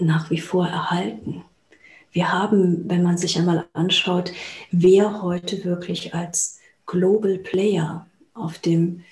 nach 0.00 0.30
wie 0.30 0.40
vor 0.40 0.66
erhalten. 0.66 1.44
Wir 2.12 2.32
haben, 2.32 2.88
wenn 2.88 3.02
man 3.02 3.18
sich 3.18 3.38
einmal 3.38 3.66
anschaut, 3.72 4.32
wer 4.72 5.22
heute 5.22 5.64
wirklich 5.64 6.14
als 6.14 6.58
Global 6.86 7.38
Player 7.38 8.06
auf 8.34 8.58
dem 8.58 9.04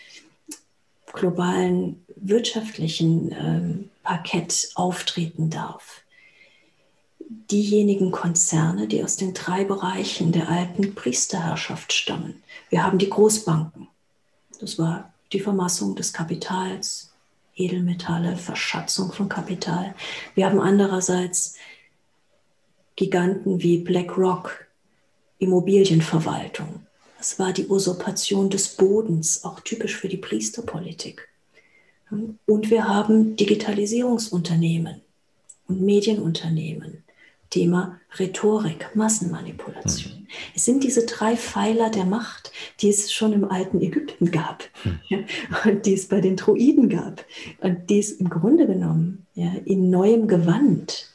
globalen 1.12 2.05
wirtschaftlichen 2.16 3.33
ähm, 3.33 3.91
Parkett 4.03 4.70
auftreten 4.74 5.51
darf. 5.51 6.03
Diejenigen 7.51 8.11
Konzerne, 8.11 8.89
die 8.89 9.05
aus 9.05 9.16
den 9.16 9.35
drei 9.35 9.64
Bereichen 9.64 10.33
der 10.33 10.49
alten 10.49 10.95
Priesterherrschaft 10.95 11.93
stammen. 11.93 12.43
Wir 12.70 12.83
haben 12.83 12.99
die 12.99 13.11
Großbanken. 13.11 13.87
Das 14.61 14.79
war 14.79 15.12
die 15.33 15.41
Vermassung 15.41 15.95
des 15.95 16.12
Kapitals, 16.12 17.12
Edelmetalle, 17.55 18.37
Verschatzung 18.37 19.12
von 19.12 19.29
Kapital. 19.29 19.95
Wir 20.35 20.47
haben 20.47 20.61
andererseits 20.61 21.57
Giganten 22.97 23.62
wie 23.62 23.79
BlackRock, 23.79 24.66
Immobilienverwaltung. 25.39 26.87
Das 27.18 27.39
war 27.39 27.53
die 27.53 27.66
Usurpation 27.66 28.49
des 28.49 28.76
Bodens, 28.76 29.45
auch 29.45 29.61
typisch 29.61 29.97
für 29.97 30.09
die 30.09 30.16
Priesterpolitik. 30.16 31.29
Und 32.11 32.70
wir 32.70 32.89
haben 32.89 33.37
Digitalisierungsunternehmen 33.37 35.01
und 35.66 35.83
Medienunternehmen, 35.83 37.05
Thema 37.51 37.99
Rhetorik, 38.18 38.90
Massenmanipulation. 38.94 40.12
Hm. 40.12 40.26
Es 40.55 40.64
sind 40.64 40.84
diese 40.84 41.07
drei 41.07 41.36
Pfeiler 41.36 41.90
der 41.90 42.05
Macht, 42.05 42.53
die 42.80 42.90
es 42.90 43.12
schon 43.12 43.32
im 43.32 43.51
alten 43.51 43.80
Ägypten 43.80 44.30
gab 44.30 44.64
hm. 44.82 44.99
ja, 45.09 45.18
und 45.64 45.86
die 45.86 45.94
es 45.94 46.09
bei 46.09 46.20
den 46.20 46.36
Druiden 46.36 46.88
gab 46.88 47.24
und 47.61 47.88
die 47.90 47.99
es 47.99 48.12
im 48.12 48.28
Grunde 48.28 48.66
genommen 48.66 49.26
ja, 49.34 49.53
in 49.64 49.90
neuem 49.90 50.28
Gewand, 50.28 51.09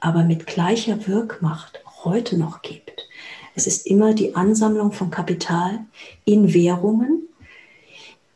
aber 0.00 0.24
mit 0.24 0.46
gleicher 0.46 1.06
Wirkmacht 1.06 1.80
heute 2.04 2.36
noch 2.38 2.62
gibt. 2.62 3.08
Es 3.54 3.66
ist 3.66 3.86
immer 3.86 4.14
die 4.14 4.34
Ansammlung 4.34 4.92
von 4.92 5.10
Kapital 5.10 5.80
in 6.24 6.54
Währungen, 6.54 7.28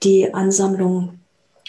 die 0.03 0.32
Ansammlung 0.34 1.18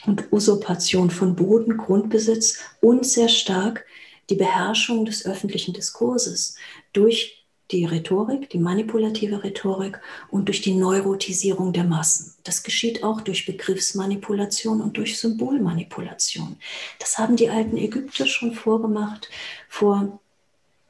und 0.05 0.31
Usurpation 0.31 1.09
von 1.09 1.35
Boden, 1.35 1.77
Grundbesitz 1.77 2.59
und 2.81 3.05
sehr 3.05 3.29
stark 3.29 3.85
die 4.29 4.35
Beherrschung 4.35 5.05
des 5.05 5.25
öffentlichen 5.25 5.73
Diskurses 5.73 6.55
durch 6.93 7.45
die 7.71 7.85
Rhetorik, 7.85 8.49
die 8.51 8.59
manipulative 8.59 9.43
Rhetorik 9.43 9.99
und 10.29 10.47
durch 10.47 10.61
die 10.61 10.75
Neurotisierung 10.75 11.73
der 11.73 11.83
Massen. 11.83 12.35
Das 12.43 12.63
geschieht 12.63 13.03
auch 13.03 13.21
durch 13.21 13.45
Begriffsmanipulation 13.45 14.81
und 14.81 14.97
durch 14.97 15.19
Symbolmanipulation. 15.19 16.57
Das 16.99 17.17
haben 17.17 17.35
die 17.35 17.49
alten 17.49 17.77
Ägypter 17.77 18.27
schon 18.27 18.53
vorgemacht 18.53 19.29
vor 19.67 20.19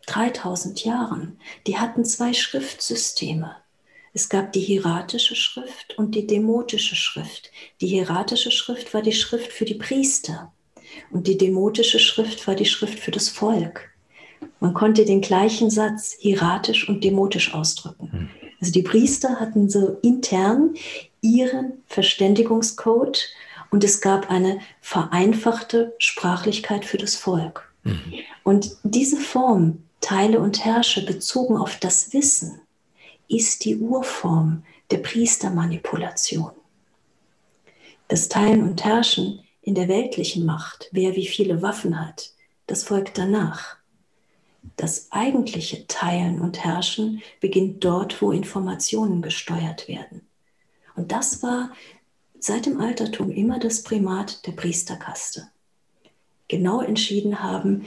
3000 0.08 0.84
Jahren. 0.84 1.40
Die 1.66 1.78
hatten 1.78 2.04
zwei 2.04 2.34
Schriftsysteme. 2.34 3.56
Es 4.14 4.30
gab 4.30 4.54
die 4.54 4.62
hieratische 4.62 5.36
Schrift 5.36 5.98
und 5.98 6.16
die 6.16 6.28
demotische 6.28 6.96
Schrift. 6.96 7.52
Die 7.82 7.88
hieratische 7.88 8.52
Schrift 8.52 8.94
war 8.94 9.02
die 9.02 9.12
Schrift 9.14 9.52
für 9.52 9.66
die 9.66 9.76
Priester. 9.76 10.54
Und 11.12 11.28
die 11.28 11.38
demotische 11.38 12.00
Schrift 12.00 12.48
war 12.48 12.56
die 12.56 12.66
Schrift 12.66 13.00
für 13.00 13.12
das 13.12 13.30
Volk. 13.30 13.90
Man 14.60 14.74
konnte 14.74 15.06
den 15.06 15.22
gleichen 15.22 15.70
Satz 15.70 16.16
hieratisch 16.20 16.88
und 16.90 17.04
demotisch 17.04 17.54
ausdrücken. 17.54 18.12
Hm. 18.12 18.30
Also 18.60 18.72
die 18.72 18.84
Priester 18.84 19.40
hatten 19.40 19.70
so 19.70 19.98
intern 20.02 20.74
ihren 21.22 21.84
Verständigungscode 21.88 23.30
und 23.70 23.84
es 23.84 24.02
gab 24.02 24.30
eine 24.30 24.60
vereinfachte 24.82 25.94
Sprachlichkeit 25.98 26.86
für 26.86 26.98
das 26.98 27.16
Volk. 27.16 27.72
Mhm. 27.84 28.14
Und 28.44 28.78
diese 28.84 29.18
Form 29.18 29.84
Teile 30.02 30.40
und 30.40 30.64
herrsche 30.64 31.06
bezogen 31.06 31.58
auf 31.58 31.80
das 31.80 32.14
Wissen 32.14 32.62
ist 33.28 33.66
die 33.66 33.78
Urform 33.78 34.64
der 34.92 35.00
Priestermanipulation. 35.00 36.52
Das 38.08 38.30
Teilen 38.30 38.62
und 38.62 38.86
Herrschen 38.86 39.40
in 39.66 39.74
der 39.74 39.88
weltlichen 39.88 40.46
Macht, 40.46 40.90
wer 40.92 41.16
wie 41.16 41.26
viele 41.26 41.64
Waffen 41.64 42.00
hat, 42.00 42.32
das 42.68 42.84
folgt 42.84 43.18
danach. 43.18 43.78
Das 44.78 45.08
eigentliche 45.12 45.88
Teilen 45.88 46.40
und 46.40 46.64
Herrschen 46.64 47.24
beginnt 47.42 47.84
dort, 47.84 48.22
wo 48.22 48.32
Informationen 48.32 49.24
gesteuert 49.24 49.88
werden. 49.88 50.22
Und 50.96 51.12
das 51.12 51.42
war 51.42 51.72
seit 52.40 52.68
dem 52.68 52.80
Altertum 52.80 53.32
immer 53.32 53.58
das 53.60 53.82
Primat 53.82 54.46
der 54.46 54.52
Priesterkaste. 54.52 55.48
Genau 56.48 56.82
entschieden 56.82 57.42
haben, 57.42 57.86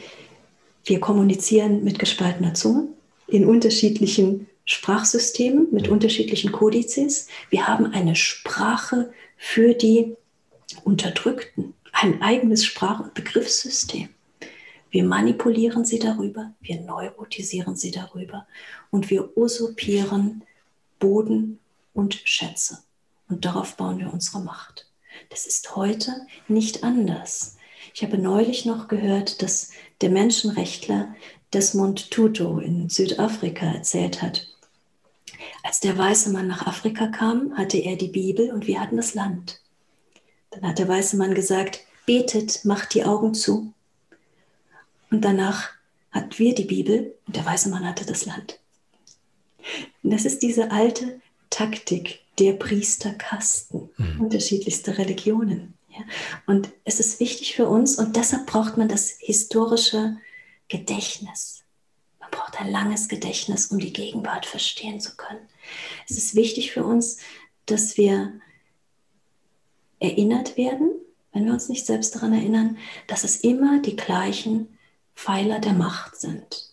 wir 0.85 0.99
kommunizieren 0.99 1.85
mit 1.85 2.01
gespaltener 2.01 2.55
Zunge 2.55 2.89
in 3.29 3.47
unterschiedlichen 3.47 4.49
Sprachsystemen, 4.65 5.69
mit 5.71 5.87
unterschiedlichen 5.87 6.51
Kodizes. 6.51 7.29
Wir 7.51 7.69
haben 7.69 7.87
eine 7.93 8.17
Sprache 8.17 9.13
für 9.37 9.75
die 9.75 10.17
Unterdrückten, 10.89 11.75
ein 11.93 12.23
eigenes 12.23 12.65
Sprach- 12.65 13.01
und 13.01 13.13
Begriffssystem. 13.13 14.09
Wir 14.89 15.05
manipulieren 15.05 15.85
sie 15.85 15.99
darüber, 15.99 16.55
wir 16.63 16.81
neurotisieren 16.81 17.77
sie 17.77 17.91
darüber 17.91 18.47
und 18.91 19.11
wir 19.11 19.37
usurpieren 19.37 20.45
Boden 20.99 21.59
und 21.93 22.15
Schätze. 22.25 22.79
Und 23.29 23.45
darauf 23.45 23.77
bauen 23.77 23.99
wir 23.99 24.11
unsere 24.11 24.41
Macht. 24.41 24.91
Das 25.29 25.47
ist 25.47 25.77
heute 25.77 26.27
nicht 26.49 26.83
anders. 26.85 27.59
Ich 27.93 28.03
habe 28.03 28.17
neulich 28.17 28.65
noch 28.65 28.89
gehört, 28.89 29.43
dass 29.43 29.73
der 30.01 30.09
Menschenrechtler 30.09 31.15
Desmond 31.53 32.11
Tutu 32.11 32.61
in 32.61 32.89
Südafrika 32.89 33.67
erzählt 33.67 34.23
hat. 34.23 34.49
Als 35.63 35.81
der 35.81 35.99
weiße 35.99 36.31
Mann 36.31 36.49
nach 36.49 36.67
Afrika 36.67 37.09
kam, 37.09 37.55
hatte 37.59 37.77
er 37.77 37.97
die 37.97 38.09
Bibel 38.09 38.51
und 38.51 38.67
wir 38.67 38.81
hatten 38.81 38.97
das 38.97 39.13
Land. 39.13 39.61
Dann 40.51 40.69
hat 40.69 40.79
der 40.79 40.89
weiße 40.89 41.17
Mann 41.17 41.35
gesagt, 41.35 41.81
betet, 42.07 42.65
macht 42.65 42.95
die 42.95 43.05
Augen 43.05 43.35
zu. 43.35 43.73
Und 45.11 45.23
danach 45.23 45.71
hatten 46.11 46.39
wir 46.39 46.55
die 46.55 46.65
Bibel 46.65 47.15
und 47.27 47.37
der 47.37 47.45
weiße 47.45 47.69
Mann 47.69 47.87
hatte 47.87 48.07
das 48.07 48.27
Land. 48.27 48.59
Und 50.03 50.11
das 50.11 50.25
ist 50.25 50.43
diese 50.43 50.71
alte 50.71 51.21
Taktik 51.51 52.21
der 52.39 52.53
Priesterkasten, 52.53 53.91
mhm. 53.97 54.21
unterschiedlichste 54.21 54.97
Religionen. 54.97 55.75
Ja? 55.91 56.05
Und 56.47 56.71
es 56.85 57.01
ist 57.01 57.21
wichtig 57.21 57.55
für 57.55 57.69
uns 57.69 57.97
und 57.97 58.17
deshalb 58.17 58.47
braucht 58.47 58.77
man 58.77 58.89
das 58.89 59.11
historische 59.19 60.17
Gedächtnis. 60.69 61.65
Man 62.21 62.31
braucht 62.31 62.61
ein 62.61 62.71
langes 62.71 63.09
Gedächtnis, 63.09 63.67
um 63.67 63.79
die 63.79 63.93
Gegenwart 63.93 64.47
verstehen 64.47 65.01
zu 65.01 65.17
können. 65.17 65.41
Es 66.09 66.17
ist 66.17 66.35
wichtig 66.35 66.73
für 66.73 66.85
uns, 66.85 67.19
dass 67.67 67.97
wir 67.97 68.33
erinnert 70.01 70.57
werden, 70.57 70.91
wenn 71.33 71.45
wir 71.45 71.53
uns 71.53 71.69
nicht 71.69 71.87
selbst 71.87 72.15
daran 72.15 72.33
erinnern, 72.33 72.79
dass 73.07 73.25
es 73.25 73.37
immer 73.37 73.81
die 73.81 73.97
gleichen 73.97 74.79
Pfeiler 75.15 75.59
der 75.59 75.73
Macht 75.73 76.17
sind. 76.17 76.71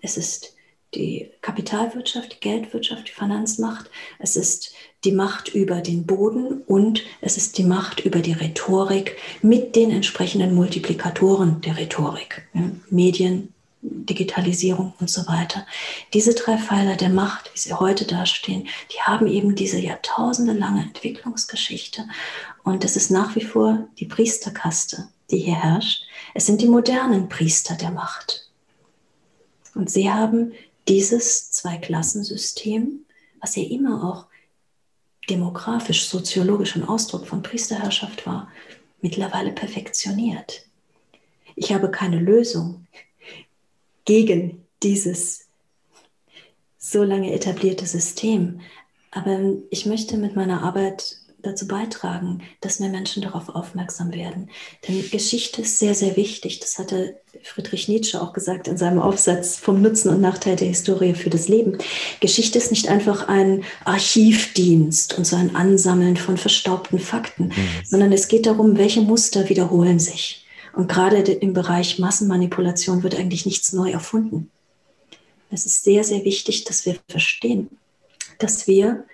Es 0.00 0.16
ist 0.16 0.54
die 0.94 1.30
Kapitalwirtschaft, 1.42 2.34
die 2.34 2.40
Geldwirtschaft, 2.40 3.08
die 3.08 3.12
Finanzmacht, 3.12 3.90
es 4.18 4.36
ist 4.36 4.72
die 5.04 5.12
Macht 5.12 5.54
über 5.54 5.80
den 5.80 6.06
Boden 6.06 6.62
und 6.62 7.02
es 7.20 7.36
ist 7.36 7.58
die 7.58 7.64
Macht 7.64 8.00
über 8.00 8.20
die 8.20 8.32
Rhetorik 8.32 9.16
mit 9.42 9.76
den 9.76 9.90
entsprechenden 9.90 10.54
Multiplikatoren 10.54 11.60
der 11.60 11.76
Rhetorik, 11.76 12.48
Medien, 12.90 13.52
Digitalisierung 13.80 14.94
und 14.98 15.10
so 15.10 15.26
weiter. 15.28 15.66
Diese 16.12 16.34
drei 16.34 16.58
Pfeiler 16.58 16.96
der 16.96 17.10
Macht, 17.10 17.50
wie 17.54 17.58
sie 17.58 17.74
heute 17.74 18.06
dastehen, 18.06 18.68
die 18.92 19.00
haben 19.02 19.26
eben 19.26 19.54
diese 19.54 19.78
jahrtausendelange 19.78 20.82
Entwicklungsgeschichte. 20.82 22.04
Und 22.64 22.84
es 22.84 22.96
ist 22.96 23.10
nach 23.10 23.36
wie 23.36 23.44
vor 23.44 23.86
die 23.98 24.06
Priesterkaste, 24.06 25.08
die 25.30 25.38
hier 25.38 25.54
herrscht. 25.54 26.04
Es 26.34 26.46
sind 26.46 26.60
die 26.60 26.68
modernen 26.68 27.28
Priester 27.28 27.74
der 27.76 27.90
Macht. 27.90 28.50
Und 29.74 29.90
sie 29.90 30.10
haben 30.10 30.52
dieses 30.88 31.52
Zweiklassensystem, 31.52 33.04
was 33.40 33.54
ja 33.54 33.62
immer 33.62 34.02
auch 34.02 34.26
demografisch, 35.30 36.08
soziologisch 36.08 36.74
ein 36.74 36.88
Ausdruck 36.88 37.26
von 37.26 37.42
Priesterherrschaft 37.42 38.26
war, 38.26 38.50
mittlerweile 39.00 39.52
perfektioniert. 39.52 40.64
Ich 41.54 41.72
habe 41.72 41.90
keine 41.90 42.18
Lösung 42.18 42.86
gegen 44.08 44.64
dieses 44.82 45.48
so 46.78 47.02
lange 47.02 47.34
etablierte 47.34 47.84
System. 47.84 48.62
Aber 49.10 49.38
ich 49.68 49.84
möchte 49.84 50.16
mit 50.16 50.34
meiner 50.34 50.62
Arbeit 50.62 51.16
dazu 51.42 51.68
beitragen, 51.68 52.40
dass 52.62 52.80
mehr 52.80 52.88
Menschen 52.88 53.22
darauf 53.22 53.50
aufmerksam 53.50 54.14
werden. 54.14 54.48
Denn 54.88 55.04
Geschichte 55.10 55.60
ist 55.60 55.78
sehr, 55.78 55.94
sehr 55.94 56.16
wichtig. 56.16 56.58
Das 56.60 56.78
hatte 56.78 57.20
Friedrich 57.42 57.86
Nietzsche 57.88 58.20
auch 58.20 58.32
gesagt 58.32 58.66
in 58.66 58.78
seinem 58.78 58.98
Aufsatz 58.98 59.56
vom 59.56 59.82
Nutzen 59.82 60.08
und 60.08 60.22
Nachteil 60.22 60.56
der 60.56 60.68
Historie 60.68 61.12
für 61.12 61.28
das 61.28 61.48
Leben. 61.48 61.76
Geschichte 62.20 62.56
ist 62.56 62.70
nicht 62.70 62.88
einfach 62.88 63.28
ein 63.28 63.62
Archivdienst 63.84 65.18
und 65.18 65.26
so 65.26 65.36
ein 65.36 65.54
Ansammeln 65.54 66.16
von 66.16 66.38
verstaubten 66.38 66.98
Fakten, 66.98 67.48
mhm. 67.48 67.54
sondern 67.84 68.12
es 68.12 68.28
geht 68.28 68.46
darum, 68.46 68.78
welche 68.78 69.02
Muster 69.02 69.50
wiederholen 69.50 69.98
sich. 69.98 70.47
Und 70.72 70.88
gerade 70.88 71.18
im 71.18 71.52
Bereich 71.52 71.98
Massenmanipulation 71.98 73.02
wird 73.02 73.16
eigentlich 73.16 73.46
nichts 73.46 73.72
neu 73.72 73.90
erfunden. 73.90 74.50
Es 75.50 75.66
ist 75.66 75.84
sehr, 75.84 76.04
sehr 76.04 76.24
wichtig, 76.24 76.64
dass 76.64 76.84
wir 76.84 76.98
verstehen, 77.08 77.78
dass 78.38 78.66
wir, 78.66 79.04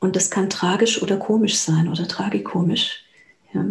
und 0.00 0.16
das 0.16 0.30
kann 0.30 0.50
tragisch 0.50 1.02
oder 1.02 1.16
komisch 1.16 1.56
sein 1.56 1.88
oder 1.88 2.06
tragikomisch, 2.06 3.04
ja, 3.52 3.64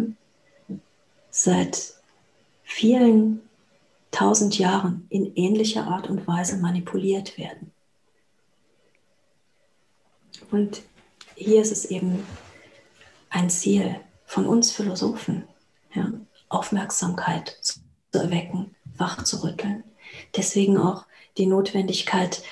seit 1.30 1.94
vielen 2.64 3.40
tausend 4.10 4.58
Jahren 4.58 5.06
in 5.10 5.34
ähnlicher 5.36 5.86
Art 5.86 6.08
und 6.08 6.26
Weise 6.26 6.56
manipuliert 6.56 7.38
werden. 7.38 7.70
Und 10.50 10.82
hier 11.34 11.60
ist 11.60 11.72
es 11.72 11.84
eben 11.86 12.24
ein 13.30 13.50
Ziel 13.50 14.00
von 14.24 14.46
uns 14.46 14.72
Philosophen, 14.72 15.44
ja, 15.94 16.10
Aufmerksamkeit 16.56 17.58
zu 17.60 17.80
erwecken, 18.12 18.74
wach 18.96 19.24
zu 19.24 19.42
rütteln. 19.42 19.84
Deswegen 20.36 20.78
auch 20.78 21.04
die 21.36 21.46
Notwendigkeit 21.46 22.42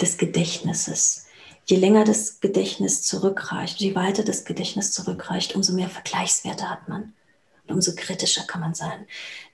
des 0.00 0.16
Gedächtnisses. 0.16 1.26
Je 1.66 1.76
länger 1.76 2.04
das 2.04 2.40
Gedächtnis 2.40 3.02
zurückreicht, 3.02 3.80
je 3.80 3.94
weiter 3.94 4.24
das 4.24 4.44
Gedächtnis 4.44 4.92
zurückreicht, 4.92 5.54
umso 5.54 5.72
mehr 5.74 5.90
Vergleichswerte 5.90 6.68
hat 6.70 6.88
man 6.88 7.12
und 7.66 7.74
umso 7.74 7.92
kritischer 7.94 8.44
kann 8.44 8.62
man 8.62 8.74
sein. 8.74 9.06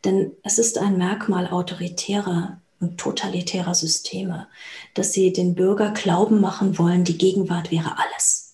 Denn 0.04 0.32
es 0.42 0.59
ist 0.59 0.78
ein 0.78 0.96
Merkmal 0.96 1.48
autoritärer 1.48 2.61
und 2.80 2.98
totalitärer 2.98 3.74
Systeme, 3.74 4.46
dass 4.94 5.12
sie 5.12 5.32
den 5.32 5.54
Bürger 5.54 5.90
glauben 5.90 6.40
machen 6.40 6.78
wollen, 6.78 7.04
die 7.04 7.18
Gegenwart 7.18 7.70
wäre 7.70 7.98
alles. 7.98 8.45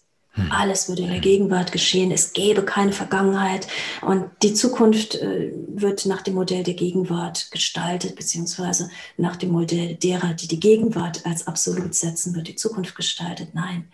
Alles 0.50 0.88
würde 0.88 1.02
in 1.02 1.10
der 1.10 1.20
Gegenwart 1.20 1.72
geschehen. 1.72 2.10
Es 2.10 2.32
gäbe 2.32 2.64
keine 2.64 2.92
Vergangenheit. 2.92 3.66
Und 4.00 4.30
die 4.42 4.54
Zukunft 4.54 5.16
äh, 5.16 5.52
wird 5.68 6.06
nach 6.06 6.22
dem 6.22 6.34
Modell 6.34 6.62
der 6.62 6.74
Gegenwart 6.74 7.50
gestaltet, 7.50 8.16
beziehungsweise 8.16 8.90
nach 9.18 9.36
dem 9.36 9.50
Modell 9.50 9.94
derer, 9.96 10.32
die 10.34 10.48
die 10.48 10.60
Gegenwart 10.60 11.26
als 11.26 11.46
absolut 11.46 11.94
setzen, 11.94 12.34
wird 12.34 12.48
die 12.48 12.56
Zukunft 12.56 12.94
gestaltet. 12.94 13.54
Nein, 13.54 13.88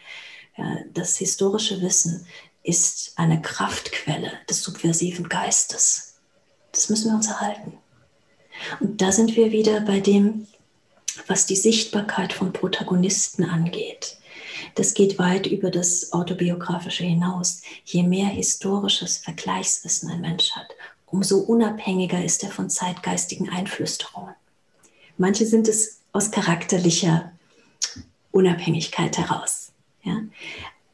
das 0.93 1.17
historische 1.17 1.81
Wissen 1.83 2.27
ist 2.63 3.13
eine 3.17 3.41
Kraftquelle 3.41 4.33
des 4.49 4.63
subversiven 4.63 5.29
Geistes. 5.29 6.17
Das 6.73 6.89
müssen 6.91 7.11
wir 7.11 7.17
uns 7.17 7.29
erhalten. 7.29 7.79
Und 8.81 9.01
da 9.01 9.13
sind 9.13 9.37
wir 9.37 9.53
wieder 9.53 9.81
bei 9.81 10.01
dem, 10.01 10.47
was 11.27 11.47
die 11.47 11.57
Sichtbarkeit 11.57 12.33
von 12.33 12.53
Protagonisten 12.53 13.45
angeht. 13.45 14.19
Das 14.75 14.95
geht 14.95 15.19
weit 15.19 15.47
über 15.47 15.71
das 15.71 16.13
Autobiografische 16.13 17.05
hinaus. 17.05 17.63
Je 17.85 18.03
mehr 18.03 18.29
historisches 18.29 19.19
Vergleichswissen 19.19 20.11
ein 20.11 20.21
Mensch 20.21 20.53
hat, 20.53 20.69
umso 21.07 21.39
unabhängiger 21.39 22.25
ist 22.25 22.43
er 22.43 22.51
von 22.51 22.71
zeitgeistigen 22.71 23.49
Einflüsterungen. 23.49 24.35
Manche 25.17 25.47
sind 25.47 25.69
es 25.69 26.01
aus 26.13 26.31
charakterlicher 26.31 27.33
Unabhängigkeit 28.31 29.19
heraus. 29.19 29.73
Ja? 30.03 30.21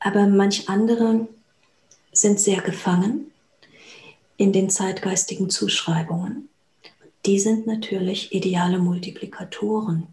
Aber 0.01 0.27
manch 0.27 0.69
andere 0.69 1.29
sind 2.13 2.41
sehr 2.41 2.61
gefangen 2.61 3.31
in 4.37 4.53
den 4.53 4.71
zeitgeistigen 4.71 5.51
Zuschreibungen. 5.51 6.49
Die 7.27 7.39
sind 7.39 7.67
natürlich 7.67 8.35
ideale 8.35 8.79
Multiplikatoren 8.79 10.09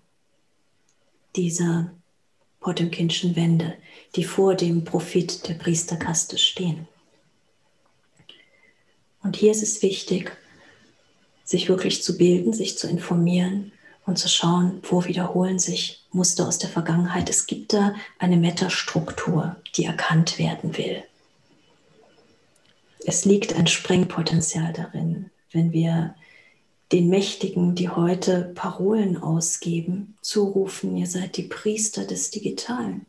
dieser 1.36 1.92
Potemkinschen 2.62 3.36
Wände, 3.36 3.74
die 4.16 4.24
vor 4.24 4.56
dem 4.56 4.86
Profit 4.86 5.48
der 5.48 5.56
Priesterkaste 5.56 6.38
stehen. 6.38 6.88
Und 9.24 9.36
hier 9.36 9.52
ist 9.52 9.64
es 9.64 9.82
wichtig, 9.82 10.32
sich 11.44 11.68
wirklich 11.68 12.02
zu 12.02 12.18
bilden, 12.18 12.54
sich 12.54 12.78
zu 12.78 12.88
informieren 12.88 13.72
und 14.06 14.18
zu 14.18 14.30
schauen, 14.30 14.82
wo 14.84 15.04
wiederholen 15.06 15.60
sich 15.60 16.04
Muster 16.12 16.48
aus 16.48 16.60
der 16.60 16.70
Vergangenheit. 16.70 17.30
Es 17.30 17.46
gibt 17.46 17.74
da 17.74 17.96
eine 18.20 18.38
Metastruktur, 18.38 19.58
die 19.76 19.86
erkannt 19.86 20.40
werden 20.40 20.78
will. 20.78 21.04
Es 23.06 23.26
liegt 23.26 23.56
ein 23.56 23.68
Sprengpotenzial 23.68 24.74
darin, 24.74 25.32
wenn 25.52 25.72
wir 25.72 26.16
den 26.92 27.10
Mächtigen, 27.10 27.76
die 27.76 27.90
heute 27.90 28.52
Parolen 28.54 29.18
ausgeben, 29.18 30.18
zurufen, 30.22 30.98
ihr 30.98 31.08
seid 31.08 31.38
die 31.38 31.44
Priester 31.44 32.06
des 32.06 32.32
Digitalen. 32.32 33.06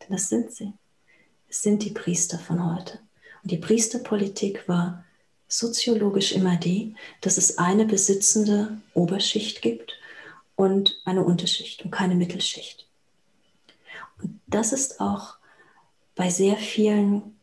Denn 0.00 0.10
das 0.10 0.28
sind 0.28 0.52
sie. 0.52 0.72
Es 1.48 1.62
sind 1.62 1.84
die 1.84 1.90
Priester 1.90 2.38
von 2.38 2.72
heute. 2.72 3.00
Und 3.42 3.50
die 3.50 3.56
Priesterpolitik 3.56 4.68
war 4.68 5.04
soziologisch 5.48 6.32
immer 6.32 6.56
die, 6.56 6.94
dass 7.20 7.36
es 7.36 7.58
eine 7.58 7.84
besitzende 7.84 8.78
Oberschicht 8.94 9.62
gibt 9.62 9.94
und 10.54 11.00
eine 11.04 11.24
Unterschicht 11.24 11.84
und 11.84 11.90
keine 11.90 12.14
Mittelschicht. 12.14 12.86
Und 14.22 14.40
das 14.46 14.72
ist 14.72 15.00
auch 15.00 15.34
bei 16.14 16.30
sehr 16.30 16.56
vielen 16.56 17.39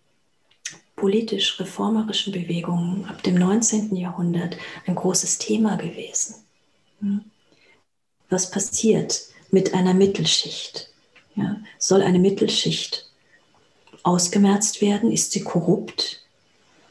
politisch-reformerischen 0.98 2.34
Bewegungen 2.34 3.06
ab 3.06 3.24
dem 3.24 3.36
19. 3.36 3.96
Jahrhundert 3.96 4.58
ein 4.86 4.96
großes 4.96 5.38
Thema 5.38 5.78
gewesen. 5.78 6.36
Hm? 7.00 7.22
Was 8.30 8.52
passiert 8.52 9.22
mit 9.52 9.74
einer 9.74 9.94
Mittelschicht? 9.94 10.90
Ja, 11.36 11.62
soll 11.78 12.02
eine 12.02 12.20
Mittelschicht 12.20 13.10
ausgemerzt 14.04 14.82
werden? 14.82 15.12
Ist 15.12 15.32
sie 15.32 15.44
korrupt, 15.44 16.26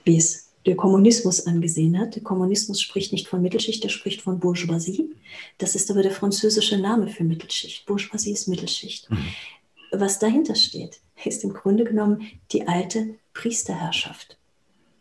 wie 0.05 0.17
es 0.17 0.51
der 0.65 0.77
Kommunismus 0.77 1.45
angesehen 1.47 1.99
hat? 1.99 2.15
Der 2.15 2.23
Kommunismus 2.23 2.81
spricht 2.81 3.13
nicht 3.13 3.27
von 3.27 3.43
Mittelschicht, 3.43 3.83
er 3.85 3.91
spricht 3.91 4.23
von 4.23 4.39
Bourgeoisie. 4.39 5.11
Das 5.59 5.75
ist 5.75 5.91
aber 5.91 6.03
der 6.03 6.13
französische 6.13 6.79
Name 6.79 7.09
für 7.09 7.25
Mittelschicht. 7.25 7.85
Bourgeoisie 7.87 8.33
ist 8.33 8.47
Mittelschicht. 8.47 9.11
Mhm. 9.11 9.19
Was 9.91 10.21
dahinter 10.21 10.55
steht, 10.55 11.01
ist 11.25 11.43
im 11.43 11.53
Grunde 11.53 11.85
genommen 11.85 12.27
die 12.53 12.69
alte 12.69 13.17
Priesterherrschaft. 13.37 14.39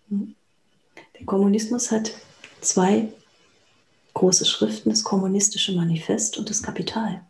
Der 0.09 1.25
Kommunismus 1.25 1.91
hat 1.91 2.11
zwei 2.59 3.07
große 4.13 4.45
Schriften, 4.45 4.89
das 4.89 5.03
kommunistische 5.03 5.73
Manifest 5.73 6.37
und 6.37 6.49
das 6.49 6.61
Kapital. 6.61 7.25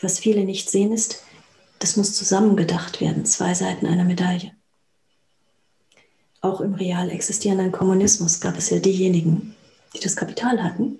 Was 0.00 0.18
viele 0.18 0.44
nicht 0.44 0.70
sehen 0.70 0.92
ist, 0.92 1.22
das 1.78 1.96
muss 1.96 2.14
zusammengedacht 2.14 3.00
werden, 3.00 3.24
zwei 3.24 3.54
Seiten 3.54 3.86
einer 3.86 4.04
Medaille. 4.04 4.52
Auch 6.42 6.60
im 6.60 6.74
real 6.74 7.10
existierenden 7.10 7.72
Kommunismus 7.72 8.40
gab 8.40 8.56
es 8.56 8.70
ja 8.70 8.78
diejenigen, 8.78 9.54
die 9.94 10.00
das 10.00 10.16
Kapital 10.16 10.62
hatten 10.62 10.98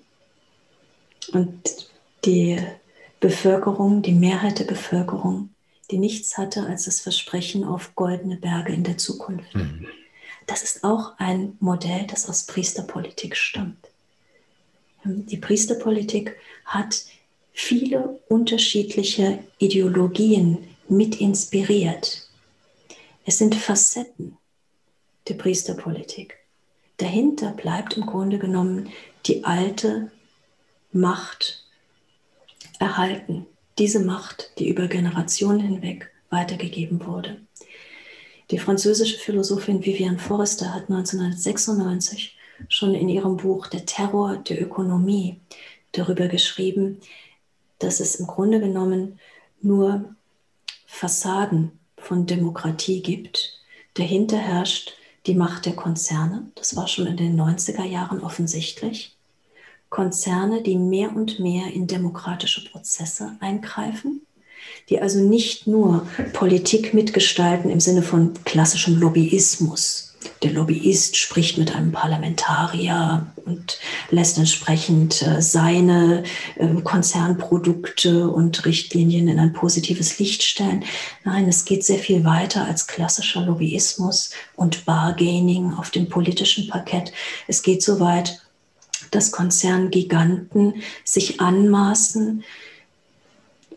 und 1.33 1.89
die 2.25 2.59
Bevölkerung, 3.19 4.01
die 4.01 4.13
Mehrheit 4.13 4.59
der 4.59 4.65
Bevölkerung, 4.65 5.50
die 5.91 5.97
nichts 5.97 6.37
hatte 6.37 6.65
als 6.65 6.85
das 6.85 7.01
Versprechen 7.01 7.63
auf 7.63 7.95
goldene 7.95 8.37
Berge 8.37 8.73
in 8.73 8.83
der 8.83 8.97
Zukunft. 8.97 9.53
Mhm. 9.53 9.87
Das 10.47 10.63
ist 10.63 10.83
auch 10.83 11.13
ein 11.17 11.55
Modell, 11.59 12.07
das 12.07 12.27
aus 12.27 12.45
Priesterpolitik 12.45 13.35
stammt. 13.35 13.89
Die 15.03 15.37
Priesterpolitik 15.37 16.35
hat 16.65 17.05
viele 17.53 18.19
unterschiedliche 18.27 19.39
Ideologien 19.57 20.67
mit 20.87 21.19
inspiriert. 21.19 22.27
Es 23.25 23.37
sind 23.37 23.55
Facetten 23.55 24.37
der 25.27 25.35
Priesterpolitik. 25.35 26.37
Dahinter 26.97 27.51
bleibt 27.51 27.97
im 27.97 28.05
Grunde 28.05 28.37
genommen 28.37 28.89
die 29.25 29.43
alte 29.43 30.11
Macht 30.91 31.63
erhalten, 32.79 33.47
diese 33.77 33.99
Macht, 33.99 34.51
die 34.59 34.69
über 34.69 34.87
Generationen 34.87 35.59
hinweg 35.59 36.11
weitergegeben 36.29 37.05
wurde. 37.05 37.41
Die 38.51 38.59
französische 38.59 39.17
Philosophin 39.17 39.85
Viviane 39.85 40.19
Forrester 40.19 40.73
hat 40.73 40.89
1996 40.89 42.35
schon 42.67 42.93
in 42.93 43.09
ihrem 43.09 43.37
Buch 43.37 43.67
Der 43.67 43.85
Terror 43.85 44.37
der 44.37 44.61
Ökonomie 44.61 45.39
darüber 45.93 46.27
geschrieben, 46.27 46.99
dass 47.79 47.99
es 47.99 48.15
im 48.15 48.27
Grunde 48.27 48.59
genommen 48.59 49.19
nur 49.61 50.15
Fassaden 50.85 51.71
von 51.97 52.25
Demokratie 52.25 53.01
gibt. 53.01 53.59
Dahinter 53.93 54.37
herrscht 54.37 54.93
die 55.25 55.35
Macht 55.35 55.65
der 55.65 55.75
Konzerne. 55.75 56.51
Das 56.55 56.75
war 56.75 56.87
schon 56.87 57.07
in 57.07 57.17
den 57.17 57.39
90er 57.39 57.85
Jahren 57.85 58.21
offensichtlich. 58.21 59.15
Konzerne, 59.91 60.63
die 60.63 60.77
mehr 60.77 61.13
und 61.15 61.39
mehr 61.39 61.67
in 61.71 61.85
demokratische 61.85 62.63
Prozesse 62.71 63.33
eingreifen, 63.41 64.21
die 64.89 65.01
also 65.01 65.19
nicht 65.19 65.67
nur 65.67 66.07
Politik 66.33 66.93
mitgestalten 66.93 67.69
im 67.69 67.81
Sinne 67.81 68.01
von 68.01 68.33
klassischem 68.45 68.99
Lobbyismus. 68.99 70.07
Der 70.43 70.51
Lobbyist 70.51 71.17
spricht 71.17 71.57
mit 71.57 71.75
einem 71.75 71.91
Parlamentarier 71.91 73.27
und 73.45 73.79
lässt 74.11 74.37
entsprechend 74.37 75.21
äh, 75.23 75.41
seine 75.41 76.23
ähm, 76.57 76.83
Konzernprodukte 76.83 78.29
und 78.29 78.65
Richtlinien 78.65 79.27
in 79.27 79.39
ein 79.39 79.53
positives 79.53 80.19
Licht 80.19 80.43
stellen. 80.43 80.85
Nein, 81.25 81.47
es 81.47 81.65
geht 81.65 81.83
sehr 81.83 81.99
viel 81.99 82.23
weiter 82.23 82.65
als 82.65 82.87
klassischer 82.87 83.41
Lobbyismus 83.41 84.31
und 84.55 84.85
Bargaining 84.85 85.73
auf 85.73 85.89
dem 85.89 86.07
politischen 86.07 86.67
Parkett. 86.67 87.11
Es 87.47 87.61
geht 87.61 87.83
so 87.83 87.99
weit, 87.99 88.41
dass 89.11 89.31
Konzerngiganten 89.31 90.81
sich 91.03 91.39
anmaßen, 91.39 92.43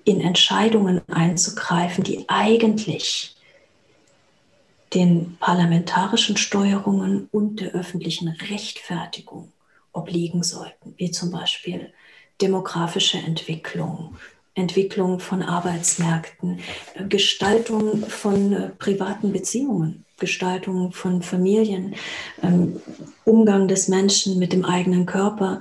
in 0.05 0.21
Entscheidungen 0.21 1.01
einzugreifen, 1.09 2.05
die 2.05 2.29
eigentlich 2.29 3.37
den 4.93 5.37
parlamentarischen 5.41 6.37
Steuerungen 6.37 7.29
und 7.33 7.61
der 7.61 7.73
öffentlichen 7.73 8.29
Rechtfertigung 8.29 9.53
obliegen 9.93 10.43
sollten, 10.43 10.95
wie 10.97 11.11
zum 11.11 11.31
Beispiel 11.31 11.93
demografische 12.41 13.19
Entwicklung, 13.19 14.17
Entwicklung 14.55 15.19
von 15.19 15.43
Arbeitsmärkten, 15.43 16.61
Gestaltung 17.09 18.07
von 18.07 18.53
äh, 18.53 18.69
privaten 18.79 19.33
Beziehungen. 19.33 20.05
Gestaltung 20.19 20.93
von 20.93 21.23
Familien, 21.23 21.97
ähm, 22.43 22.81
Umgang 23.25 23.67
des 23.67 23.89
Menschen 23.89 24.39
mit 24.39 24.53
dem 24.53 24.65
eigenen 24.65 25.07
Körper, 25.07 25.61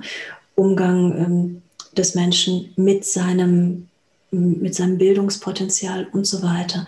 Umgang 0.54 1.18
ähm, 1.18 1.62
des 1.96 2.14
Menschen 2.14 2.72
mit 2.76 3.04
seinem, 3.04 3.88
mit 4.30 4.74
seinem 4.74 4.98
Bildungspotenzial 4.98 6.06
und 6.12 6.26
so 6.26 6.42
weiter. 6.42 6.86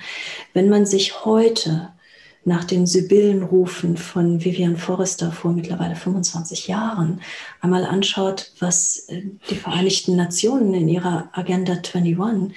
Wenn 0.55 0.69
man 0.69 0.87
sich 0.87 1.25
heute 1.25 1.91
nach 2.47 2.65
den 2.65 2.87
Sibyllenrufen 2.87 3.97
von 3.97 4.45
Vivian 4.45 4.77
Forrester 4.77 5.33
vor 5.33 5.53
mittlerweile 5.53 5.97
25 5.97 6.69
Jahren 6.69 7.21
einmal 7.61 7.85
anschaut, 7.85 8.53
was 8.61 9.09
äh, 9.09 9.23
die 9.51 9.57
Vereinigten 9.57 10.15
Nationen 10.15 10.73
in 10.73 10.89
ihrer 10.89 11.29
Agenda 11.33 11.73
21 11.73 12.57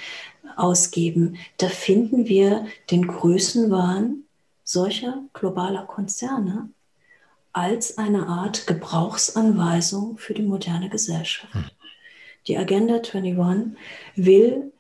ausgeben, 0.55 1.37
da 1.57 1.67
finden 1.67 2.27
wir 2.27 2.65
den 2.91 3.07
Größenwahn 3.07 4.23
solcher 4.63 5.23
globaler 5.33 5.85
Konzerne 5.85 6.69
als 7.51 7.97
eine 7.97 8.27
Art 8.27 8.67
Gebrauchsanweisung 8.67 10.17
für 10.17 10.35
die 10.35 10.43
moderne 10.43 10.89
Gesellschaft. 10.89 11.53
Hm. 11.53 11.65
Die 12.47 12.57
Agenda 12.57 12.95
21 12.95 13.75
will 14.15 14.71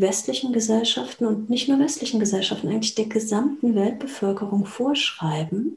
westlichen 0.00 0.52
Gesellschaften 0.52 1.26
und 1.26 1.50
nicht 1.50 1.68
nur 1.68 1.78
westlichen 1.78 2.20
Gesellschaften, 2.20 2.68
eigentlich 2.68 2.94
der 2.94 3.06
gesamten 3.06 3.74
Weltbevölkerung 3.74 4.66
vorschreiben, 4.66 5.76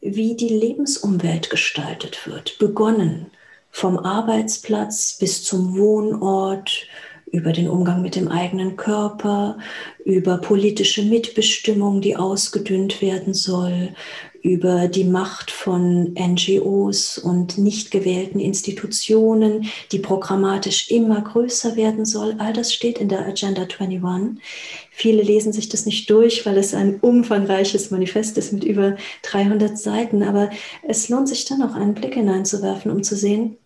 wie 0.00 0.34
die 0.34 0.48
Lebensumwelt 0.48 1.50
gestaltet 1.50 2.26
wird, 2.26 2.58
begonnen 2.58 3.26
vom 3.70 3.98
Arbeitsplatz 3.98 5.16
bis 5.18 5.44
zum 5.44 5.76
Wohnort, 5.76 6.86
über 7.32 7.52
den 7.52 7.68
Umgang 7.68 8.02
mit 8.02 8.14
dem 8.14 8.28
eigenen 8.28 8.76
Körper, 8.76 9.58
über 10.04 10.36
politische 10.36 11.02
Mitbestimmung, 11.02 12.02
die 12.02 12.14
ausgedünnt 12.14 13.00
werden 13.00 13.32
soll, 13.32 13.94
über 14.42 14.88
die 14.88 15.04
Macht 15.04 15.52
von 15.52 16.14
NGOs 16.14 17.16
und 17.18 17.58
nicht 17.58 17.92
gewählten 17.92 18.40
Institutionen, 18.40 19.66
die 19.92 20.00
programmatisch 20.00 20.90
immer 20.90 21.20
größer 21.20 21.76
werden 21.76 22.04
soll. 22.04 22.34
All 22.38 22.52
das 22.52 22.74
steht 22.74 22.98
in 22.98 23.08
der 23.08 23.24
Agenda 23.24 23.62
21. 23.62 24.42
Viele 24.90 25.22
lesen 25.22 25.52
sich 25.52 25.68
das 25.68 25.86
nicht 25.86 26.10
durch, 26.10 26.44
weil 26.44 26.58
es 26.58 26.74
ein 26.74 26.98
umfangreiches 27.00 27.92
Manifest 27.92 28.36
ist 28.36 28.52
mit 28.52 28.64
über 28.64 28.96
300 29.22 29.78
Seiten. 29.78 30.24
Aber 30.24 30.50
es 30.86 31.08
lohnt 31.08 31.28
sich 31.28 31.44
dann 31.44 31.62
auch 31.62 31.74
einen 31.74 31.94
Blick 31.94 32.14
hineinzuwerfen, 32.14 32.90
um 32.90 33.04
zu 33.04 33.14
sehen, 33.14 33.56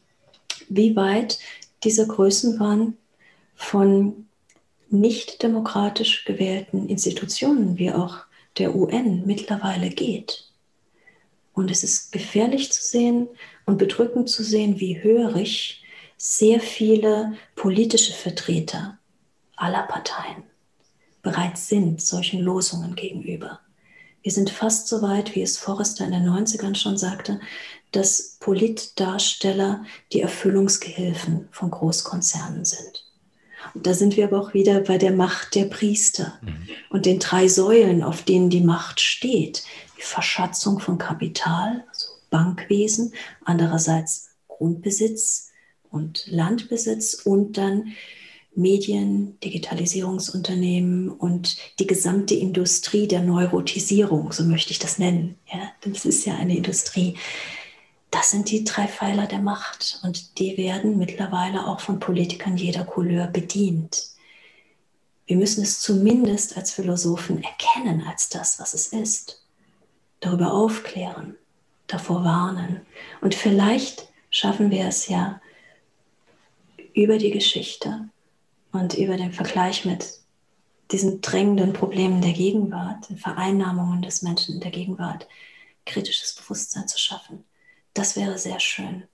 wie 0.69 0.95
weit 0.95 1.39
diese 1.85 2.07
Größenwahn 2.07 2.99
von 3.55 4.27
nicht 4.91 5.43
demokratisch 5.43 6.25
gewählten 6.27 6.89
Institutionen 6.89 7.79
wie 7.79 7.93
auch 7.93 8.19
der 8.59 8.75
UN 8.77 9.23
mittlerweile 9.27 9.89
geht. 9.89 10.46
Und 11.57 11.73
es 11.73 11.83
ist 11.83 12.13
gefährlich 12.13 12.71
zu 12.71 12.81
sehen 12.81 13.27
und 13.65 13.79
bedrückend 13.79 14.31
zu 14.31 14.45
sehen, 14.45 14.79
wie 14.79 15.03
hörig 15.03 15.83
sehr 16.17 16.61
viele 16.61 17.37
politische 17.57 18.13
Vertreter 18.13 18.99
aller 19.57 19.83
Parteien 19.83 20.45
bereit 21.27 21.59
sind 21.59 22.01
solchen 22.01 22.41
Losungen 22.41 22.95
gegenüber. 22.95 23.59
Wir 24.23 24.31
sind 24.31 24.49
fast 24.49 24.87
so 24.87 25.03
weit, 25.03 25.35
wie 25.35 25.43
es 25.43 25.59
Forrester 25.59 26.05
in 26.05 26.13
den 26.13 26.29
90ern 26.29 26.77
schon 26.77 26.97
sagte, 26.97 27.41
dass 27.91 28.37
Politdarsteller 28.39 29.85
die 30.13 30.21
Erfüllungsgehilfen 30.21 31.49
von 31.51 31.73
Großkonzernen 31.73 32.65
sind. 32.65 33.05
Und 33.75 33.89
da 33.89 33.95
sind 33.95 34.17
wir 34.17 34.27
aber 34.27 34.41
auch 34.41 34.55
wieder 34.55 34.81
bei 34.81 34.99
der 34.99 35.11
Macht 35.11 35.57
der 35.57 35.65
Priester 35.65 36.39
mhm. 36.43 36.69
und 36.91 37.07
den 37.07 37.19
drei 37.19 37.49
Säulen, 37.49 38.05
auf 38.05 38.23
denen 38.23 38.49
die 38.49 38.61
Macht 38.61 39.01
steht. 39.01 39.65
Die 39.99 40.03
Verschatzung 40.03 40.81
von 40.81 40.99
Kapital, 40.99 41.85
also 41.89 42.09
Bankwesen, 42.31 43.13
andererseits 43.45 44.31
Grundbesitz 44.49 45.51
und 45.91 46.27
Landbesitz 46.27 47.15
und 47.15 47.57
dann 47.57 47.95
Medien, 48.55 49.39
Digitalisierungsunternehmen 49.41 51.11
und 51.11 51.59
die 51.79 51.87
gesamte 51.87 52.35
Industrie 52.35 53.07
der 53.07 53.21
Neurotisierung, 53.21 54.33
so 54.33 54.45
möchte 54.45 54.73
ich 54.73 54.79
das 54.79 54.99
nennen. 54.99 55.37
Ja, 55.53 55.71
das 55.83 56.07
ist 56.07 56.25
ja 56.25 56.37
eine 56.37 56.57
Industrie. 56.57 57.17
Das 58.11 58.31
sind 58.31 58.51
die 58.51 58.65
drei 58.65 58.89
Pfeiler 58.89 59.27
der 59.27 59.41
Macht 59.41 60.01
und 60.03 60.39
die 60.39 60.57
werden 60.57 60.97
mittlerweile 60.97 61.67
auch 61.67 61.81
von 61.81 62.01
Politikern 62.01 62.57
jeder 62.57 62.85
Couleur 62.85 63.27
bedient. 63.27 64.09
Wir 65.27 65.37
müssen 65.37 65.63
es 65.63 65.81
zumindest 65.81 66.57
als 66.57 66.71
Philosophen 66.73 67.43
erkennen 67.43 68.05
als 68.09 68.31
das, 68.31 68.59
was 68.59 68.73
es 68.75 68.89
ist, 68.89 69.46
darüber 70.21 70.53
aufklären, 70.53 71.37
davor 71.87 72.25
warnen 72.25 72.81
und 73.21 73.35
vielleicht 73.35 74.09
schaffen 74.31 74.71
wir 74.71 74.87
es 74.87 75.09
ja 75.09 75.41
über 76.95 77.19
die 77.19 77.31
Geschichte 77.31 78.09
und 78.73 78.95
über 78.95 79.17
den 79.17 79.33
Vergleich 79.33 79.85
mit 79.85 80.21
diesen 80.91 81.21
drängenden 81.21 81.73
Problemen 81.73 82.21
der 82.21 82.33
Gegenwart, 82.33 83.09
den 83.09 83.19
Vereinnahmungen 83.19 84.03
des 84.03 84.23
Menschen 84.23 84.55
in 84.55 84.61
der 84.61 84.71
Gegenwart, 84.71 85.27
kritisches 85.85 86.35
Bewusstsein 86.35 86.87
zu 86.89 86.99
schaffen. 86.99 87.45
Das 87.95 88.17
wäre 88.17 88.39
sehr 88.39 88.61
schön. 88.61 89.05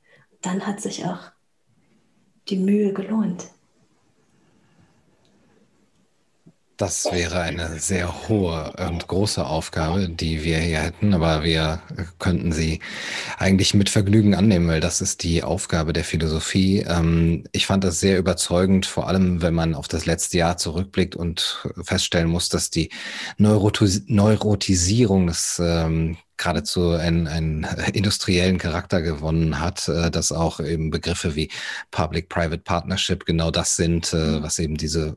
Dann 0.41 0.67
hat 0.67 0.81
sich 0.81 1.05
auch 1.05 1.31
die 2.49 2.57
Mühe 2.57 2.93
gelohnt. 2.93 3.47
Das 6.83 7.05
wäre 7.13 7.41
eine 7.41 7.79
sehr 7.79 8.29
hohe 8.29 8.73
und 8.89 9.07
große 9.07 9.47
Aufgabe, 9.47 10.09
die 10.09 10.43
wir 10.43 10.59
hier 10.59 10.81
hätten, 10.81 11.15
aber 11.15 11.45
wir 11.45 11.81
könnten 12.19 12.51
sie 12.51 12.81
eigentlich 13.39 13.73
mit 13.73 13.89
Vergnügen 13.89 14.35
annehmen, 14.35 14.67
weil 14.67 14.81
das 14.81 15.01
ist 15.01 15.23
die 15.23 15.45
Aufgabe 15.45 15.93
der 15.93 16.03
Philosophie. 16.03 16.81
Ähm, 16.81 17.45
ich 17.53 17.67
fand 17.67 17.85
das 17.85 18.01
sehr 18.01 18.19
überzeugend, 18.19 18.85
vor 18.85 19.07
allem 19.07 19.43
wenn 19.43 19.55
man 19.55 19.77
auf 19.77 19.87
das 19.87 20.07
letzte 20.07 20.39
Jahr 20.39 20.57
zurückblickt 20.57 21.15
und 21.15 21.69
feststellen 21.85 22.29
muss, 22.29 22.49
dass 22.49 22.71
die 22.71 22.91
Neurotisierung 23.39 25.29
des 25.29 25.63
ähm, 25.65 26.17
geradezu 26.37 26.91
einen, 26.91 27.29
einen 27.29 27.65
industriellen 27.93 28.59
Charakter 28.59 29.01
gewonnen 29.03 29.61
hat, 29.61 29.89
äh, 29.89 30.11
dass 30.11 30.33
auch 30.33 30.61
eben 30.61 30.91
Begriffe 30.91 31.37
wie 31.37 31.51
Public-Private 31.91 32.63
Partnership 32.63 33.25
genau 33.25 33.51
das 33.51 33.77
sind, 33.77 34.13
äh, 34.13 34.17
mhm. 34.17 34.43
was 34.43 34.59
eben 34.59 34.77
diese 34.77 35.17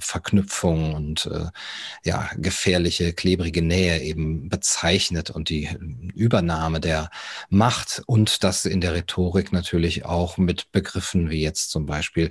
Verknüpfung 0.00 0.94
und 0.94 1.26
äh, 1.26 1.46
ja 2.04 2.30
gefährliche, 2.36 3.12
klebrige 3.12 3.62
Nähe 3.62 4.00
eben 4.02 4.48
bezeichnet 4.48 5.30
und 5.30 5.48
die 5.48 5.68
Übernahme 6.14 6.80
der 6.80 7.10
Macht 7.50 8.02
und 8.06 8.44
das 8.44 8.64
in 8.64 8.80
der 8.80 8.94
Rhetorik 8.94 9.52
natürlich 9.52 10.04
auch 10.04 10.38
mit 10.38 10.72
Begriffen 10.72 11.30
wie 11.30 11.42
jetzt 11.42 11.70
zum 11.70 11.86
Beispiel 11.86 12.30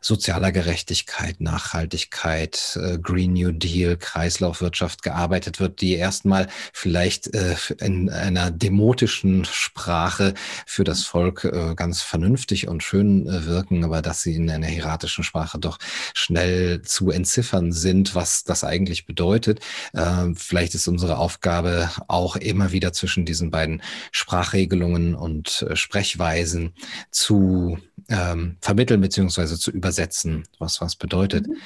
sozialer 0.00 0.52
Gerechtigkeit, 0.52 1.40
Nachhaltigkeit, 1.40 2.78
äh, 2.80 2.98
Green 2.98 3.32
New 3.34 3.52
Deal, 3.52 3.96
Kreislaufwirtschaft 3.96 5.02
gearbeitet 5.02 5.60
wird, 5.60 5.80
die 5.80 5.94
erstmal 5.94 6.48
vielleicht 6.72 7.34
äh, 7.34 7.56
in 7.80 8.10
einer 8.10 8.50
demotischen 8.50 9.44
Sprache 9.44 10.34
für 10.66 10.84
das 10.84 11.04
Volk 11.04 11.44
äh, 11.44 11.74
ganz 11.74 12.02
vernünftig 12.02 12.68
und 12.68 12.82
schön 12.82 13.26
äh, 13.26 13.46
wirken, 13.46 13.84
aber 13.84 14.02
dass 14.02 14.22
sie 14.22 14.34
in 14.34 14.50
einer 14.50 14.66
hieratischen 14.66 15.24
Sprache 15.24 15.58
doch 15.58 15.78
schnell 16.14 16.82
zu 16.92 17.10
entziffern 17.10 17.72
sind, 17.72 18.14
was 18.14 18.44
das 18.44 18.64
eigentlich 18.64 19.06
bedeutet. 19.06 19.60
Äh, 19.92 20.34
vielleicht 20.34 20.74
ist 20.74 20.88
unsere 20.88 21.18
Aufgabe 21.18 21.90
auch 22.08 22.36
immer 22.36 22.72
wieder 22.72 22.92
zwischen 22.92 23.24
diesen 23.24 23.50
beiden 23.50 23.82
Sprachregelungen 24.10 25.14
und 25.14 25.66
Sprechweisen 25.74 26.74
zu 27.10 27.78
ähm, 28.08 28.56
vermitteln 28.60 29.00
beziehungsweise 29.00 29.58
zu 29.58 29.70
übersetzen, 29.70 30.44
was 30.58 30.80
was 30.80 30.96
bedeutet. 30.96 31.48
Mhm. 31.48 31.56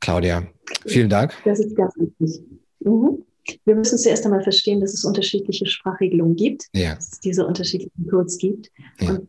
Claudia, 0.00 0.46
vielen 0.86 1.10
Dank. 1.10 1.34
Das 1.44 1.60
ist 1.60 1.76
ganz 1.76 1.94
wichtig. 1.96 2.42
Mhm. 2.80 3.24
Wir 3.64 3.74
müssen 3.74 3.98
zuerst 3.98 4.24
einmal 4.24 4.42
verstehen, 4.42 4.80
dass 4.80 4.94
es 4.94 5.04
unterschiedliche 5.04 5.66
Sprachregelungen 5.66 6.36
gibt, 6.36 6.68
ja. 6.72 6.94
dass 6.94 7.12
es 7.12 7.20
diese 7.20 7.46
unterschiedlichen 7.46 8.06
Codes 8.08 8.38
gibt 8.38 8.70
ja. 9.00 9.10
und 9.10 9.28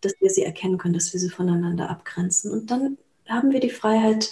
dass 0.00 0.14
wir 0.20 0.30
sie 0.30 0.42
erkennen 0.42 0.76
können, 0.76 0.94
dass 0.94 1.12
wir 1.12 1.20
sie 1.20 1.30
voneinander 1.30 1.88
abgrenzen. 1.88 2.50
Und 2.50 2.70
dann 2.70 2.98
haben 3.28 3.52
wir 3.52 3.60
die 3.60 3.70
Freiheit, 3.70 4.30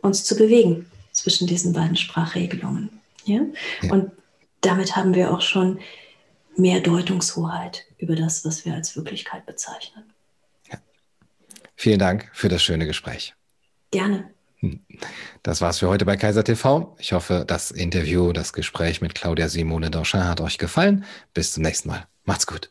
uns 0.00 0.24
zu 0.24 0.36
bewegen 0.36 0.90
zwischen 1.12 1.46
diesen 1.46 1.72
beiden 1.72 1.96
Sprachregelungen. 1.96 2.90
Ja? 3.24 3.40
ja? 3.82 3.92
Und 3.92 4.10
damit 4.60 4.96
haben 4.96 5.14
wir 5.14 5.32
auch 5.32 5.40
schon 5.40 5.78
mehr 6.56 6.80
Deutungshoheit 6.80 7.84
über 7.98 8.16
das, 8.16 8.44
was 8.44 8.64
wir 8.64 8.74
als 8.74 8.96
Wirklichkeit 8.96 9.46
bezeichnen. 9.46 10.04
Ja. 10.70 10.78
Vielen 11.76 11.98
Dank 11.98 12.30
für 12.32 12.48
das 12.48 12.62
schöne 12.62 12.86
Gespräch. 12.86 13.34
Gerne. 13.90 14.30
Das 15.42 15.60
war's 15.60 15.80
für 15.80 15.88
heute 15.88 16.04
bei 16.04 16.16
Kaiser 16.16 16.42
TV. 16.42 16.96
Ich 16.98 17.12
hoffe, 17.12 17.44
das 17.46 17.70
Interview, 17.70 18.32
das 18.32 18.52
Gespräch 18.52 19.00
mit 19.00 19.14
Claudia 19.14 19.48
Simone 19.48 19.90
Dauchin 19.90 20.24
hat 20.24 20.40
euch 20.40 20.58
gefallen. 20.58 21.04
Bis 21.34 21.52
zum 21.52 21.62
nächsten 21.62 21.88
Mal. 21.88 22.06
Macht's 22.24 22.46
gut. 22.46 22.70